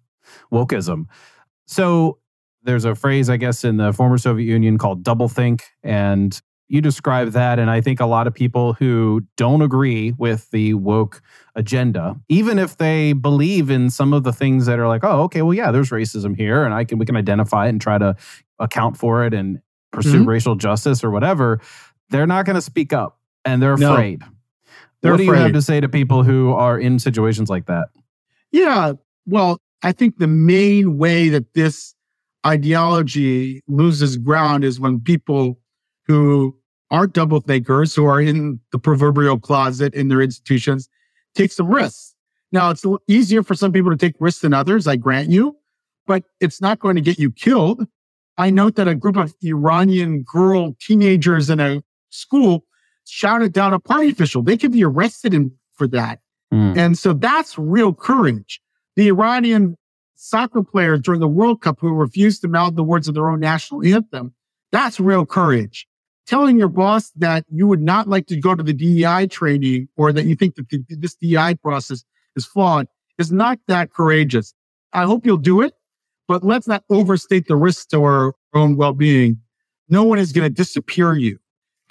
wokeism. 0.52 1.06
So 1.66 2.18
there's 2.62 2.84
a 2.84 2.94
phrase, 2.94 3.28
I 3.28 3.36
guess, 3.36 3.64
in 3.64 3.76
the 3.76 3.92
former 3.92 4.18
Soviet 4.18 4.46
Union 4.46 4.78
called 4.78 5.02
doublethink, 5.02 5.62
and 5.82 6.40
you 6.68 6.80
describe 6.80 7.32
that. 7.32 7.58
And 7.58 7.70
I 7.70 7.80
think 7.80 8.00
a 8.00 8.06
lot 8.06 8.26
of 8.26 8.34
people 8.34 8.72
who 8.74 9.22
don't 9.36 9.60
agree 9.62 10.12
with 10.12 10.50
the 10.52 10.74
woke 10.74 11.20
agenda, 11.54 12.16
even 12.28 12.58
if 12.58 12.76
they 12.78 13.12
believe 13.12 13.68
in 13.68 13.90
some 13.90 14.12
of 14.14 14.22
the 14.24 14.32
things 14.32 14.66
that 14.66 14.78
are 14.78 14.88
like, 14.88 15.04
oh, 15.04 15.22
okay, 15.24 15.42
well, 15.42 15.52
yeah, 15.54 15.70
there's 15.70 15.90
racism 15.90 16.36
here, 16.36 16.64
and 16.64 16.72
I 16.72 16.84
can 16.84 16.98
we 16.98 17.04
can 17.04 17.16
identify 17.16 17.66
it 17.66 17.70
and 17.70 17.80
try 17.80 17.98
to 17.98 18.16
account 18.58 18.96
for 18.96 19.24
it 19.26 19.34
and 19.34 19.60
pursue 19.92 20.22
Mhm. 20.24 20.26
racial 20.28 20.54
justice 20.54 21.04
or 21.04 21.10
whatever, 21.10 21.60
they're 22.08 22.26
not 22.26 22.46
going 22.46 22.54
to 22.54 22.62
speak 22.62 22.92
up 22.94 23.18
and 23.44 23.60
they're 23.60 23.76
No. 23.76 23.94
Afraid. 25.02 25.18
They're 25.18 25.26
what 25.26 25.34
do 25.34 25.38
you 25.38 25.44
have 25.44 25.52
to 25.52 25.62
say 25.62 25.80
to 25.80 25.88
people 25.88 26.22
who 26.22 26.52
are 26.52 26.78
in 26.78 26.98
situations 26.98 27.50
like 27.50 27.66
that? 27.66 27.88
Yeah. 28.50 28.92
Well, 29.26 29.58
I 29.82 29.92
think 29.92 30.18
the 30.18 30.28
main 30.28 30.98
way 30.98 31.28
that 31.28 31.54
this 31.54 31.94
ideology 32.46 33.62
loses 33.68 34.16
ground 34.16 34.64
is 34.64 34.78
when 34.80 35.00
people 35.00 35.58
who 36.06 36.56
aren't 36.90 37.14
double 37.14 37.40
thinkers, 37.40 37.94
who 37.94 38.04
are 38.04 38.20
in 38.20 38.60
the 38.70 38.78
proverbial 38.78 39.38
closet 39.38 39.94
in 39.94 40.08
their 40.08 40.20
institutions, 40.20 40.88
take 41.34 41.50
some 41.50 41.68
risks. 41.68 42.14
Now, 42.52 42.70
it's 42.70 42.84
easier 43.08 43.42
for 43.42 43.54
some 43.54 43.72
people 43.72 43.90
to 43.90 43.96
take 43.96 44.14
risks 44.20 44.42
than 44.42 44.52
others, 44.52 44.86
I 44.86 44.96
grant 44.96 45.30
you, 45.30 45.56
but 46.06 46.24
it's 46.40 46.60
not 46.60 46.80
going 46.80 46.96
to 46.96 47.00
get 47.00 47.18
you 47.18 47.32
killed. 47.32 47.86
I 48.36 48.50
note 48.50 48.76
that 48.76 48.88
a 48.88 48.94
group 48.94 49.16
of 49.16 49.34
Iranian 49.42 50.22
girl 50.22 50.76
teenagers 50.80 51.48
in 51.48 51.60
a 51.60 51.82
school 52.10 52.64
shouted 53.06 53.52
down 53.52 53.72
a 53.72 53.78
party 53.78 54.10
official. 54.10 54.42
They 54.42 54.56
could 54.56 54.72
be 54.72 54.84
arrested 54.84 55.34
in, 55.34 55.52
for 55.74 55.86
that. 55.88 56.20
Mm. 56.52 56.76
And 56.76 56.98
so 56.98 57.12
that's 57.12 57.58
real 57.58 57.94
courage. 57.94 58.60
The 58.96 59.08
Iranian 59.08 59.76
soccer 60.16 60.62
players 60.62 61.00
during 61.00 61.20
the 61.20 61.28
World 61.28 61.62
Cup 61.62 61.78
who 61.80 61.92
refused 61.92 62.42
to 62.42 62.48
mouth 62.48 62.76
the 62.76 62.84
words 62.84 63.08
of 63.08 63.14
their 63.14 63.28
own 63.28 63.40
national 63.40 63.84
anthem, 63.84 64.34
that's 64.70 65.00
real 65.00 65.26
courage. 65.26 65.86
Telling 66.26 66.58
your 66.58 66.68
boss 66.68 67.10
that 67.16 67.44
you 67.50 67.66
would 67.66 67.82
not 67.82 68.08
like 68.08 68.26
to 68.28 68.36
go 68.36 68.54
to 68.54 68.62
the 68.62 68.72
DEI 68.72 69.26
training 69.26 69.88
or 69.96 70.12
that 70.12 70.24
you 70.24 70.36
think 70.36 70.54
that 70.54 70.68
the, 70.68 70.84
this 70.88 71.14
DEI 71.16 71.56
process 71.56 72.04
is 72.36 72.46
flawed 72.46 72.86
is 73.18 73.32
not 73.32 73.58
that 73.66 73.92
courageous. 73.92 74.54
I 74.92 75.04
hope 75.04 75.26
you'll 75.26 75.36
do 75.38 75.60
it, 75.62 75.74
but 76.28 76.44
let's 76.44 76.68
not 76.68 76.84
overstate 76.90 77.48
the 77.48 77.56
risks 77.56 77.86
to 77.86 78.02
our 78.04 78.34
own 78.54 78.76
well-being. 78.76 79.38
No 79.88 80.04
one 80.04 80.18
is 80.18 80.32
going 80.32 80.48
to 80.48 80.54
disappear 80.54 81.14
you. 81.14 81.38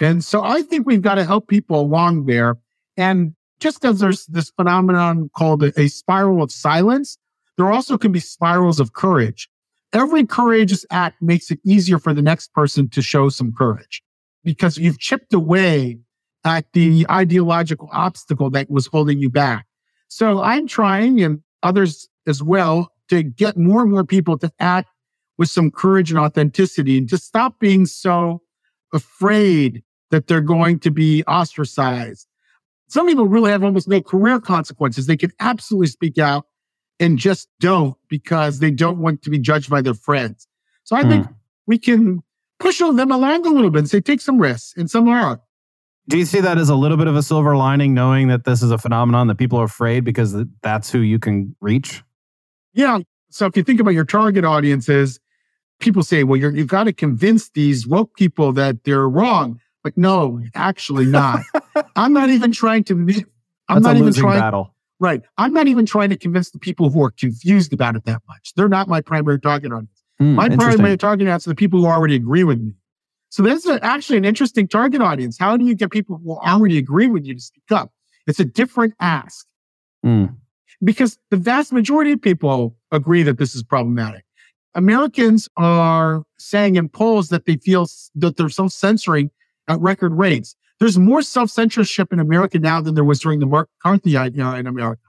And 0.01 0.23
so 0.23 0.43
I 0.43 0.63
think 0.63 0.87
we've 0.87 1.01
got 1.01 1.15
to 1.15 1.23
help 1.23 1.47
people 1.47 1.79
along 1.79 2.25
there. 2.25 2.57
And 2.97 3.35
just 3.59 3.85
as 3.85 3.99
there's 3.99 4.25
this 4.25 4.49
phenomenon 4.49 5.29
called 5.37 5.63
a, 5.63 5.79
a 5.79 5.87
spiral 5.87 6.41
of 6.41 6.51
silence, 6.51 7.17
there 7.57 7.71
also 7.71 7.97
can 7.97 8.11
be 8.11 8.19
spirals 8.19 8.79
of 8.79 8.93
courage. 8.93 9.47
Every 9.93 10.25
courageous 10.25 10.85
act 10.89 11.21
makes 11.21 11.51
it 11.51 11.59
easier 11.63 11.99
for 11.99 12.13
the 12.13 12.21
next 12.21 12.53
person 12.53 12.89
to 12.89 13.01
show 13.01 13.29
some 13.29 13.53
courage 13.53 14.01
because 14.43 14.77
you've 14.77 14.99
chipped 14.99 15.33
away 15.33 15.99
at 16.43 16.65
the 16.73 17.05
ideological 17.11 17.89
obstacle 17.91 18.49
that 18.49 18.71
was 18.71 18.87
holding 18.87 19.19
you 19.19 19.29
back. 19.29 19.67
So 20.07 20.41
I'm 20.41 20.65
trying 20.65 21.21
and 21.21 21.41
others 21.61 22.09
as 22.25 22.41
well 22.41 22.91
to 23.09 23.21
get 23.21 23.57
more 23.57 23.83
and 23.83 23.91
more 23.91 24.05
people 24.05 24.37
to 24.39 24.51
act 24.59 24.89
with 25.37 25.49
some 25.49 25.69
courage 25.69 26.09
and 26.09 26.19
authenticity 26.19 26.97
and 26.97 27.09
to 27.09 27.17
stop 27.17 27.59
being 27.59 27.85
so 27.85 28.41
afraid 28.93 29.83
that 30.12 30.28
they're 30.28 30.41
going 30.41 30.80
to 30.80 30.91
be 30.91 31.24
ostracized. 31.24 32.28
Some 32.88 33.08
people 33.08 33.28
really 33.28 33.52
have 33.52 33.63
almost 33.63 33.88
no 33.88 34.02
career 34.02 34.39
consequences. 34.39 35.08
They 35.08 35.17
can 35.17 35.32
absolutely 35.39 35.88
speak 35.88 36.17
out 36.17 36.45
and 37.00 37.17
just 37.17 37.50
don't 37.60 37.95
because 38.10 38.60
they 38.60 38.69
don't 38.69 39.00
want 39.00 39.24
to 39.24 39.30
be 39.30 39.39
judged 39.39 39.69
by 39.69 39.82
their 39.82 39.93
friends. 39.93 40.47
So 40.84 40.95
I 40.95 41.04
think 41.04 41.26
hmm. 41.26 41.34
we 41.65 41.78
can 41.78 42.21
push 42.60 42.80
them 42.80 43.12
along 43.12 43.45
a 43.45 43.50
little 43.50 43.71
bit 43.71 43.80
and 43.80 43.89
say, 43.89 44.02
take 44.02 44.21
some 44.21 44.38
risks 44.38 44.74
and 44.78 44.89
some 44.89 45.08
are. 45.08 45.41
Do 46.08 46.17
you 46.17 46.26
see 46.26 46.41
that 46.41 46.58
as 46.58 46.69
a 46.69 46.76
little 46.76 46.97
bit 46.97 47.08
of 47.08 47.15
a 47.15 47.24
silver 47.24 47.56
lining, 47.56 47.93
knowing 47.93 48.28
that 48.28 48.43
this 48.43 48.62
is 48.62 48.71
a 48.71 48.78
phenomenon 48.78 49.28
that 49.28 49.36
people 49.36 49.60
are 49.60 49.65
afraid 49.65 50.04
because 50.04 50.36
that's 50.62 50.91
who 50.91 51.00
you 51.00 51.19
can 51.19 51.56
reach? 51.62 52.04
Yeah. 52.74 53.00
So 53.30 53.45
if 53.45 53.56
you 53.56 53.63
think 53.63 53.80
about 53.80 53.91
your 53.91 54.06
target 54.06 54.43
audiences, 54.43 55.19
people 55.80 56.04
say, 56.04 56.24
well, 56.24 56.38
you're, 56.38 56.52
you've 56.56 56.67
got 56.67 56.84
to 56.86 56.93
convince 56.93 57.50
these 57.50 57.88
woke 57.88 58.15
people 58.15 58.52
that 58.54 58.84
they're 58.84 59.08
wrong. 59.08 59.60
But 59.84 59.98
no, 59.98 60.41
actually 60.56 61.06
not. 61.06 61.41
I'm 61.96 62.13
not 62.13 62.30
even 62.30 62.52
trying 62.52 62.84
to, 62.86 62.94
I'm 62.94 63.82
That's 63.82 63.84
not 63.84 63.96
a 63.96 64.00
even 64.00 64.13
trying, 64.13 64.39
battle. 64.39 64.76
right. 65.00 65.22
I'm 65.38 65.54
not 65.54 65.67
even 65.67 65.86
trying 65.86 66.10
to 66.10 66.17
convince 66.17 66.52
the 66.52 66.60
people 66.60 66.89
who 66.89 67.04
are 67.04 67.12
confused 67.12 67.74
about 67.74 67.96
it 67.96 68.06
that 68.06 68.22
much. 68.28 68.54
They're 68.56 68.70
not 68.70 68.88
my 68.88 69.02
primary 69.02 69.39
target 69.39 69.72
audience. 69.72 70.04
Hmm, 70.20 70.36
My 70.36 70.50
primary 70.50 70.98
target 70.98 71.26
audience 71.28 71.48
are 71.48 71.52
the 71.52 71.56
people 71.56 71.80
who 71.80 71.88
already 71.88 72.15
agree 72.15 72.44
with 72.44 72.60
me. 72.60 72.74
So 73.30 73.41
that's 73.44 73.65
a, 73.65 73.84
actually 73.84 74.17
an 74.17 74.26
interesting 74.26 74.67
target 74.67 75.02
audience. 75.02 75.38
How 75.39 75.56
do 75.58 75.65
you 75.65 75.74
get 75.74 75.89
people 75.89 76.20
who 76.24 76.34
already 76.38 76.78
agree 76.78 77.08
with 77.08 77.26
you 77.26 77.34
to 77.34 77.41
speak 77.41 77.72
up? 77.72 77.91
It's 78.28 78.39
a 78.39 78.46
different 78.46 78.94
ask 79.00 79.48
Hmm. 80.04 80.26
because 80.84 81.17
the 81.30 81.38
vast 81.38 81.72
majority 81.72 82.12
of 82.12 82.22
people 82.22 82.76
agree 82.91 83.24
that 83.24 83.38
this 83.38 83.56
is 83.56 83.63
problematic. 83.63 84.26
Americans 84.76 85.48
are 85.58 86.24
saying 86.39 86.76
in 86.76 86.89
polls 86.89 87.30
that 87.30 87.46
they 87.46 87.58
feel 87.58 87.88
that 88.15 88.36
they're 88.38 88.50
self 88.50 88.72
censoring 88.72 89.32
at 89.67 89.80
record 89.80 90.13
rates. 90.13 90.56
There's 90.80 90.97
more 90.97 91.21
self 91.21 91.50
censorship 91.50 92.12
in 92.12 92.19
America 92.19 92.60
now 92.60 92.82
than 92.82 92.95
there 92.95 93.04
was 93.04 93.19
during 93.19 93.39
the 93.39 93.45
McCarthy 93.45 94.15
era 94.15 94.32
uh, 94.39 94.56
in 94.56 94.67
America. 94.67 95.02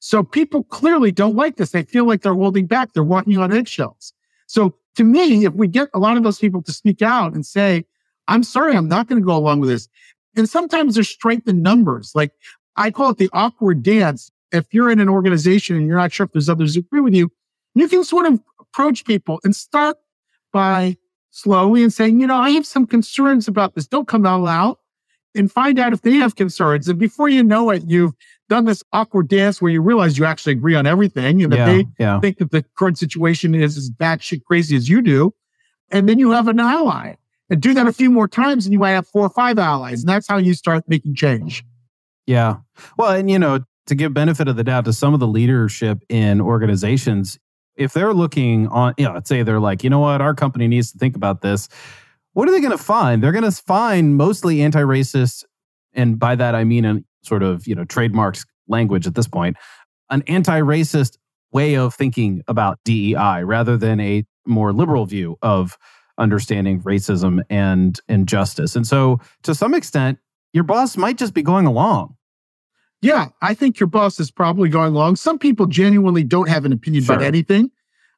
So 0.00 0.22
people 0.22 0.64
clearly 0.64 1.12
don't 1.12 1.36
like 1.36 1.56
this. 1.56 1.70
They 1.70 1.82
feel 1.82 2.06
like 2.06 2.22
they're 2.22 2.34
holding 2.34 2.66
back. 2.66 2.92
They're 2.92 3.04
walking 3.04 3.36
on 3.38 3.52
eggshells. 3.52 4.12
So 4.46 4.74
to 4.96 5.04
me, 5.04 5.44
if 5.44 5.52
we 5.54 5.68
get 5.68 5.88
a 5.92 5.98
lot 5.98 6.16
of 6.16 6.22
those 6.22 6.38
people 6.38 6.62
to 6.62 6.72
speak 6.72 7.02
out 7.02 7.34
and 7.34 7.44
say, 7.44 7.84
I'm 8.26 8.42
sorry, 8.42 8.76
I'm 8.76 8.88
not 8.88 9.08
going 9.08 9.20
to 9.20 9.26
go 9.26 9.36
along 9.36 9.60
with 9.60 9.70
this. 9.70 9.88
And 10.36 10.48
sometimes 10.48 10.94
there's 10.94 11.08
strength 11.08 11.48
in 11.48 11.62
numbers. 11.62 12.12
Like 12.14 12.32
I 12.76 12.90
call 12.90 13.10
it 13.10 13.18
the 13.18 13.30
awkward 13.32 13.82
dance. 13.82 14.30
If 14.52 14.72
you're 14.72 14.90
in 14.90 15.00
an 15.00 15.08
organization 15.08 15.76
and 15.76 15.86
you're 15.86 15.98
not 15.98 16.12
sure 16.12 16.24
if 16.24 16.32
there's 16.32 16.48
others 16.48 16.74
who 16.74 16.80
agree 16.80 17.00
with 17.00 17.14
you, 17.14 17.30
you 17.74 17.88
can 17.88 18.02
sort 18.02 18.26
of 18.26 18.40
approach 18.60 19.04
people 19.04 19.40
and 19.44 19.54
start 19.54 19.98
by 20.52 20.96
slowly 21.30 21.82
and 21.82 21.92
saying, 21.92 22.20
you 22.20 22.26
know, 22.26 22.36
I 22.36 22.50
have 22.50 22.66
some 22.66 22.86
concerns 22.86 23.48
about 23.48 23.74
this. 23.74 23.86
Don't 23.86 24.08
come 24.08 24.26
all 24.26 24.40
out 24.40 24.44
loud 24.44 24.76
and 25.34 25.50
find 25.50 25.78
out 25.78 25.92
if 25.92 26.02
they 26.02 26.14
have 26.14 26.36
concerns. 26.36 26.88
And 26.88 26.98
before 26.98 27.28
you 27.28 27.42
know 27.42 27.70
it, 27.70 27.84
you've 27.86 28.14
done 28.48 28.64
this 28.64 28.82
awkward 28.92 29.28
dance 29.28 29.60
where 29.60 29.70
you 29.70 29.80
realize 29.82 30.18
you 30.18 30.24
actually 30.24 30.52
agree 30.52 30.74
on 30.74 30.86
everything 30.86 31.42
and 31.42 31.52
that 31.52 31.58
Yeah, 31.58 31.66
they 31.66 31.86
yeah. 31.98 32.20
think 32.20 32.38
that 32.38 32.50
the 32.50 32.64
current 32.76 32.98
situation 32.98 33.54
is 33.54 33.76
as 33.76 33.90
batshit 33.90 34.44
crazy 34.44 34.74
as 34.76 34.88
you 34.88 35.02
do. 35.02 35.34
And 35.90 36.08
then 36.08 36.18
you 36.18 36.30
have 36.32 36.48
an 36.48 36.60
ally. 36.60 37.14
And 37.50 37.62
do 37.62 37.72
that 37.74 37.86
a 37.86 37.92
few 37.92 38.10
more 38.10 38.28
times 38.28 38.66
and 38.66 38.72
you 38.74 38.78
might 38.78 38.90
have 38.90 39.06
four 39.06 39.22
or 39.22 39.30
five 39.30 39.58
allies. 39.58 40.00
And 40.00 40.08
that's 40.08 40.28
how 40.28 40.36
you 40.36 40.52
start 40.54 40.84
making 40.86 41.14
change. 41.14 41.64
Yeah. 42.26 42.56
Well, 42.98 43.12
and 43.12 43.30
you 43.30 43.38
know, 43.38 43.60
to 43.86 43.94
give 43.94 44.12
benefit 44.12 44.48
of 44.48 44.56
the 44.56 44.64
doubt 44.64 44.84
to 44.84 44.92
some 44.92 45.14
of 45.14 45.20
the 45.20 45.26
leadership 45.26 46.02
in 46.10 46.42
organizations, 46.42 47.38
if 47.78 47.92
they're 47.92 48.12
looking 48.12 48.66
on, 48.68 48.92
you 48.98 49.04
know, 49.04 49.14
let's 49.14 49.28
say 49.28 49.42
they're 49.42 49.60
like, 49.60 49.84
you 49.84 49.88
know 49.88 50.00
what, 50.00 50.20
our 50.20 50.34
company 50.34 50.66
needs 50.66 50.92
to 50.92 50.98
think 50.98 51.16
about 51.16 51.40
this. 51.40 51.68
What 52.34 52.48
are 52.48 52.52
they 52.52 52.60
going 52.60 52.76
to 52.76 52.82
find? 52.82 53.22
They're 53.22 53.32
going 53.32 53.44
to 53.44 53.52
find 53.52 54.16
mostly 54.16 54.60
anti-racist, 54.60 55.44
and 55.94 56.18
by 56.18 56.34
that 56.34 56.54
I 56.54 56.64
mean 56.64 56.84
a 56.84 57.00
sort 57.22 57.42
of 57.42 57.66
you 57.66 57.74
know 57.74 57.84
trademarks 57.84 58.44
language 58.66 59.06
at 59.06 59.14
this 59.14 59.28
point, 59.28 59.56
an 60.10 60.22
anti-racist 60.26 61.16
way 61.52 61.76
of 61.76 61.94
thinking 61.94 62.42
about 62.46 62.78
DEI 62.84 63.42
rather 63.44 63.76
than 63.76 64.00
a 64.00 64.24
more 64.46 64.72
liberal 64.72 65.06
view 65.06 65.38
of 65.40 65.78
understanding 66.18 66.82
racism 66.82 67.40
and 67.48 68.00
injustice. 68.08 68.76
And 68.76 68.86
so, 68.86 69.20
to 69.44 69.54
some 69.54 69.72
extent, 69.72 70.18
your 70.52 70.64
boss 70.64 70.96
might 70.96 71.16
just 71.16 71.34
be 71.34 71.42
going 71.42 71.66
along. 71.66 72.16
Yeah, 73.00 73.28
I 73.42 73.54
think 73.54 73.78
your 73.78 73.86
boss 73.86 74.18
is 74.18 74.30
probably 74.30 74.68
going 74.68 74.94
along. 74.94 75.16
Some 75.16 75.38
people 75.38 75.66
genuinely 75.66 76.24
don't 76.24 76.48
have 76.48 76.64
an 76.64 76.72
opinion 76.72 77.04
Sure. 77.04 77.14
about 77.14 77.24
anything. 77.24 77.70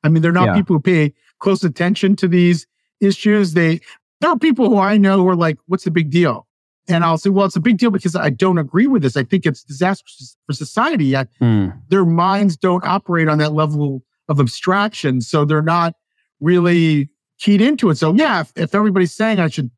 I 0.03 0.09
mean, 0.09 0.22
they're 0.22 0.33
not 0.33 0.49
Yeah. 0.49 0.55
people 0.55 0.76
who 0.76 0.81
pay 0.81 1.12
close 1.39 1.62
attention 1.64 2.16
to 2.16 2.28
these 2.28 2.66
issues. 3.01 3.55
They 3.55 3.81
there 4.20 4.31
are 4.31 4.39
people 4.39 4.68
who 4.68 4.76
I 4.76 4.99
know 4.99 5.16
who 5.18 5.28
are 5.28 5.37
like, 5.37 5.57
"What's 5.66 5.85
the 5.85 5.91
big 5.91 6.11
deal?" 6.11 6.47
And 6.89 7.05
I'll 7.05 7.16
say, 7.16 7.31
"Well, 7.31 7.47
it's 7.47 7.57
a 7.57 7.61
big 7.61 7.78
deal 7.78 7.91
because 7.91 8.14
I 8.14 8.28
don't 8.28 8.59
agree 8.59 8.87
with 8.87 9.03
this. 9.03 9.16
I 9.16 9.24
think 9.24 9.47
it's 9.47 9.62
disastrous 9.64 10.37
for 10.47 10.53
society." 10.53 11.07
Yet 11.07 11.28
hmm. 11.39 11.68
their 11.89 12.05
minds 12.05 12.57
don't 12.57 12.85
operate 12.85 13.28
on 13.28 13.39
that 13.39 13.55
level 13.55 14.03
of 14.28 14.39
abstraction, 14.39 15.20
so 15.22 15.45
they're 15.47 15.62
not 15.62 15.95
really 16.41 17.09
keyed 17.39 17.61
into 17.62 17.89
it. 17.91 17.97
So, 17.97 18.14
yeah, 18.14 18.41
if, 18.41 18.53
if 18.57 18.74
everybody's 18.74 19.12
saying 19.12 19.41
I 19.41 19.49
should 19.49 19.70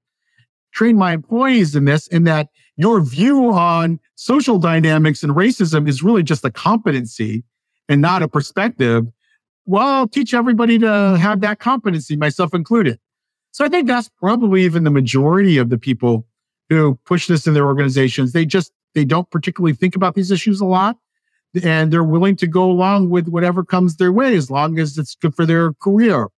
train 0.72 0.96
my 0.96 1.12
employees 1.12 1.76
in 1.76 1.84
this, 1.84 2.08
and 2.08 2.26
that 2.26 2.48
your 2.76 3.00
view 3.00 3.52
on 3.52 4.00
social 4.14 4.58
dynamics 4.58 5.22
and 5.22 5.34
racism 5.34 5.88
is 5.88 6.02
really 6.02 6.22
just 6.22 6.44
a 6.44 6.50
competency 6.50 7.44
and 7.88 8.00
not 8.00 8.22
a 8.22 8.28
perspective, 8.28 9.06
well, 9.66 9.86
I'll 9.86 10.08
teach 10.08 10.34
everybody 10.34 10.78
to 10.78 11.18
have 11.18 11.40
that 11.40 11.58
competency, 11.58 12.16
myself 12.16 12.54
included. 12.54 12.98
So 13.52 13.64
I 13.64 13.68
think 13.68 13.86
that's 13.86 14.08
probably 14.08 14.62
even 14.64 14.84
the 14.84 14.90
majority 14.90 15.58
of 15.58 15.68
the 15.68 15.78
people 15.78 16.26
who 16.68 16.98
push 17.04 17.26
this 17.26 17.46
in 17.46 17.54
their 17.54 17.66
organizations. 17.66 18.32
They 18.32 18.46
just 18.46 18.72
they 18.94 19.04
don't 19.04 19.30
particularly 19.30 19.74
think 19.74 19.94
about 19.96 20.14
these 20.14 20.30
issues 20.30 20.60
a 20.60 20.66
lot. 20.66 20.96
And 21.62 21.92
they're 21.92 22.02
willing 22.02 22.36
to 22.36 22.46
go 22.46 22.70
along 22.70 23.10
with 23.10 23.28
whatever 23.28 23.62
comes 23.62 23.96
their 23.96 24.12
way 24.12 24.34
as 24.36 24.50
long 24.50 24.78
as 24.78 24.96
it's 24.96 25.14
good 25.14 25.34
for 25.34 25.44
their 25.44 25.74
career. 25.74 26.28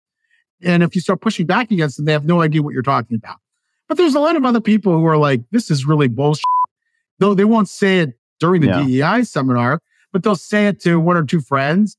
And 0.60 0.82
if 0.82 0.96
you 0.96 1.00
start 1.00 1.20
pushing 1.20 1.46
back 1.46 1.70
against 1.70 1.96
them, 1.96 2.06
they 2.06 2.12
have 2.12 2.26
no 2.26 2.40
idea 2.40 2.62
what 2.62 2.74
you're 2.74 2.82
talking 2.82 3.16
about. 3.16 3.36
But 3.88 3.96
there's 3.98 4.14
a 4.14 4.20
lot 4.20 4.36
of 4.36 4.44
other 4.44 4.60
people 4.60 4.92
who 4.98 5.04
are 5.06 5.16
like, 5.18 5.42
this 5.50 5.70
is 5.70 5.84
really 5.86 6.08
bullshit. 6.08 6.44
Though 7.18 7.34
they 7.34 7.44
won't 7.44 7.68
say 7.68 8.00
it 8.00 8.18
during 8.40 8.60
the 8.62 8.68
Yeah. 8.68 8.84
DEI 9.18 9.24
seminar, 9.24 9.80
but 10.12 10.22
they'll 10.22 10.36
say 10.36 10.66
it 10.66 10.80
to 10.80 10.98
one 10.98 11.16
or 11.16 11.24
two 11.24 11.40
friends. 11.40 11.96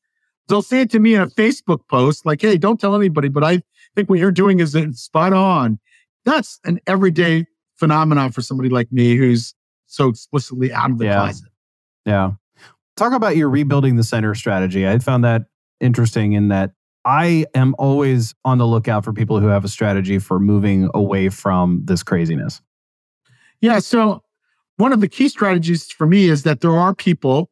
They'll 0.47 0.61
say 0.61 0.81
it 0.81 0.91
to 0.91 0.99
me 0.99 1.15
in 1.15 1.21
a 1.21 1.27
Facebook 1.27 1.87
post, 1.89 2.25
like, 2.25 2.41
hey, 2.41 2.57
don't 2.57 2.79
tell 2.79 2.95
anybody, 2.95 3.29
but 3.29 3.43
I 3.43 3.61
think 3.95 4.09
what 4.09 4.19
you're 4.19 4.31
doing 4.31 4.59
is 4.59 4.75
spot 4.93 5.33
on. 5.33 5.79
That's 6.25 6.59
an 6.65 6.79
everyday 6.87 7.45
phenomenon 7.77 8.31
for 8.31 8.41
somebody 8.41 8.69
like 8.69 8.91
me 8.91 9.15
who's 9.15 9.53
so 9.87 10.07
explicitly 10.09 10.73
out 10.73 10.91
of 10.91 10.97
the 10.97 11.05
Yeah. 11.05 11.15
closet. 11.15 11.49
Yeah. 12.05 12.31
Talk 12.95 13.13
about 13.13 13.35
your 13.37 13.49
rebuilding 13.49 13.95
the 13.95 14.03
center 14.03 14.33
strategy. 14.35 14.87
I 14.87 14.99
found 14.99 15.23
that 15.23 15.43
interesting 15.79 16.33
in 16.33 16.47
that 16.49 16.71
I 17.05 17.45
am 17.53 17.75
always 17.77 18.33
on 18.43 18.57
the 18.57 18.65
lookout 18.65 19.05
for 19.05 19.13
people 19.13 19.39
who 19.39 19.47
have 19.47 19.63
a 19.63 19.67
strategy 19.67 20.17
for 20.17 20.39
moving 20.39 20.89
away 20.93 21.29
from 21.29 21.81
this 21.85 22.01
craziness. 22.01 22.61
Yeah. 23.61 23.79
So 23.79 24.23
one 24.77 24.91
of 24.91 25.01
the 25.01 25.07
key 25.07 25.29
strategies 25.29 25.91
for 25.91 26.07
me 26.07 26.27
is 26.27 26.43
that 26.43 26.61
there 26.61 26.75
are 26.75 26.93
people 26.93 27.49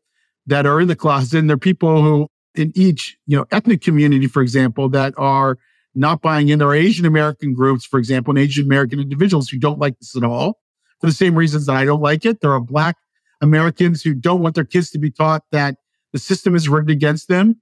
that 0.48 0.66
are 0.66 0.82
in 0.82 0.88
the 0.88 0.96
closet 0.96 1.40
and 1.40 1.50
there 1.50 1.56
are 1.56 1.60
people 1.60 2.02
who 2.02 2.28
in 2.56 2.72
each, 2.76 3.18
you 3.26 3.38
know, 3.38 3.46
ethnic 3.52 3.82
community, 3.82 4.28
for 4.28 4.42
example, 4.42 4.90
that 4.90 5.14
are 5.18 5.58
not 5.96 6.22
buying 6.22 6.50
in. 6.50 6.60
There 6.60 6.68
are 6.68 6.76
Asian 6.76 7.06
American 7.06 7.54
groups, 7.54 7.86
for 7.86 8.00
example, 8.00 8.32
and 8.32 8.40
Asian 8.40 8.66
American 8.66 9.00
individuals 9.00 9.50
who 9.50 9.58
don't 9.58 9.80
like 9.80 9.98
this 10.00 10.16
at 10.16 10.24
all 10.24 10.60
for 11.00 11.08
the 11.08 11.14
same 11.14 11.36
reasons 11.36 11.66
that 11.68 11.76
I 11.76 11.86
don't 11.86 12.02
like 12.02 12.26
it. 12.26 12.42
There 12.42 12.52
are 12.52 12.60
black 12.60 12.98
Americans 13.42 14.02
who 14.02 14.14
don't 14.14 14.42
want 14.42 14.56
their 14.56 14.66
kids 14.66 14.90
to 14.92 15.00
be 15.00 15.12
taught 15.12 15.44
that 15.52 15.78
the 16.12 16.20
system 16.20 16.56
is 16.56 16.70
rigged 16.70 16.90
against 16.90 17.28
them. 17.28 17.60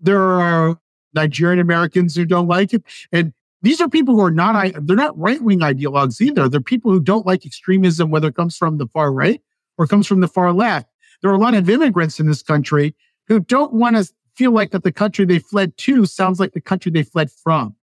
There 0.00 0.22
are 0.22 0.78
Nigerian 1.14 1.60
Americans 1.60 2.14
who 2.16 2.24
don't 2.24 2.48
like 2.48 2.74
it. 2.74 2.82
And 3.12 3.32
these 3.62 3.80
are 3.80 3.88
people 3.88 4.14
who 4.14 4.20
are 4.20 4.30
not, 4.30 4.74
they're 4.86 4.96
not 4.96 5.18
right 5.18 5.40
wing 5.40 5.60
ideologues 5.60 6.20
either. 6.20 6.48
They're 6.48 6.60
people 6.60 6.90
who 6.90 7.00
don't 7.00 7.26
like 7.26 7.46
extremism, 7.46 8.10
whether 8.10 8.28
it 8.28 8.36
comes 8.36 8.56
from 8.56 8.78
the 8.78 8.86
far 8.88 9.12
right 9.12 9.40
or 9.78 9.86
comes 9.86 10.06
from 10.06 10.20
the 10.20 10.28
far 10.28 10.52
left. 10.52 10.88
There 11.22 11.30
are 11.30 11.34
a 11.34 11.38
lot 11.38 11.54
of 11.54 11.70
immigrants 11.70 12.20
in 12.20 12.26
this 12.26 12.42
country 12.42 12.94
who 13.26 13.40
don't 13.40 13.72
want 13.72 13.96
to 13.96 14.06
feel 14.34 14.50
like 14.50 14.72
that 14.72 14.84
the 14.84 14.92
country 14.92 15.24
they 15.24 15.38
fled 15.38 15.76
to 15.78 16.04
sounds 16.04 16.38
like 16.40 16.52
the 16.52 16.60
country 16.60 16.92
they 16.92 17.02
fled 17.02 17.30
from. 17.30 17.74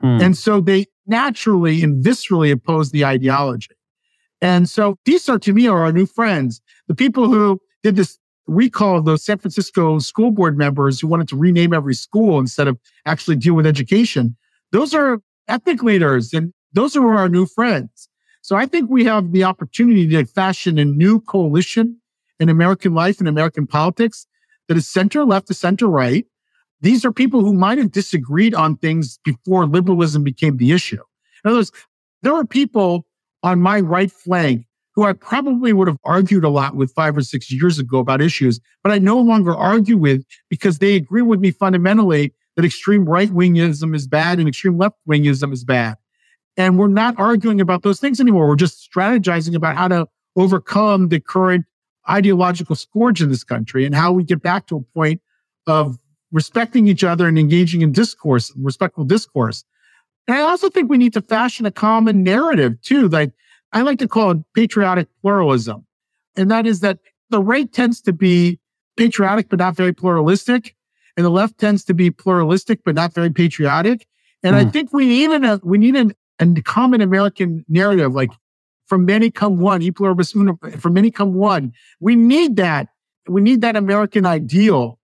Hmm. 0.00 0.20
And 0.20 0.36
so 0.36 0.60
they 0.60 0.86
naturally 1.06 1.82
and 1.82 2.04
viscerally 2.04 2.52
oppose 2.52 2.90
the 2.90 3.04
ideology. 3.04 3.74
And 4.40 4.68
so 4.68 4.98
these 5.04 5.28
are 5.28 5.38
to 5.38 5.52
me 5.52 5.66
are 5.66 5.84
our 5.84 5.92
new 5.92 6.06
friends. 6.06 6.60
The 6.88 6.94
people 6.94 7.28
who 7.28 7.60
did 7.82 7.96
this 7.96 8.18
recall 8.46 8.98
of 8.98 9.04
those 9.04 9.24
San 9.24 9.38
Francisco 9.38 9.98
school 9.98 10.30
board 10.30 10.56
members 10.58 11.00
who 11.00 11.06
wanted 11.06 11.28
to 11.28 11.36
rename 11.36 11.72
every 11.72 11.94
school 11.94 12.38
instead 12.38 12.68
of 12.68 12.78
actually 13.06 13.36
deal 13.36 13.54
with 13.54 13.66
education. 13.66 14.36
Those 14.72 14.94
are 14.94 15.20
ethnic 15.48 15.82
leaders 15.82 16.32
and 16.32 16.52
those 16.72 16.96
are 16.96 17.14
our 17.14 17.28
new 17.28 17.46
friends. 17.46 18.08
So 18.42 18.56
I 18.56 18.66
think 18.66 18.90
we 18.90 19.04
have 19.04 19.32
the 19.32 19.44
opportunity 19.44 20.06
to 20.08 20.24
fashion 20.26 20.78
a 20.78 20.84
new 20.84 21.20
coalition 21.20 21.98
in 22.38 22.48
American 22.48 22.92
life 22.94 23.18
and 23.18 23.28
American 23.28 23.66
politics 23.66 24.26
that 24.68 24.76
is 24.76 24.86
center 24.86 25.24
left 25.24 25.46
to 25.48 25.54
center 25.54 25.86
right. 25.86 26.26
These 26.80 27.04
are 27.04 27.12
people 27.12 27.40
who 27.40 27.54
might 27.54 27.78
have 27.78 27.92
disagreed 27.92 28.54
on 28.54 28.76
things 28.76 29.18
before 29.24 29.66
liberalism 29.66 30.22
became 30.22 30.58
the 30.58 30.72
issue. 30.72 31.00
In 31.44 31.50
other 31.50 31.58
words, 31.60 31.72
there 32.22 32.34
are 32.34 32.44
people 32.44 33.06
on 33.42 33.60
my 33.60 33.80
right 33.80 34.10
flank 34.10 34.66
who 34.94 35.04
I 35.04 35.12
probably 35.12 35.72
would 35.72 35.88
have 35.88 35.98
argued 36.04 36.44
a 36.44 36.48
lot 36.48 36.76
with 36.76 36.92
five 36.92 37.16
or 37.16 37.22
six 37.22 37.50
years 37.50 37.78
ago 37.78 37.98
about 37.98 38.20
issues, 38.20 38.60
but 38.82 38.92
I 38.92 38.98
no 38.98 39.18
longer 39.18 39.54
argue 39.54 39.96
with 39.96 40.24
because 40.48 40.78
they 40.78 40.94
agree 40.94 41.22
with 41.22 41.40
me 41.40 41.50
fundamentally 41.50 42.32
that 42.56 42.64
extreme 42.64 43.04
right 43.04 43.30
wingism 43.30 43.94
is 43.94 44.06
bad 44.06 44.38
and 44.38 44.48
extreme 44.48 44.78
left 44.78 44.96
wingism 45.08 45.52
is 45.52 45.64
bad. 45.64 45.96
And 46.56 46.78
we're 46.78 46.86
not 46.86 47.18
arguing 47.18 47.60
about 47.60 47.82
those 47.82 47.98
things 47.98 48.20
anymore. 48.20 48.46
We're 48.46 48.54
just 48.54 48.88
strategizing 48.88 49.56
about 49.56 49.76
how 49.76 49.88
to 49.88 50.06
overcome 50.36 51.08
the 51.08 51.18
current 51.18 51.64
ideological 52.08 52.76
scourge 52.76 53.20
in 53.20 53.30
this 53.30 53.42
country 53.42 53.84
and 53.84 53.94
how 53.94 54.12
we 54.12 54.22
get 54.22 54.42
back 54.42 54.66
to 54.68 54.76
a 54.76 54.80
point 54.96 55.20
of 55.66 55.98
respecting 56.30 56.86
each 56.86 57.02
other 57.02 57.26
and 57.26 57.38
engaging 57.38 57.82
in 57.82 57.90
discourse, 57.92 58.52
respectful 58.56 59.04
discourse. 59.04 59.64
And 60.28 60.36
I 60.36 60.40
also 60.40 60.68
think 60.68 60.88
we 60.88 60.98
need 60.98 61.12
to 61.14 61.22
fashion 61.22 61.66
a 61.66 61.70
common 61.70 62.22
narrative 62.22 62.80
too. 62.82 63.08
Like 63.08 63.32
I 63.74 63.82
like 63.82 63.98
to 63.98 64.08
call 64.08 64.30
it 64.30 64.38
patriotic 64.54 65.08
pluralism. 65.20 65.84
And 66.36 66.50
that 66.50 66.66
is 66.66 66.80
that 66.80 66.98
the 67.30 67.42
right 67.42 67.70
tends 67.70 68.00
to 68.02 68.12
be 68.12 68.58
patriotic, 68.96 69.48
but 69.48 69.58
not 69.58 69.76
very 69.76 69.92
pluralistic. 69.92 70.74
And 71.16 71.26
the 71.26 71.30
left 71.30 71.58
tends 71.58 71.84
to 71.84 71.94
be 71.94 72.10
pluralistic, 72.10 72.82
but 72.84 72.94
not 72.94 73.12
very 73.12 73.30
patriotic. 73.30 74.06
And 74.42 74.56
I 74.56 74.64
Hmm. 74.64 74.70
think 74.70 74.92
we 74.92 75.06
need 75.06 75.30
an, 75.30 75.60
we 75.62 75.78
need 75.78 75.96
an, 75.96 76.14
a 76.40 76.62
common 76.62 77.00
American 77.00 77.64
narrative, 77.68 78.14
like 78.14 78.30
from 78.86 79.04
many 79.04 79.30
come 79.30 79.58
one, 79.58 79.82
e 79.82 79.90
pluribus 79.90 80.34
unum, 80.34 80.58
from 80.78 80.92
many 80.92 81.10
come 81.10 81.34
one. 81.34 81.72
We 82.00 82.14
need 82.16 82.56
that. 82.56 82.88
We 83.28 83.40
need 83.40 83.60
that 83.62 83.76
American 83.76 84.26
ideal 84.26 84.98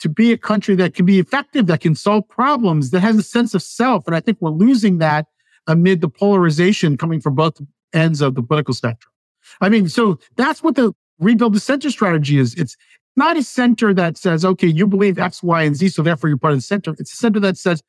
to 0.00 0.08
be 0.08 0.32
a 0.32 0.36
country 0.38 0.74
that 0.74 0.94
can 0.94 1.06
be 1.06 1.18
effective, 1.18 1.66
that 1.66 1.80
can 1.80 1.94
solve 1.94 2.28
problems, 2.28 2.90
that 2.90 3.00
has 3.00 3.16
a 3.16 3.22
sense 3.22 3.54
of 3.54 3.62
self. 3.62 4.06
And 4.06 4.16
I 4.16 4.20
think 4.20 4.38
we're 4.40 4.50
losing 4.50 4.98
that 4.98 5.26
amid 5.66 6.00
the 6.00 6.08
polarization 6.08 6.96
coming 6.96 7.20
from 7.20 7.36
both 7.36 7.60
ends 7.92 8.20
of 8.20 8.34
the 8.34 8.42
political 8.42 8.74
spectrum. 8.74 9.12
I 9.60 9.68
mean, 9.68 9.88
so 9.88 10.18
that's 10.36 10.62
what 10.62 10.76
the 10.76 10.92
rebuild 11.18 11.54
the 11.54 11.60
center 11.60 11.90
strategy 11.90 12.38
is. 12.38 12.54
It's 12.54 12.76
not 13.16 13.36
a 13.36 13.42
center 13.42 13.92
that 13.94 14.16
says, 14.16 14.44
okay, 14.44 14.66
you 14.66 14.86
believe 14.86 15.18
X, 15.18 15.42
Y, 15.42 15.62
and 15.62 15.76
Z, 15.76 15.90
so 15.90 16.02
therefore 16.02 16.28
you're 16.28 16.38
part 16.38 16.52
of 16.52 16.58
the 16.58 16.62
center. 16.62 16.94
It's 16.98 17.12
a 17.12 17.16
center 17.16 17.40
that 17.40 17.58
says, 17.58 17.82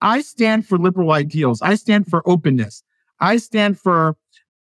I 0.00 0.20
stand 0.20 0.66
for 0.66 0.76
liberal 0.78 1.12
ideals. 1.12 1.62
I 1.62 1.76
stand 1.76 2.08
for 2.08 2.28
openness. 2.28 2.82
I 3.20 3.36
stand 3.36 3.78
for 3.78 4.16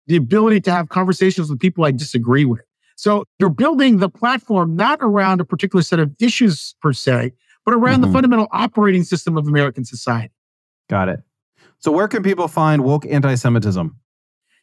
the 0.07 0.17
ability 0.17 0.61
to 0.63 0.73
have 0.73 0.89
conversations 0.89 1.49
with 1.49 1.59
people 1.59 1.85
I 1.85 1.91
disagree 1.93 2.45
with. 2.45 2.61
So 2.97 3.25
you're 3.39 3.49
building 3.51 3.99
the 3.99 4.09
platform 4.11 4.77
not 4.77 4.99
around 5.01 5.41
a 5.41 5.45
particular 5.45 5.83
set 5.83 5.99
of 5.99 6.13
issues 6.21 6.75
per 6.83 6.93
se, 6.93 7.33
but 7.65 7.75
around 7.75 8.01
Mhm. 8.01 8.07
the 8.07 8.13
fundamental 8.13 8.49
operating 8.53 9.05
system 9.05 9.37
of 9.39 9.47
American 9.49 9.85
society. 9.85 10.35
Got 10.91 11.09
it. 11.09 11.21
So, 11.79 11.91
where 11.91 12.07
can 12.07 12.23
people 12.23 12.47
find 12.49 12.85
woke 12.85 13.07
anti 13.07 13.35
Semitism? 13.35 13.97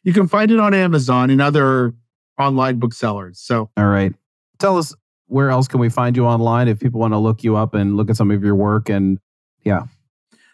You 0.02 0.12
can 0.12 0.28
find 0.28 0.50
it 0.50 0.58
on 0.58 0.74
Amazon 0.74 1.30
and 1.30 1.40
other 1.40 1.94
online 2.38 2.78
booksellers. 2.78 3.38
So 3.38 3.70
All 3.76 3.86
right. 3.86 4.14
Tell 4.58 4.78
us 4.78 4.94
where 5.26 5.50
else 5.50 5.68
can 5.68 5.80
we 5.80 5.88
find 5.88 6.16
you 6.16 6.26
online 6.26 6.68
if 6.68 6.80
people 6.80 7.00
want 7.00 7.12
to 7.12 7.18
look 7.18 7.44
you 7.44 7.56
up 7.56 7.74
and 7.74 7.96
look 7.96 8.10
at 8.10 8.16
some 8.16 8.30
of 8.30 8.42
your 8.42 8.54
work 8.54 8.88
and 8.88 9.18
yeah. 9.64 9.84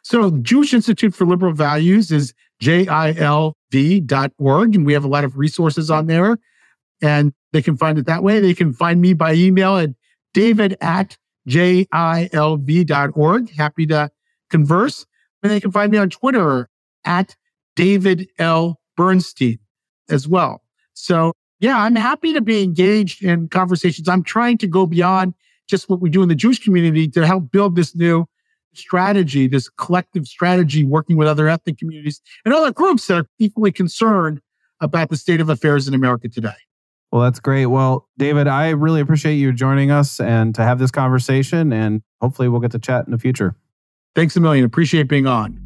So 0.02 0.30
Jewish 0.38 0.74
Institute 0.74 1.14
for 1.14 1.26
Liberal 1.26 1.52
Values 1.52 2.12
is 2.12 2.32
jilv.org. 2.62 3.54
And 4.74 4.86
we 4.86 4.92
have 4.92 5.04
a 5.04 5.08
lot 5.08 5.24
of 5.24 5.36
resources 5.36 5.90
on 5.90 6.06
there. 6.06 6.38
And 7.02 7.32
they 7.52 7.62
can 7.62 7.76
find 7.76 7.98
it 7.98 8.06
that 8.06 8.22
way. 8.22 8.40
They 8.40 8.54
can 8.54 8.72
find 8.72 9.00
me 9.00 9.14
by 9.14 9.34
email 9.34 9.76
at 9.76 9.90
david 10.32 10.76
at 10.80 11.16
jilv.org. 11.48 11.90
Happy 13.50 13.86
to 13.86 14.10
converse. 14.50 15.06
And 15.42 15.52
they 15.52 15.60
can 15.60 15.72
find 15.72 15.90
me 15.90 15.98
on 15.98 16.10
Twitter 16.10 16.68
at 17.04 17.36
David 17.74 18.28
L. 18.38 18.78
Bernstein 18.96 19.58
as 20.08 20.26
well. 20.26 20.62
So 20.94 21.32
yeah, 21.60 21.78
I'm 21.78 21.96
happy 21.96 22.32
to 22.32 22.40
be 22.40 22.62
engaged 22.62 23.22
in 23.22 23.48
conversations. 23.48 24.08
I'm 24.08 24.22
trying 24.22 24.58
to 24.58 24.66
go 24.66 24.86
beyond 24.86 25.34
just 25.68 25.88
what 25.88 26.00
we 26.00 26.10
do 26.10 26.22
in 26.22 26.28
the 26.28 26.34
Jewish 26.34 26.62
community 26.62 27.08
to 27.08 27.26
help 27.26 27.50
build 27.50 27.76
this 27.76 27.94
new 27.94 28.26
strategy, 28.74 29.46
this 29.46 29.68
collective 29.68 30.26
strategy, 30.26 30.84
working 30.84 31.16
with 31.16 31.28
other 31.28 31.48
ethnic 31.48 31.78
communities 31.78 32.20
and 32.44 32.52
other 32.52 32.72
groups 32.72 33.06
that 33.06 33.18
are 33.18 33.26
equally 33.38 33.72
concerned 33.72 34.40
about 34.80 35.08
the 35.08 35.16
state 35.16 35.40
of 35.40 35.48
affairs 35.48 35.88
in 35.88 35.94
America 35.94 36.28
today. 36.28 36.50
Well, 37.10 37.22
that's 37.22 37.40
great. 37.40 37.66
Well, 37.66 38.08
David, 38.18 38.46
I 38.46 38.70
really 38.70 39.00
appreciate 39.00 39.36
you 39.36 39.52
joining 39.52 39.90
us 39.90 40.20
and 40.20 40.54
to 40.56 40.62
have 40.62 40.78
this 40.78 40.90
conversation, 40.90 41.72
and 41.72 42.02
hopefully 42.20 42.48
we'll 42.48 42.60
get 42.60 42.72
to 42.72 42.78
chat 42.78 43.06
in 43.06 43.12
the 43.12 43.18
future. 43.18 43.56
Thanks 44.14 44.36
a 44.36 44.40
million. 44.40 44.64
Appreciate 44.64 45.08
being 45.08 45.26
on. 45.26 45.65